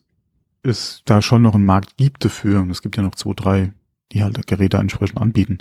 [0.67, 2.61] es da schon noch einen Markt gibt dafür.
[2.61, 3.73] Und es gibt ja noch zwei, drei,
[4.13, 5.59] die halt Geräte entsprechend anbieten.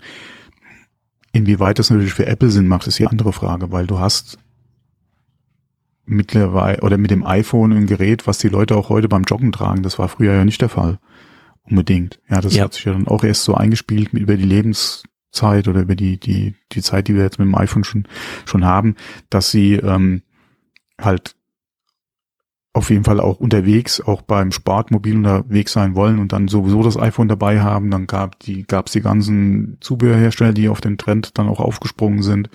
[1.32, 4.38] Inwieweit das natürlich für Apple Sinn macht, ist die andere Frage, weil du hast
[6.06, 9.84] mittlerweile oder mit dem iPhone ein Gerät, was die Leute auch heute beim Joggen tragen.
[9.84, 11.00] Das war früher ja nicht der Fall.
[11.64, 12.20] Unbedingt.
[12.30, 12.66] Ja, das Ja.
[12.66, 16.20] hat sich ja dann auch erst so eingespielt mit über die Lebenszeit oder über die,
[16.20, 18.06] die, die Zeit, die wir jetzt mit dem iPhone schon,
[18.46, 18.96] schon haben,
[19.30, 20.24] dass sie ähm,
[21.00, 21.36] halt
[22.74, 26.98] auf jeden Fall auch unterwegs, auch beim Sportmobil unterwegs sein wollen und dann sowieso das
[26.98, 31.48] iPhone dabei haben, dann gab die gab's die ganzen Zubehörhersteller, die auf den Trend dann
[31.48, 32.50] auch aufgesprungen sind.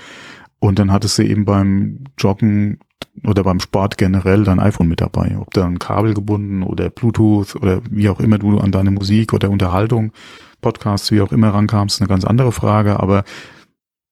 [0.58, 2.80] Und dann hattest du eben beim Joggen
[3.24, 7.80] oder beim Sport generell dein iPhone mit dabei, ob dann Kabel gebunden oder Bluetooth oder
[7.88, 10.12] wie auch immer du an deine Musik oder Unterhaltung,
[10.60, 13.22] Podcasts, wie auch immer rankamst, eine ganz andere Frage, aber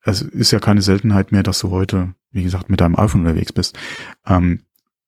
[0.05, 3.53] es ist ja keine Seltenheit mehr, dass du heute, wie gesagt, mit deinem iPhone unterwegs
[3.53, 3.77] bist.
[4.25, 4.61] Ähm,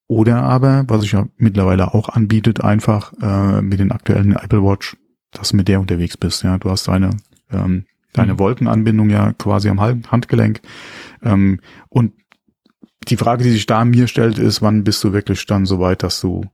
[0.09, 4.97] oder aber, was sich ja mittlerweile auch anbietet, einfach äh, mit den aktuellen Apple Watch,
[5.31, 6.43] dass du mit der unterwegs bist.
[6.43, 7.11] Ja, du hast deine
[7.51, 8.39] ähm, deine mhm.
[8.39, 10.61] Wolkenanbindung ja quasi am Handgelenk.
[11.23, 12.13] Ähm, und
[13.09, 16.03] die Frage, die sich da mir stellt, ist, wann bist du wirklich dann so weit,
[16.03, 16.45] dass du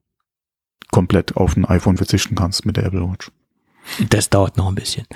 [0.91, 3.33] komplett auf ein iPhone verzichten kannst mit der Apple Watch?
[4.11, 5.07] Das dauert noch ein bisschen.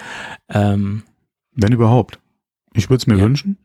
[0.49, 1.03] Ähm,
[1.55, 2.19] Wenn überhaupt.
[2.75, 3.25] Ich würde es mir ja.
[3.25, 3.59] wünschen.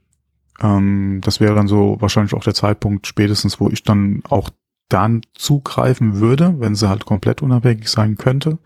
[0.61, 4.49] Ähm, das wäre dann so wahrscheinlich auch der Zeitpunkt spätestens, wo ich dann auch
[4.93, 8.59] dann zugreifen würde, wenn sie halt komplett unabhängig sein könnte.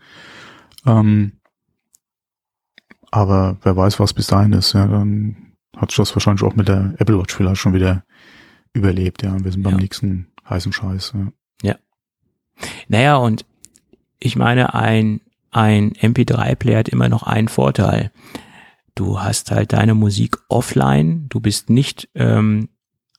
[0.86, 1.32] Ähm,
[3.10, 6.68] aber wer weiß, was bis dahin ist, ja, dann hat sich das wahrscheinlich auch mit
[6.68, 8.04] der Apple Watch vielleicht schon wieder
[8.74, 9.42] überlebt, ja.
[9.42, 9.80] Wir sind beim ja.
[9.80, 11.32] nächsten heißen Scheiß, ja.
[11.62, 11.76] Ja.
[12.88, 13.46] Naja, und
[14.18, 18.12] ich meine, ein, ein MP3-Player hat immer noch einen Vorteil.
[18.94, 22.68] Du hast halt deine Musik offline, du bist nicht ähm,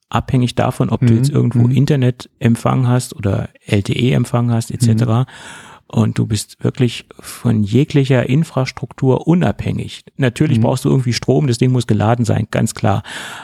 [0.10, 1.08] abhängig davon, ob mhm.
[1.08, 1.76] du jetzt irgendwo mhm.
[1.76, 5.06] Internetempfang hast oder LTE-Empfang hast, etc.
[5.06, 5.26] Mhm.
[5.92, 10.04] Und du bist wirklich von jeglicher Infrastruktur unabhängig.
[10.18, 10.64] Natürlich mhm.
[10.64, 13.02] brauchst du irgendwie Strom, das Ding muss geladen sein, ganz klar.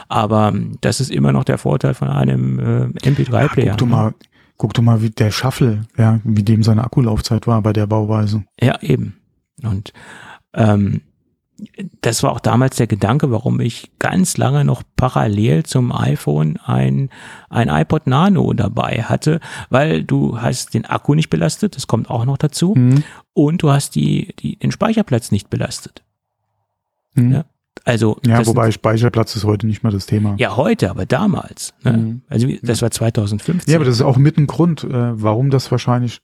[0.08, 3.66] Aber ähm, das ist immer noch der Vorteil von einem äh, MP3-Player.
[3.66, 4.14] Ja, guck, du mal,
[4.56, 8.44] guck doch mal, wie der Shuffle, ja, wie dem seine Akkulaufzeit war bei der Bauweise.
[8.60, 9.16] Ja, eben.
[9.62, 9.92] Und
[10.54, 11.00] ähm,
[12.02, 17.10] das war auch damals der Gedanke, warum ich ganz lange noch parallel zum iPhone ein,
[17.48, 22.24] ein iPod Nano dabei hatte, weil du hast den Akku nicht belastet, das kommt auch
[22.24, 23.04] noch dazu, mhm.
[23.32, 26.02] und du hast die, die, den Speicherplatz nicht belastet.
[27.14, 27.32] Mhm.
[27.32, 27.44] Ja?
[27.84, 30.34] Also ja, wobei Speicherplatz ist heute nicht mehr das Thema.
[30.38, 31.72] Ja, heute, aber damals.
[31.84, 31.92] Ne?
[31.92, 32.22] Mhm.
[32.28, 33.70] Also das war 2015.
[33.70, 36.20] Ja, aber das ist auch mit ein Grund, äh, warum das wahrscheinlich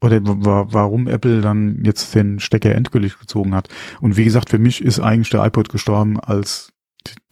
[0.00, 3.68] oder warum Apple dann jetzt den Stecker endgültig gezogen hat.
[4.00, 6.72] Und wie gesagt, für mich ist eigentlich der iPod gestorben, als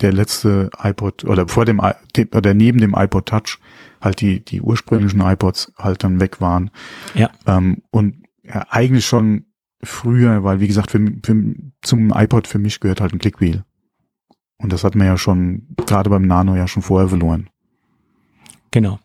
[0.00, 3.58] der letzte iPod oder vor dem oder neben dem iPod Touch
[4.00, 6.70] halt die die ursprünglichen iPods halt dann weg waren.
[7.14, 7.30] Ja.
[7.46, 9.46] Ähm, und ja, eigentlich schon
[9.82, 13.64] früher, weil wie gesagt, für, für, zum iPod für mich gehört halt ein Clickwheel.
[14.58, 17.50] Und das hat man ja schon gerade beim Nano ja schon vorher verloren.
[18.70, 18.98] Genau.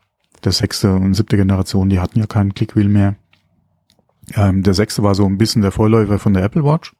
[0.43, 3.15] Der sechste und siebte Generation, die hatten ja keinen Clickwheel mehr.
[4.35, 6.95] Ähm, der sechste war so ein bisschen der Vorläufer von der Apple Watch.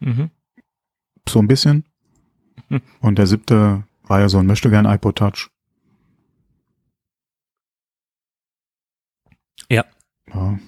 [0.00, 0.30] Mhm.
[1.28, 1.84] So ein bisschen.
[2.68, 2.82] Mhm.
[3.00, 5.50] Und der siebte war ja so ein möchte gern iPod Touch.
[9.70, 9.84] Ja.
[10.32, 10.58] ja.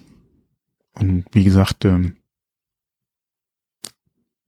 [0.95, 2.17] Und wie gesagt, ähm,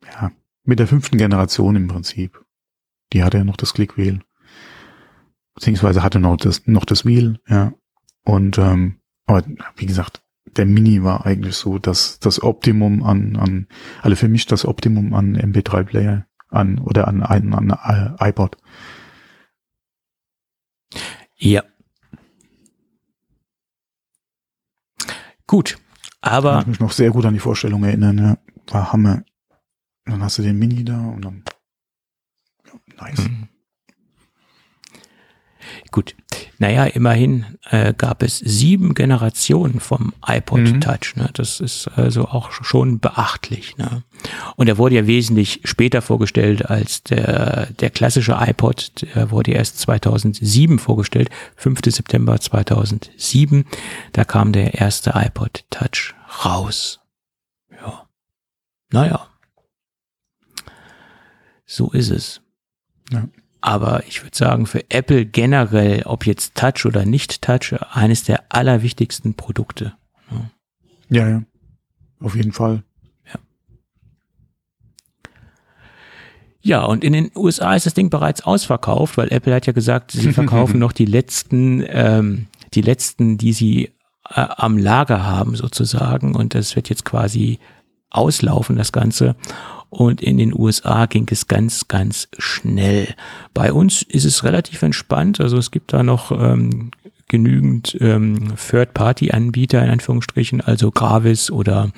[0.05, 0.31] ja,
[0.65, 2.45] mit der fünften Generation im Prinzip.
[3.13, 4.21] Die hatte ja noch das Clickwheel.
[5.55, 7.73] Beziehungsweise hatte noch das, noch das Wheel, ja.
[8.25, 9.45] Und, ähm, aber
[9.77, 13.69] wie gesagt, der Mini war eigentlich so dass das Optimum an, an,
[14.03, 18.57] also für mich das Optimum an MP3-Player an oder an, an, an, an iPod.
[21.37, 21.65] Ja.
[25.47, 25.79] Gut,
[26.21, 26.53] aber.
[26.53, 28.39] Kann ich mich noch sehr gut an die Vorstellung erinnern, ja.
[28.69, 29.25] War Hammer.
[30.05, 31.45] Dann hast du den Mini da und dann.
[32.67, 33.29] Ja, nice.
[33.29, 33.49] Mhm.
[35.93, 36.17] Gut.
[36.59, 40.81] Naja, immerhin äh, gab es sieben Generationen vom iPod mhm.
[40.81, 41.15] Touch.
[41.17, 41.29] Ne?
[41.35, 43.77] Das ist also auch schon beachtlich.
[43.77, 44.03] Ne?
[44.57, 49.05] Und er wurde ja wesentlich später vorgestellt als der, der klassische iPod.
[49.15, 51.81] Der wurde erst 2007 vorgestellt, 5.
[51.85, 53.67] September 2007.
[54.13, 57.01] Da kam der erste iPod Touch raus.
[57.71, 58.09] Ja.
[58.91, 59.27] Naja.
[61.67, 62.41] So ist es.
[63.11, 63.29] Ja.
[63.63, 68.43] Aber ich würde sagen, für Apple generell, ob jetzt Touch oder nicht Touch, eines der
[68.49, 69.95] allerwichtigsten Produkte.
[71.09, 71.43] Ja, ja.
[72.21, 72.83] Auf jeden Fall.
[73.33, 73.39] Ja.
[76.61, 80.11] Ja, und in den USA ist das Ding bereits ausverkauft, weil Apple hat ja gesagt,
[80.11, 83.93] sie verkaufen noch die letzten, ähm, die letzten, die sie
[84.29, 86.35] äh, am Lager haben sozusagen.
[86.35, 87.61] Und das wird jetzt quasi
[88.11, 89.37] auslaufen, das Ganze
[89.93, 93.15] und in den USA ging es ganz, ganz schnell.
[93.53, 96.93] Bei uns ist es relativ entspannt, also es gibt da noch ähm,
[97.29, 101.91] genügend ähm, Third-Party-Anbieter in Anführungsstrichen, also Gravis oder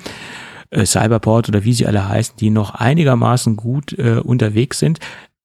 [0.71, 4.99] äh, Cyberport oder wie sie alle heißen, die noch einigermaßen gut äh, unterwegs sind.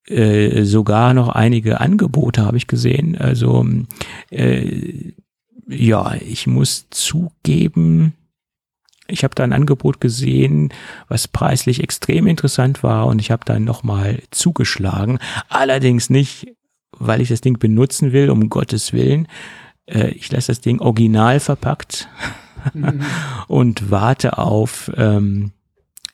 [0.08, 3.16] äh, sogar noch einige Angebote habe ich gesehen.
[3.16, 3.64] Also
[4.30, 5.12] äh,
[5.68, 8.14] ja, ich muss zugeben,
[9.10, 10.72] ich habe da ein Angebot gesehen,
[11.08, 15.18] was preislich extrem interessant war und ich habe dann nochmal zugeschlagen.
[15.48, 16.54] Allerdings nicht,
[16.92, 19.28] weil ich das Ding benutzen will, um Gottes Willen.
[19.86, 22.08] Äh, ich lasse das Ding original verpackt
[22.74, 23.02] mhm.
[23.48, 25.52] und warte auf ähm,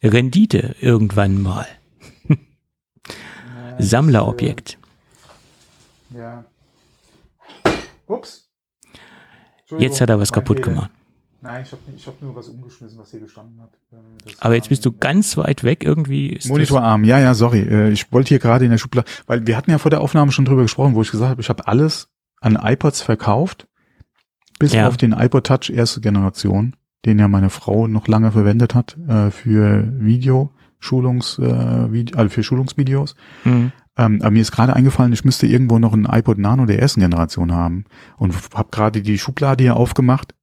[0.03, 1.67] Rendite irgendwann mal.
[3.79, 4.79] Sammlerobjekt.
[6.15, 6.45] Ja.
[8.07, 8.49] Ups.
[9.79, 10.91] Jetzt hat er was kaputt gemacht.
[11.47, 13.71] Nein, ich habe ich hab nur was umgeschmissen, was hier gestanden hat.
[13.93, 16.41] Äh, das Aber jetzt bist du ganz weit weg irgendwie.
[16.47, 17.61] Monitorarm, ja, ja, sorry.
[17.61, 20.33] Äh, ich wollte hier gerade in der Schublade, weil wir hatten ja vor der Aufnahme
[20.33, 22.09] schon drüber gesprochen, wo ich gesagt habe, ich habe alles
[22.41, 23.69] an iPods verkauft,
[24.59, 24.89] bis ja.
[24.89, 26.75] auf den iPod Touch erste Generation,
[27.05, 30.51] den ja meine Frau noch lange verwendet hat äh, für Video,
[30.81, 33.15] Schulungs, äh, also für Schulungsvideos.
[33.45, 33.71] Mhm.
[33.97, 37.01] Ähm, aber mir ist gerade eingefallen, ich müsste irgendwo noch ein iPod Nano der ersten
[37.01, 37.85] Generation haben
[38.17, 40.35] und habe gerade die Schublade hier aufgemacht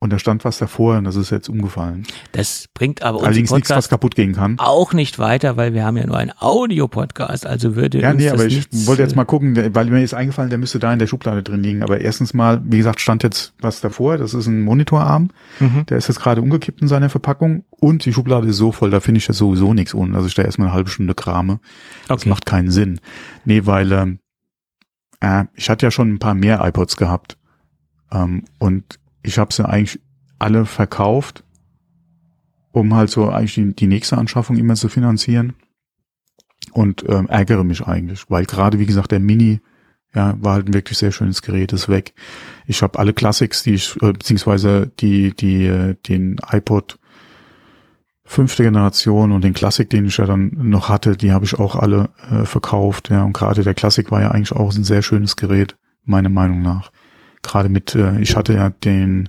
[0.00, 2.04] und da stand was davor und das ist jetzt umgefallen.
[2.30, 4.56] Das bringt aber Allerdings nichts, was kaputt gehen kann.
[4.58, 8.46] Auch nicht weiter, weil wir haben ja nur einen Audio-Podcast, also würde Ja, nee, aber
[8.46, 11.42] ich wollte jetzt mal gucken, weil mir ist eingefallen, der müsste da in der Schublade
[11.42, 11.82] drin liegen.
[11.82, 14.18] Aber erstens mal, wie gesagt, stand jetzt was davor.
[14.18, 15.30] Das ist ein Monitorarm.
[15.58, 15.86] Mhm.
[15.86, 19.00] Der ist jetzt gerade umgekippt in seiner Verpackung und die Schublade ist so voll, da
[19.00, 20.14] finde ich das sowieso nichts unten.
[20.14, 21.54] Also ich da erstmal eine halbe Stunde krame.
[21.54, 22.14] Okay.
[22.14, 23.00] Das macht keinen Sinn.
[23.44, 24.20] Nee, weil ähm,
[25.20, 27.36] äh, ich hatte ja schon ein paar mehr iPods gehabt.
[28.12, 28.98] Ähm, und
[29.28, 30.00] ich habe sie eigentlich
[30.38, 31.44] alle verkauft,
[32.72, 35.54] um halt so eigentlich die, die nächste Anschaffung immer zu finanzieren.
[36.72, 39.60] Und ähm, ärgere mich eigentlich, weil gerade wie gesagt der Mini
[40.14, 42.14] ja war halt ein wirklich sehr schönes Gerät, ist weg.
[42.66, 46.98] Ich habe alle Classics, die ich äh, beziehungsweise die die äh, den iPod
[48.24, 51.74] fünfte Generation und den Classic, den ich ja dann noch hatte, die habe ich auch
[51.74, 53.08] alle äh, verkauft.
[53.08, 56.60] Ja und gerade der Classic war ja eigentlich auch ein sehr schönes Gerät meiner Meinung
[56.60, 56.92] nach
[57.48, 59.28] gerade mit, äh, ich hatte ja den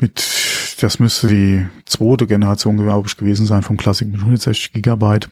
[0.00, 5.30] mit, das müsste die zweite Generation, glaube ich, gewesen sein vom Classic mit 160 Gigabyte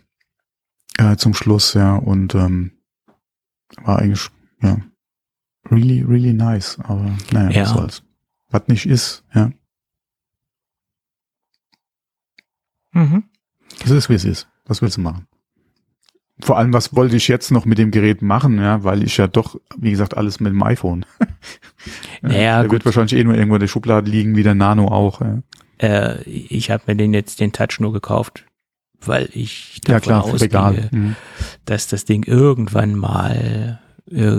[0.98, 2.72] äh, zum Schluss, ja, und ähm,
[3.82, 4.28] war eigentlich,
[4.60, 4.78] ja,
[5.70, 7.62] really, really nice, aber naja, ja.
[7.62, 8.02] was soll's.
[8.50, 9.50] Was nicht ist, ja.
[12.92, 13.24] Mhm.
[13.80, 14.48] Das ist, wie es ist.
[14.66, 15.26] Was willst du machen?
[16.42, 19.28] Vor allem, was wollte ich jetzt noch mit dem Gerät machen, ja, weil ich ja
[19.28, 21.06] doch, wie gesagt, alles mit dem iPhone.
[22.22, 22.72] naja, der gut.
[22.72, 25.20] wird wahrscheinlich eh nur irgendwo in der Schublade liegen, wie der Nano auch.
[25.20, 25.38] Ja.
[25.78, 28.44] Äh, ich habe mir den jetzt den Touch nur gekauft,
[29.00, 31.16] weil ich davon ja, klar, ausgehe, mhm.
[31.64, 34.38] dass das Ding irgendwann mal äh,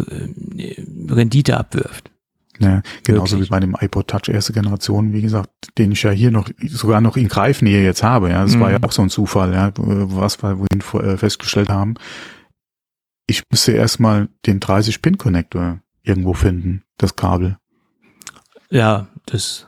[1.09, 2.11] Rendite abwirft.
[2.59, 3.49] Ja, genauso Wirklich?
[3.49, 7.01] wie bei dem iPod Touch erste Generation, wie gesagt, den ich ja hier noch sogar
[7.01, 8.29] noch in Greifnähe jetzt habe.
[8.29, 8.59] Ja, das mhm.
[8.59, 8.85] war ja mhm.
[8.85, 11.95] auch so ein Zufall, ja, was wir wohin äh, festgestellt haben.
[13.27, 17.57] Ich müsste erstmal den 30 Pin Connector irgendwo finden, das Kabel.
[18.69, 19.67] Ja, das.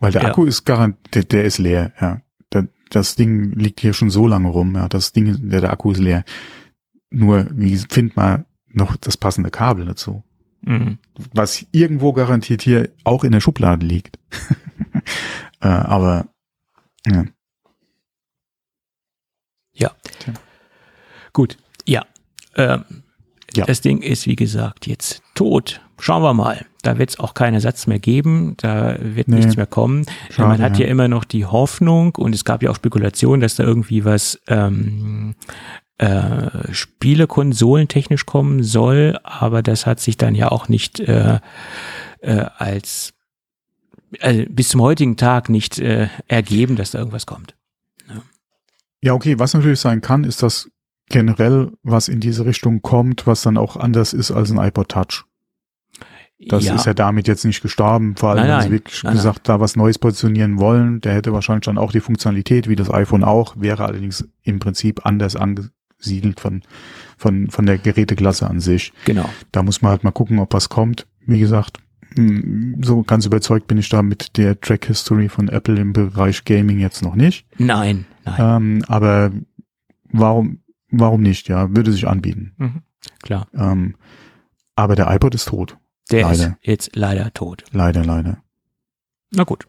[0.00, 0.28] Weil der ja.
[0.28, 1.92] Akku ist garantiert, der, der ist leer.
[2.00, 2.20] Ja,
[2.90, 4.74] das Ding liegt hier schon so lange rum.
[4.74, 6.24] Ja, das Ding, der, der Akku ist leer.
[7.10, 10.22] Nur, wie findet man noch das passende Kabel dazu?
[10.62, 10.98] Mhm.
[11.34, 14.18] Was irgendwo garantiert hier auch in der Schublade liegt.
[15.60, 16.26] äh, aber
[17.06, 17.24] ja.
[19.72, 19.90] Ja.
[21.32, 21.56] Gut.
[21.86, 22.04] Ja.
[22.56, 22.84] Ähm,
[23.54, 23.64] ja.
[23.64, 25.80] Das Ding ist, wie gesagt, jetzt tot.
[25.98, 26.66] Schauen wir mal.
[26.82, 28.54] Da wird es auch keinen Ersatz mehr geben.
[28.56, 29.36] Da wird nee.
[29.36, 30.06] nichts mehr kommen.
[30.30, 30.86] Schade, Man hat ja.
[30.86, 34.40] ja immer noch die Hoffnung und es gab ja auch Spekulationen, dass da irgendwie was
[34.48, 35.34] ähm,
[36.00, 41.40] äh, Spielekonsolen technisch kommen soll, aber das hat sich dann ja auch nicht äh,
[42.20, 43.12] äh, als
[44.20, 47.54] äh, bis zum heutigen Tag nicht äh, ergeben, dass da irgendwas kommt.
[48.08, 48.22] Ja.
[49.02, 50.70] ja, okay, was natürlich sein kann, ist, dass
[51.10, 55.24] generell was in diese Richtung kommt, was dann auch anders ist als ein iPod Touch.
[56.48, 56.76] Das ja.
[56.76, 59.58] ist ja damit jetzt nicht gestorben, vor allem, nein, wenn sie wirklich nein, gesagt nein.
[59.58, 61.02] da was Neues positionieren wollen.
[61.02, 65.04] Der hätte wahrscheinlich dann auch die Funktionalität, wie das iPhone auch, wäre allerdings im Prinzip
[65.04, 65.70] anders ange
[66.00, 66.62] siedelt von,
[67.16, 68.92] von, von der Geräteklasse an sich.
[69.04, 69.28] Genau.
[69.52, 71.06] Da muss man halt mal gucken, ob was kommt.
[71.26, 71.78] Wie gesagt,
[72.14, 76.44] hm, so ganz überzeugt bin ich da mit der Track History von Apple im Bereich
[76.44, 77.46] Gaming jetzt noch nicht.
[77.58, 78.36] Nein, nein.
[78.38, 79.30] Ähm, aber
[80.10, 80.60] warum,
[80.90, 81.48] warum nicht?
[81.48, 82.52] Ja, würde sich anbieten.
[82.58, 82.82] Mhm,
[83.22, 83.46] klar.
[83.54, 83.96] Ähm,
[84.74, 85.76] aber der iPod ist tot.
[86.10, 86.32] Der leider.
[86.32, 87.64] ist jetzt leider tot.
[87.72, 88.42] Leider, leider.
[89.30, 89.68] Na gut.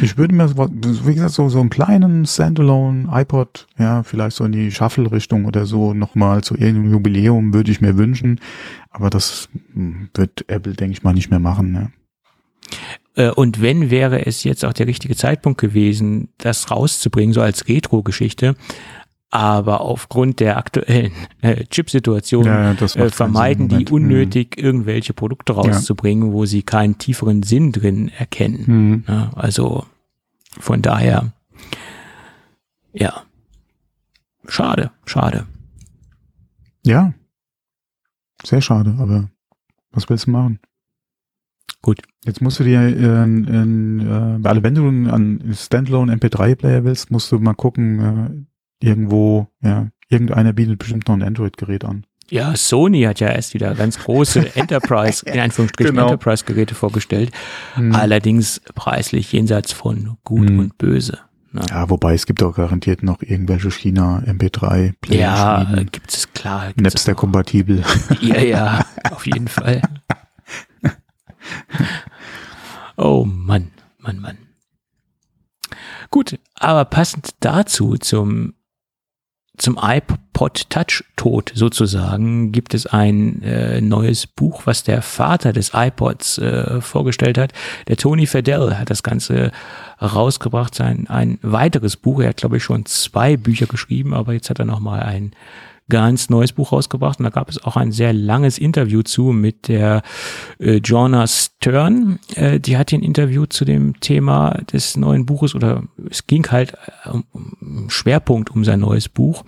[0.00, 4.52] Ich würde mir, wie gesagt, so, so einen kleinen Standalone iPod, ja, vielleicht so in
[4.52, 8.40] die Shuffle-Richtung oder so nochmal zu irgendeinem Jubiläum würde ich mir wünschen.
[8.90, 11.72] Aber das hm, wird Apple, denke ich mal, nicht mehr machen.
[11.72, 11.92] Ne?
[13.16, 17.68] Äh, und wenn, wäre es jetzt auch der richtige Zeitpunkt gewesen, das rauszubringen, so als
[17.68, 18.54] Retro-Geschichte.
[19.30, 23.90] Aber aufgrund der aktuellen äh, Chip-Situation Ja, ja, äh, vermeiden die Moment.
[23.92, 28.64] unnötig, irgendwelche Produkte rauszubringen, wo sie keinen tieferen Sinn drin erkennen.
[28.66, 29.04] Mhm.
[29.06, 29.86] Ja, also
[30.58, 31.32] von daher,
[32.92, 33.22] ja,
[34.48, 35.46] schade, schade.
[36.84, 37.14] Ja.
[38.44, 39.28] Sehr schade, aber
[39.92, 40.58] was willst du machen?
[41.82, 42.00] Gut.
[42.24, 47.38] Jetzt musst du dir, äh, in, äh, wenn du einen Standalone MP3-Player willst, musst du
[47.38, 48.49] mal gucken, äh,
[48.80, 52.04] irgendwo, ja, irgendeiner bietet bestimmt noch ein Android-Gerät an.
[52.30, 56.04] Ja, Sony hat ja erst wieder ganz große Enterprise, in Anführungsstrichen Genau.
[56.06, 57.32] Enterprise-Geräte vorgestellt,
[57.74, 57.94] Hm.
[57.94, 60.58] allerdings preislich jenseits von Gut Hm.
[60.60, 61.18] und Böse.
[61.52, 61.62] Ne?
[61.68, 65.20] Ja, wobei es gibt auch garantiert noch irgendwelche China MP3-Player.
[65.20, 65.90] Ja, Schmieden.
[65.90, 66.68] gibt es klar.
[66.68, 67.82] gibt's Napster kompatibel.
[68.20, 69.82] Ja, ja, auf jeden Fall.
[72.96, 74.38] Oh Mann, Mann, Mann.
[76.10, 78.54] Gut, aber passend dazu zum
[79.60, 85.72] zum iPod Touch Tod sozusagen gibt es ein äh, neues Buch, was der Vater des
[85.74, 87.52] iPods äh, vorgestellt hat.
[87.86, 89.52] Der Tony Fadell hat das Ganze
[90.00, 92.20] rausgebracht, sein ein weiteres Buch.
[92.20, 95.32] Er hat glaube ich schon zwei Bücher geschrieben, aber jetzt hat er noch mal ein
[95.90, 99.68] ganz neues Buch rausgebracht und da gab es auch ein sehr langes Interview zu mit
[99.68, 100.02] der
[100.58, 102.18] äh, Joanna Stern.
[102.34, 106.72] Äh, die hat ein Interview zu dem Thema des neuen Buches oder es ging halt
[107.04, 107.24] äh, um,
[107.60, 109.44] um Schwerpunkt um sein neues Buch.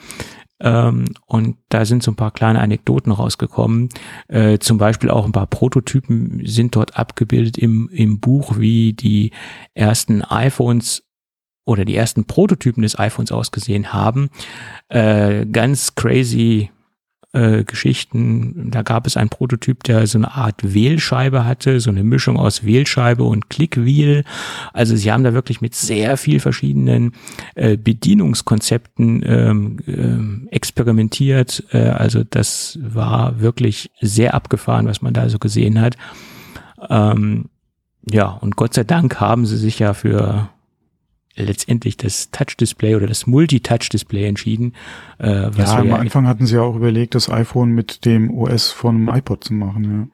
[0.63, 3.89] Ähm, und da sind so ein paar kleine Anekdoten rausgekommen.
[4.29, 9.33] Äh, zum Beispiel auch ein paar Prototypen sind dort abgebildet im, im Buch, wie die
[9.75, 11.03] ersten iPhones
[11.65, 14.31] oder die ersten Prototypen des iPhones ausgesehen haben.
[14.89, 16.71] Äh, ganz crazy
[17.33, 18.71] äh, Geschichten.
[18.71, 22.65] Da gab es einen Prototyp, der so eine Art Wählscheibe hatte, so eine Mischung aus
[22.65, 24.25] Wählscheibe und Clickwheel.
[24.75, 27.13] Also sie haben da wirklich mit sehr viel verschiedenen
[27.55, 31.65] äh, Bedienungskonzepten ähm, ähm, experimentiert.
[31.73, 35.97] Äh, also das war wirklich sehr abgefahren, was man da so gesehen hat.
[36.91, 37.47] Ähm,
[38.11, 40.51] ja, und Gott sei Dank haben sie sich ja für
[41.37, 44.75] letztendlich das Touch-Display oder das Multi-Touch-Display entschieden.
[45.19, 48.31] Äh, was Ja, am ja Anfang hatten sie ja auch überlegt, das iPhone mit dem
[48.31, 50.11] OS von einem iPod zu machen,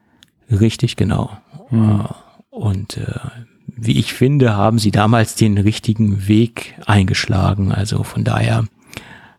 [0.51, 1.37] Richtig, genau.
[1.69, 2.01] Hm.
[2.01, 2.03] Äh,
[2.49, 3.19] Und äh,
[3.67, 7.71] wie ich finde, haben sie damals den richtigen Weg eingeschlagen.
[7.71, 8.65] Also von daher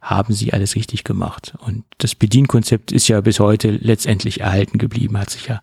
[0.00, 1.54] haben sie alles richtig gemacht.
[1.58, 5.60] Und das Bedienkonzept ist ja bis heute letztendlich erhalten geblieben, hat sich ja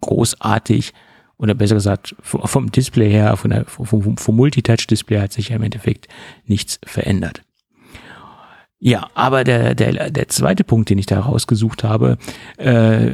[0.00, 0.92] großartig
[1.38, 5.56] oder besser gesagt vom Display her, von der, vom, vom, vom Multitouch-Display hat sich ja
[5.56, 6.08] im Endeffekt
[6.44, 7.42] nichts verändert.
[8.80, 12.16] Ja, aber der, der, der zweite Punkt, den ich da rausgesucht habe,
[12.58, 13.08] äh,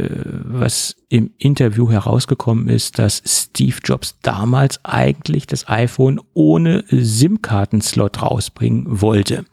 [0.44, 9.00] was im Interview herausgekommen ist, dass Steve Jobs damals eigentlich das iPhone ohne SIM-Kartenslot rausbringen
[9.00, 9.46] wollte.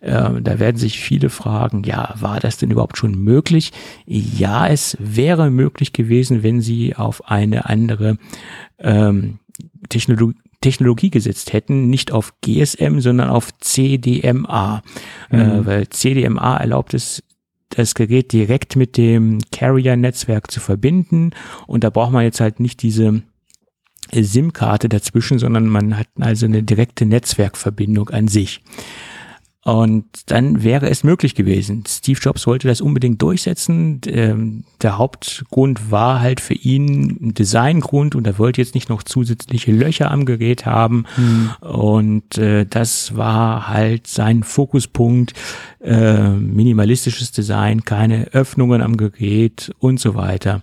[0.00, 3.72] Äh, da werden sich viele fragen, ja, war das denn überhaupt schon möglich?
[4.06, 8.18] Ja, es wäre möglich gewesen, wenn sie auf eine andere
[8.78, 9.38] ähm,
[9.88, 14.82] Technologie Technologie gesetzt hätten, nicht auf GSM, sondern auf CDMA,
[15.30, 15.38] Mhm.
[15.38, 17.22] äh, weil CDMA erlaubt es,
[17.70, 21.30] das Gerät direkt mit dem Carrier-Netzwerk zu verbinden
[21.66, 23.22] und da braucht man jetzt halt nicht diese
[24.12, 28.60] SIM-Karte dazwischen, sondern man hat also eine direkte Netzwerkverbindung an sich.
[29.62, 31.84] Und dann wäre es möglich gewesen.
[31.86, 34.00] Steve Jobs wollte das unbedingt durchsetzen.
[34.06, 39.02] Ähm, Der Hauptgrund war halt für ihn ein Designgrund und er wollte jetzt nicht noch
[39.02, 41.04] zusätzliche Löcher am Gerät haben.
[41.60, 45.34] Und äh, das war halt sein Fokuspunkt.
[45.82, 50.62] Äh, minimalistisches Design, keine Öffnungen am Gerät und so weiter.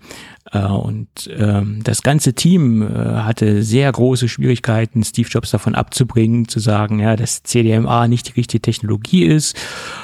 [0.52, 6.48] Äh, und ähm, das ganze Team äh, hatte sehr große Schwierigkeiten, Steve Jobs davon abzubringen,
[6.48, 9.58] zu sagen, ja, dass CDMA nicht die richtige Technologie ist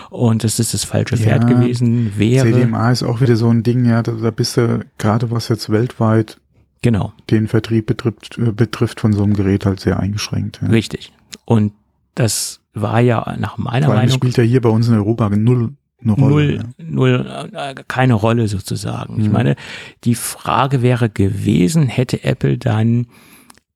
[0.09, 2.51] und dass das das falsche Pferd Ja, gewesen wäre.
[2.51, 5.69] CDMA ist auch wieder so ein Ding, ja, da, da bist du gerade was jetzt
[5.69, 6.39] weltweit
[6.81, 10.59] Genau, den Vertrieb betrifft, äh, betrifft von so einem Gerät halt sehr eingeschränkt.
[10.61, 10.67] Ja.
[10.67, 11.13] richtig.
[11.45, 11.71] Und
[12.13, 15.29] das war ja nach meiner Vor allem Meinung spielt ja hier bei uns in Europa
[15.29, 15.71] null
[16.11, 16.29] Rolle.
[16.29, 16.83] null, ja.
[16.85, 19.19] null, äh, keine Rolle sozusagen.
[19.19, 19.33] Ich Mhm.
[19.33, 19.55] meine,
[20.03, 23.07] die Frage wäre gewesen, hätte Apple dann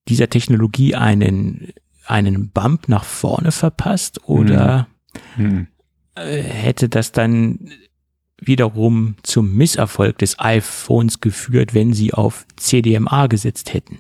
[0.07, 1.69] dieser Technologie einen,
[2.05, 4.87] einen Bump nach vorne verpasst oder
[5.35, 5.67] Hm.
[6.15, 7.69] äh, hätte das dann
[8.39, 13.99] wiederum zum Misserfolg des iPhones geführt, wenn sie auf CDMA gesetzt hätten?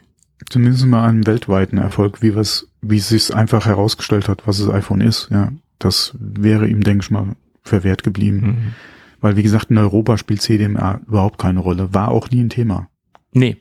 [0.49, 4.69] Zumindest mal einen weltweiten Erfolg, wie was, wie es sich einfach herausgestellt hat, was das
[4.69, 5.27] iPhone ist.
[5.31, 7.35] Ja, das wäre ihm, denke ich mal,
[7.67, 8.75] verwehrt geblieben.
[9.19, 11.93] Weil, wie gesagt, in Europa spielt CDMA überhaupt keine Rolle.
[11.93, 12.89] War auch nie ein Thema.
[13.33, 13.57] Nee,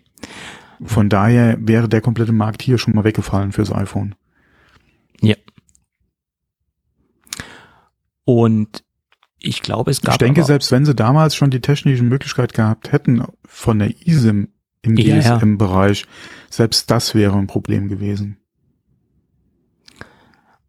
[0.85, 4.15] Von daher wäre der komplette Markt hier schon mal weggefallen fürs iPhone.
[5.21, 5.37] Ja.
[8.25, 8.85] Und
[9.39, 10.15] ich glaube, es gab.
[10.15, 14.49] Ich denke, selbst wenn sie damals schon die technische Möglichkeit gehabt hätten, von der ISIM
[14.83, 15.39] im Ja, ja.
[15.39, 16.07] GSM-Bereich,
[16.51, 18.39] selbst das wäre ein Problem gewesen.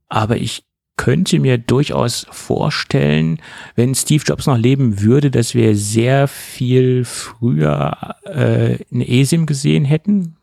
[0.10, 0.67] Aber ich
[0.98, 3.40] könnte mir durchaus vorstellen,
[3.76, 9.86] wenn Steve Jobs noch leben würde, dass wir sehr viel früher äh, eine ESIM gesehen
[9.86, 10.36] hätten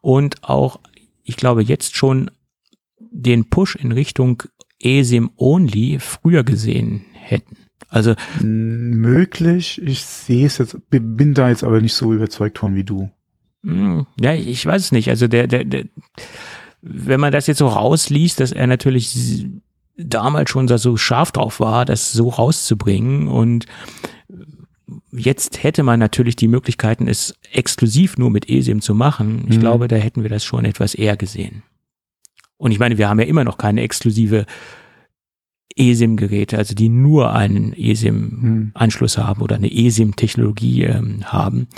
[0.00, 0.80] und auch,
[1.22, 2.30] ich glaube, jetzt schon
[2.98, 4.42] den Push in Richtung
[4.80, 7.56] ESIM Only früher gesehen hätten.
[7.88, 12.84] Also Möglich, ich sehe es jetzt, bin da jetzt aber nicht so überzeugt von wie
[12.84, 13.10] du.
[13.64, 15.08] Hm, Ja, ich weiß es nicht.
[15.08, 15.84] Also der, der, der,
[16.80, 19.46] wenn man das jetzt so rausliest, dass er natürlich
[19.96, 23.66] damals schon so scharf drauf war, das so rauszubringen und
[25.10, 29.46] jetzt hätte man natürlich die Möglichkeiten, es exklusiv nur mit ESIM zu machen.
[29.48, 29.60] Ich Mhm.
[29.60, 31.62] glaube, da hätten wir das schon etwas eher gesehen.
[32.56, 34.46] Und ich meine, wir haben ja immer noch keine exklusive
[35.76, 41.68] ESIM-Geräte, also die nur einen ESIM-Anschluss haben oder eine ESIM-Technologie ähm, haben,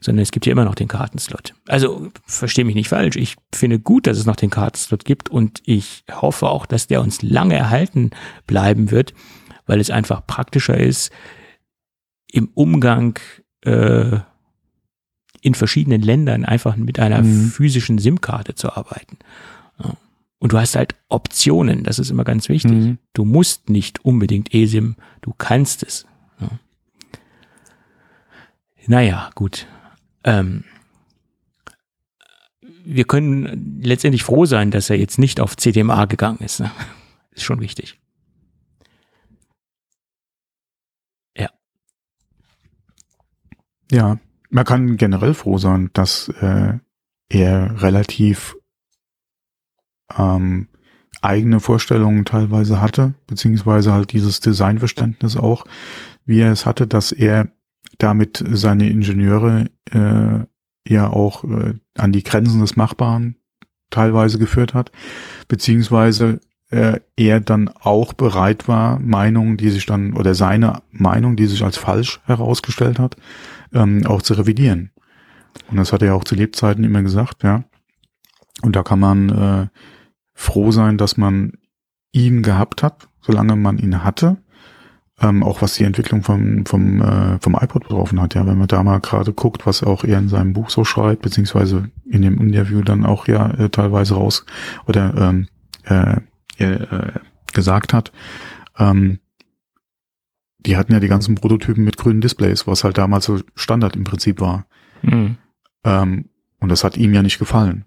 [0.00, 1.54] sondern es gibt ja immer noch den Kartenslot.
[1.68, 5.62] Also verstehe mich nicht falsch, ich finde gut, dass es noch den Kartenslot gibt und
[5.64, 8.10] ich hoffe auch, dass der uns lange erhalten
[8.46, 9.14] bleiben wird,
[9.66, 11.10] weil es einfach praktischer ist,
[12.30, 13.18] im Umgang
[13.62, 14.18] äh,
[15.40, 17.50] in verschiedenen Ländern einfach mit einer Mhm.
[17.50, 19.18] physischen SIM-Karte zu arbeiten.
[19.82, 19.94] Ja.
[20.38, 22.72] Und du hast halt Optionen, das ist immer ganz wichtig.
[22.72, 22.98] Mhm.
[23.14, 26.04] Du musst nicht unbedingt eSIM, du kannst es.
[26.40, 26.48] Ja.
[28.86, 29.66] Naja, gut.
[30.26, 30.64] Ähm,
[32.84, 36.60] wir können letztendlich froh sein, dass er jetzt nicht auf CDMA gegangen ist.
[36.60, 36.70] Ne?
[37.32, 37.98] Ist schon wichtig.
[43.90, 44.18] Ja,
[44.50, 46.78] man kann generell froh sein, dass äh,
[47.28, 48.56] er relativ
[50.16, 50.68] ähm,
[51.22, 55.64] eigene Vorstellungen teilweise hatte, beziehungsweise halt dieses Designverständnis auch,
[56.24, 57.48] wie er es hatte, dass er
[57.98, 60.44] damit seine Ingenieure äh,
[60.88, 63.36] ja auch äh, an die Grenzen des Machbaren
[63.90, 64.92] teilweise geführt hat,
[65.48, 66.40] beziehungsweise
[66.70, 71.62] äh, er dann auch bereit war, Meinungen, die sich dann, oder seine Meinung, die sich
[71.62, 73.16] als falsch herausgestellt hat,
[73.72, 74.90] ähm, auch zu revidieren.
[75.70, 77.64] Und das hat er auch zu Lebzeiten immer gesagt, ja.
[78.62, 79.66] Und da kann man äh,
[80.34, 81.52] froh sein, dass man
[82.12, 84.38] ihn gehabt hat, solange man ihn hatte.
[85.18, 88.68] Ähm, auch was die Entwicklung vom, vom, äh, vom iPod betroffen hat, ja, wenn man
[88.68, 92.38] da mal gerade guckt, was auch er in seinem Buch so schreibt, beziehungsweise in dem
[92.38, 94.44] Interview dann auch ja äh, teilweise raus
[94.86, 95.48] oder ähm,
[95.84, 96.20] äh,
[96.58, 97.12] äh,
[97.54, 98.12] gesagt hat,
[98.78, 99.20] ähm,
[100.58, 104.04] die hatten ja die ganzen Prototypen mit grünen Displays, was halt damals so Standard im
[104.04, 104.66] Prinzip war.
[105.02, 105.36] Hm.
[105.84, 106.28] Ähm,
[106.58, 107.84] und das hat ihm ja nicht gefallen.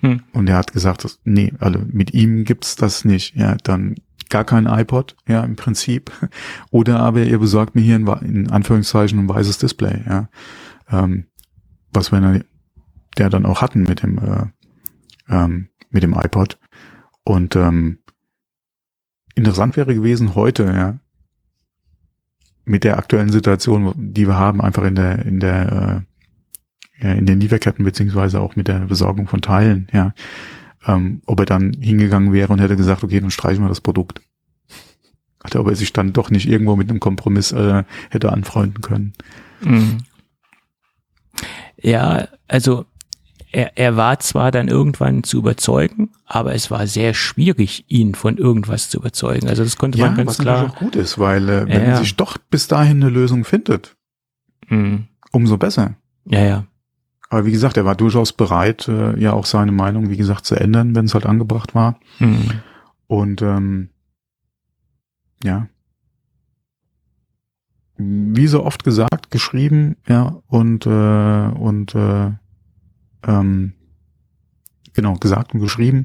[0.00, 0.22] Hm.
[0.32, 3.36] Und er hat gesagt, dass, nee, also mit ihm gibt's das nicht.
[3.36, 3.96] Ja, dann
[4.30, 6.10] gar kein iPod, ja, im Prinzip.
[6.70, 10.28] Oder aber ihr besorgt mir hier wa- in Anführungszeichen ein weißes Display, ja.
[10.90, 11.26] Ähm,
[11.92, 12.44] was wir dann-
[13.18, 14.46] der dann auch hatten mit dem, äh,
[15.28, 16.58] ähm, mit dem iPod.
[17.22, 17.98] Und ähm,
[19.34, 20.98] interessant wäre gewesen heute, ja,
[22.64, 26.04] mit der aktuellen Situation, die wir haben, einfach in der, in der,
[26.98, 30.14] äh, in den Lieferketten beziehungsweise auch mit der Besorgung von Teilen, ja,
[30.86, 34.20] ähm, ob er dann hingegangen wäre und hätte gesagt, okay, dann streichen wir das Produkt.
[35.44, 39.12] Oder ob er sich dann doch nicht irgendwo mit einem Kompromiss äh, hätte anfreunden können.
[39.60, 39.98] Mhm.
[41.80, 42.86] Ja, also
[43.52, 48.38] er, er war zwar dann irgendwann zu überzeugen, aber es war sehr schwierig, ihn von
[48.38, 49.48] irgendwas zu überzeugen.
[49.48, 50.66] Also das konnte man ganz was klar.
[50.70, 51.96] auch gut ist, weil äh, wenn Ja.
[51.98, 53.96] sich doch bis dahin eine Lösung findet,
[54.68, 55.04] Mhm.
[55.30, 55.94] umso besser.
[56.24, 56.64] Ja, ja.
[57.34, 60.54] Aber wie gesagt, er war durchaus bereit, äh, ja auch seine Meinung, wie gesagt, zu
[60.54, 61.98] ändern, wenn es halt angebracht war.
[62.20, 62.60] Mhm.
[63.08, 63.88] Und ähm,
[65.42, 65.66] ja,
[67.96, 72.30] wie so oft gesagt, geschrieben, ja, und äh, und äh,
[73.26, 73.72] ähm,
[74.92, 76.04] genau, gesagt und geschrieben.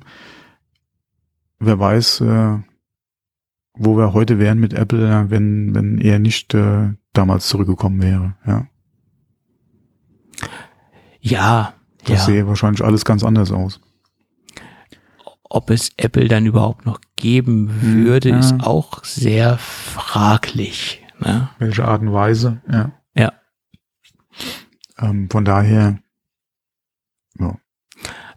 [1.60, 2.58] Wer weiß, äh,
[3.76, 8.34] wo wir heute wären mit Apple, wenn, wenn er nicht äh, damals zurückgekommen wäre.
[8.48, 8.66] Ja,
[11.22, 11.74] Ja,
[12.06, 12.26] das ja.
[12.26, 13.80] sähe wahrscheinlich alles ganz anders aus.
[15.44, 18.40] Ob es Apple dann überhaupt noch geben Hm, würde, ja.
[18.40, 21.04] ist auch sehr fraglich.
[21.20, 21.50] Ne?
[21.58, 22.92] Welche Art und Weise, ja.
[23.16, 23.34] Ja.
[25.00, 26.00] Ähm, von daher,
[27.40, 27.58] ja.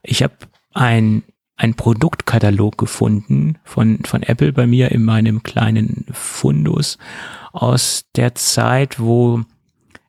[0.03, 0.35] Ich habe
[0.73, 1.23] ein,
[1.57, 6.99] ein Produktkatalog gefunden von, von Apple bei mir in meinem kleinen Fundus
[7.53, 9.43] aus der Zeit, wo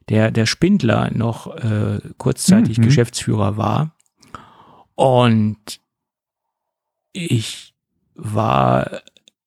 [0.09, 2.83] der, der Spindler noch äh, kurzzeitig Mhm.
[2.83, 3.95] Geschäftsführer war.
[4.95, 5.79] Und
[7.13, 7.73] ich
[8.15, 9.01] war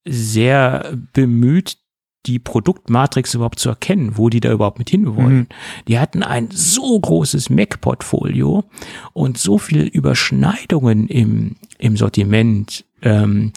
[0.05, 1.79] sehr bemüht,
[2.27, 5.37] die Produktmatrix überhaupt zu erkennen, wo die da überhaupt mit hinwollen.
[5.37, 5.47] Mhm.
[5.87, 8.65] Die hatten ein so großes Mac-Portfolio
[9.13, 12.85] und so viel Überschneidungen im, im Sortiment.
[13.03, 13.53] Ähm,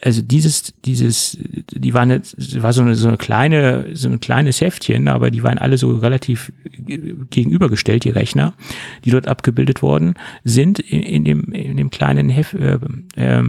[0.00, 4.60] also dieses, dieses, die waren jetzt, war so eine, so eine kleine, so ein kleines
[4.60, 8.54] Heftchen, aber die waren alle so relativ gegenübergestellt, die Rechner,
[9.04, 10.14] die dort abgebildet worden
[10.44, 12.78] sind in, in dem, in dem kleinen Heft, äh,
[13.16, 13.44] äh,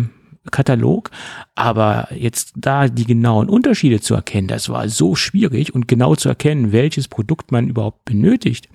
[0.49, 1.11] Katalog.
[1.53, 6.29] Aber jetzt da die genauen Unterschiede zu erkennen, das war so schwierig und genau zu
[6.29, 8.69] erkennen, welches Produkt man überhaupt benötigt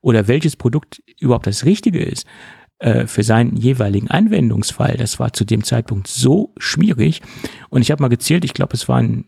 [0.00, 2.24] oder welches Produkt überhaupt das Richtige ist
[2.78, 4.96] äh, für seinen jeweiligen Anwendungsfall.
[4.96, 7.22] Das war zu dem Zeitpunkt so schwierig.
[7.70, 9.26] Und ich habe mal gezählt, ich glaube, es waren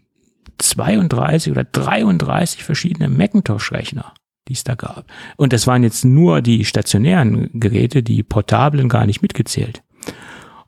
[0.59, 4.13] 32 oder 33 verschiedene Macintosh-Rechner
[4.49, 5.07] die es da gab.
[5.37, 9.83] Und das waren jetzt nur die stationären Geräte, die portablen gar nicht mitgezählt.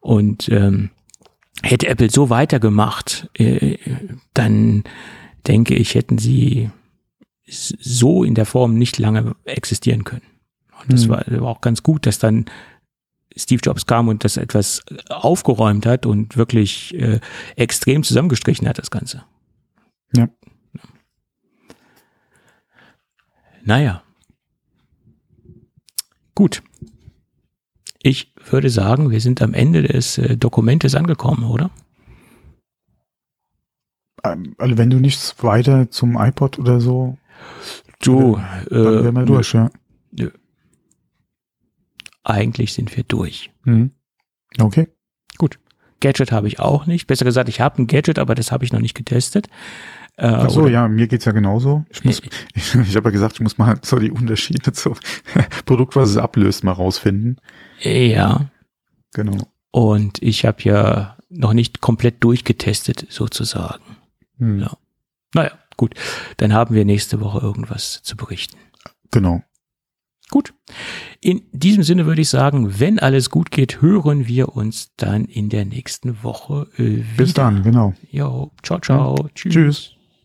[0.01, 0.90] Und ähm,
[1.62, 3.78] hätte Apple so weitergemacht, äh,
[4.35, 4.85] dann
[5.47, 6.70] denke ich, hätten sie
[7.47, 10.23] so in der Form nicht lange existieren können.
[10.82, 11.11] Und das mhm.
[11.11, 12.47] war, war auch ganz gut, dass dann
[13.36, 17.20] Steve Jobs kam und das etwas aufgeräumt hat und wirklich äh,
[17.57, 19.24] extrem zusammengestrichen hat, das Ganze.
[20.16, 20.28] Ja.
[23.62, 24.02] Naja.
[26.35, 26.62] Gut.
[28.02, 31.70] Ich würde sagen, wir sind am Ende des äh, Dokumentes angekommen, oder?
[34.24, 37.19] Ähm, also wenn du nichts weiter zum iPod oder so.
[38.02, 39.70] Du, dann, dann wären wir äh, durch, ja.
[42.24, 43.51] Eigentlich sind wir durch.
[43.64, 43.92] Mhm.
[44.59, 44.88] Okay.
[45.38, 45.59] Gut.
[46.01, 47.06] Gadget habe ich auch nicht.
[47.06, 49.48] Besser gesagt, ich habe ein Gadget, aber das habe ich noch nicht getestet.
[50.16, 51.84] Äh, Ach so, ja, mir geht's ja genauso.
[51.90, 52.20] Ich, muss,
[52.55, 54.94] ich, ich habe ja gesagt, ich muss mal so die Unterschiede zu
[55.66, 57.40] Produkt, was es ablöst, mal rausfinden.
[57.80, 58.51] Ja.
[59.12, 59.48] Genau.
[59.70, 63.97] Und ich habe ja noch nicht komplett durchgetestet, sozusagen.
[64.38, 64.60] Hm.
[64.60, 64.76] Ja.
[65.34, 65.94] Naja, gut.
[66.38, 68.59] Dann haben wir nächste Woche irgendwas zu berichten.
[69.10, 69.42] Genau.
[70.31, 70.55] Gut.
[71.20, 75.48] In diesem Sinne würde ich sagen, wenn alles gut geht, hören wir uns dann in
[75.48, 77.05] der nächsten Woche äh, wieder.
[77.16, 77.94] Bis dann, genau.
[78.11, 79.16] Jo, ciao, ciao.
[79.19, 79.28] Ja.
[79.35, 79.52] Tschüss.
[79.52, 79.99] Tschüss.